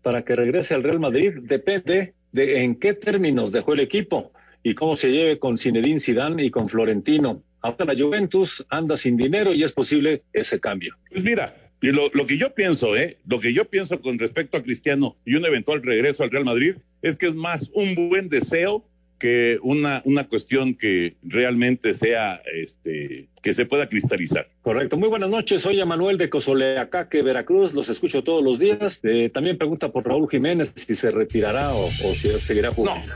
para 0.01 0.23
que 0.23 0.33
regrese 0.33 0.75
al 0.75 0.83
Real 0.83 1.01
Madrid, 1.01 1.33
depende 1.41 2.13
de 2.31 2.63
en 2.63 2.75
qué 2.75 2.93
términos 2.93 3.51
dejó 3.51 3.73
el 3.73 3.81
equipo 3.81 4.31
y 4.63 4.75
cómo 4.75 4.95
se 4.95 5.11
lleve 5.11 5.39
con 5.39 5.57
Zinedine 5.57 5.99
Zidane 5.99 6.45
y 6.45 6.51
con 6.51 6.69
Florentino. 6.69 7.43
Ahora 7.67 7.93
la 7.93 7.99
Juventus 7.99 8.65
anda 8.69 8.95
sin 8.97 9.17
dinero 9.17 9.53
y 9.53 9.63
es 9.63 9.73
posible 9.73 10.23
ese 10.33 10.59
cambio. 10.59 10.95
Pues 11.09 11.23
mira, 11.23 11.55
y 11.81 11.91
lo, 11.91 12.09
lo, 12.13 12.25
que 12.25 12.37
yo 12.37 12.55
pienso, 12.55 12.95
¿eh? 12.95 13.17
lo 13.27 13.39
que 13.39 13.53
yo 13.53 13.65
pienso 13.65 14.01
con 14.01 14.17
respecto 14.17 14.57
a 14.57 14.61
Cristiano 14.61 15.15
y 15.25 15.35
un 15.35 15.45
eventual 15.45 15.83
regreso 15.83 16.23
al 16.23 16.31
Real 16.31 16.45
Madrid 16.45 16.75
es 17.01 17.17
que 17.17 17.27
es 17.27 17.35
más 17.35 17.69
un 17.73 18.09
buen 18.09 18.29
deseo 18.29 18.85
que 19.19 19.59
una, 19.63 20.01
una 20.05 20.27
cuestión 20.27 20.75
que 20.75 21.15
realmente 21.23 21.93
sea, 21.93 22.41
este, 22.53 23.27
que 23.41 23.53
se 23.53 23.65
pueda 23.65 23.87
cristalizar. 23.87 24.49
Correcto. 24.61 24.97
Muy 24.97 25.09
buenas 25.09 25.29
noches. 25.29 25.63
Soy 25.63 25.83
Manuel 25.83 26.17
de 26.17 26.29
Cozoleacaque, 26.29 27.21
Veracruz. 27.23 27.73
Los 27.73 27.89
escucho 27.89 28.23
todos 28.23 28.43
los 28.43 28.59
días. 28.59 28.99
Eh, 29.03 29.29
también 29.29 29.57
pregunta 29.57 29.91
por 29.91 30.05
Raúl 30.05 30.29
Jiménez 30.29 30.71
si 30.75 30.95
se 30.95 31.11
retirará 31.11 31.73
o, 31.73 31.85
o 31.85 31.89
si 31.89 32.29
seguirá 32.39 32.71
jugando. 32.71 33.13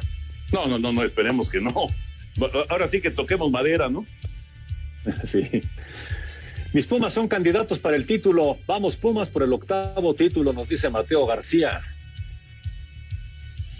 No. 0.51 0.65
no, 0.65 0.67
no, 0.67 0.79
no, 0.79 0.91
no, 0.91 1.03
esperemos 1.03 1.49
que 1.49 1.61
no. 1.61 1.87
Ahora 2.69 2.87
sí 2.87 3.01
que 3.01 3.11
toquemos 3.11 3.51
madera, 3.51 3.89
¿no? 3.89 4.05
Sí. 5.27 5.61
Mis 6.73 6.85
Pumas 6.85 7.13
son 7.13 7.27
candidatos 7.27 7.79
para 7.79 7.97
el 7.97 8.05
título. 8.05 8.57
Vamos, 8.65 8.95
Pumas, 8.95 9.29
por 9.29 9.43
el 9.43 9.51
octavo 9.51 10.13
título, 10.13 10.53
nos 10.53 10.69
dice 10.69 10.89
Mateo 10.89 11.25
García. 11.25 11.81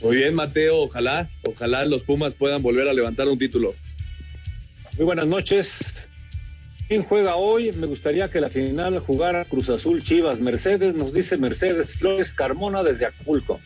Muy 0.02 0.18
bien, 0.18 0.34
Mateo. 0.34 0.82
Ojalá, 0.84 1.30
ojalá 1.44 1.86
los 1.86 2.04
Pumas 2.04 2.36
puedan 2.36 2.62
volver 2.62 2.90
a 2.90 2.94
levantar 2.94 3.28
un 3.28 3.40
título. 3.40 3.74
Muy 4.98 5.06
buenas 5.06 5.28
noches. 5.28 6.10
¿Quién 6.90 7.04
juega 7.04 7.38
hoy? 7.38 7.72
Me 7.72 7.88
gustaría 7.88 8.30
que 8.30 8.42
la 8.42 8.50
final 8.50 9.00
jugara 9.00 9.46
Cruz 9.46 9.70
Azul 9.70 10.04
Chivas. 10.04 10.42
Mercedes, 10.42 10.94
nos 10.94 11.14
dice 11.14 11.38
Mercedes 11.38 11.96
Flores 11.96 12.32
Carmona 12.34 12.84
desde 12.84 13.06
Acapulco. 13.06 13.62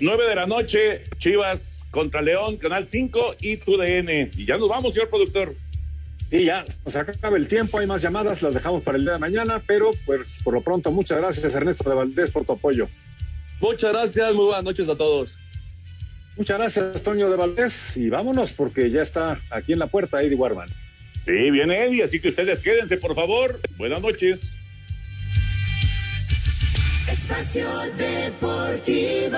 Nueve 0.00 0.28
de 0.28 0.34
la 0.36 0.46
noche, 0.46 1.02
Chivas 1.18 1.82
contra 1.90 2.22
León, 2.22 2.58
Canal 2.58 2.86
5 2.86 3.36
y 3.40 3.56
TUDN. 3.56 4.30
Y 4.36 4.46
ya 4.46 4.58
nos 4.58 4.68
vamos, 4.68 4.94
señor 4.94 5.08
productor. 5.08 5.56
Y 6.32 6.46
ya 6.46 6.64
nos 6.86 6.96
acaba 6.96 7.36
el 7.36 7.46
tiempo, 7.46 7.78
hay 7.78 7.86
más 7.86 8.00
llamadas, 8.00 8.40
las 8.40 8.54
dejamos 8.54 8.82
para 8.82 8.96
el 8.96 9.04
día 9.04 9.12
de 9.12 9.18
mañana, 9.18 9.62
pero 9.66 9.90
pues 10.06 10.38
por 10.42 10.54
lo 10.54 10.62
pronto 10.62 10.90
muchas 10.90 11.18
gracias 11.18 11.54
Ernesto 11.54 11.90
de 11.90 11.94
Valdés 11.94 12.30
por 12.30 12.46
tu 12.46 12.52
apoyo. 12.52 12.88
Muchas 13.60 13.92
gracias, 13.92 14.32
muy 14.34 14.46
buenas 14.46 14.64
noches 14.64 14.88
a 14.88 14.96
todos. 14.96 15.38
Muchas 16.38 16.56
gracias 16.56 17.02
Toño 17.02 17.28
de 17.28 17.36
Valdés 17.36 17.98
y 17.98 18.08
vámonos 18.08 18.52
porque 18.52 18.90
ya 18.90 19.02
está 19.02 19.38
aquí 19.50 19.74
en 19.74 19.78
la 19.78 19.88
puerta 19.88 20.22
Eddie 20.22 20.36
Warman. 20.36 20.70
Sí, 21.26 21.50
viene 21.50 21.84
Eddie, 21.84 22.02
así 22.02 22.18
que 22.18 22.28
ustedes 22.28 22.60
quédense 22.60 22.96
por 22.96 23.14
favor. 23.14 23.60
Buenas 23.76 24.00
noches. 24.00 24.52
Espacio 27.10 27.68
Deportivo. 27.98 29.36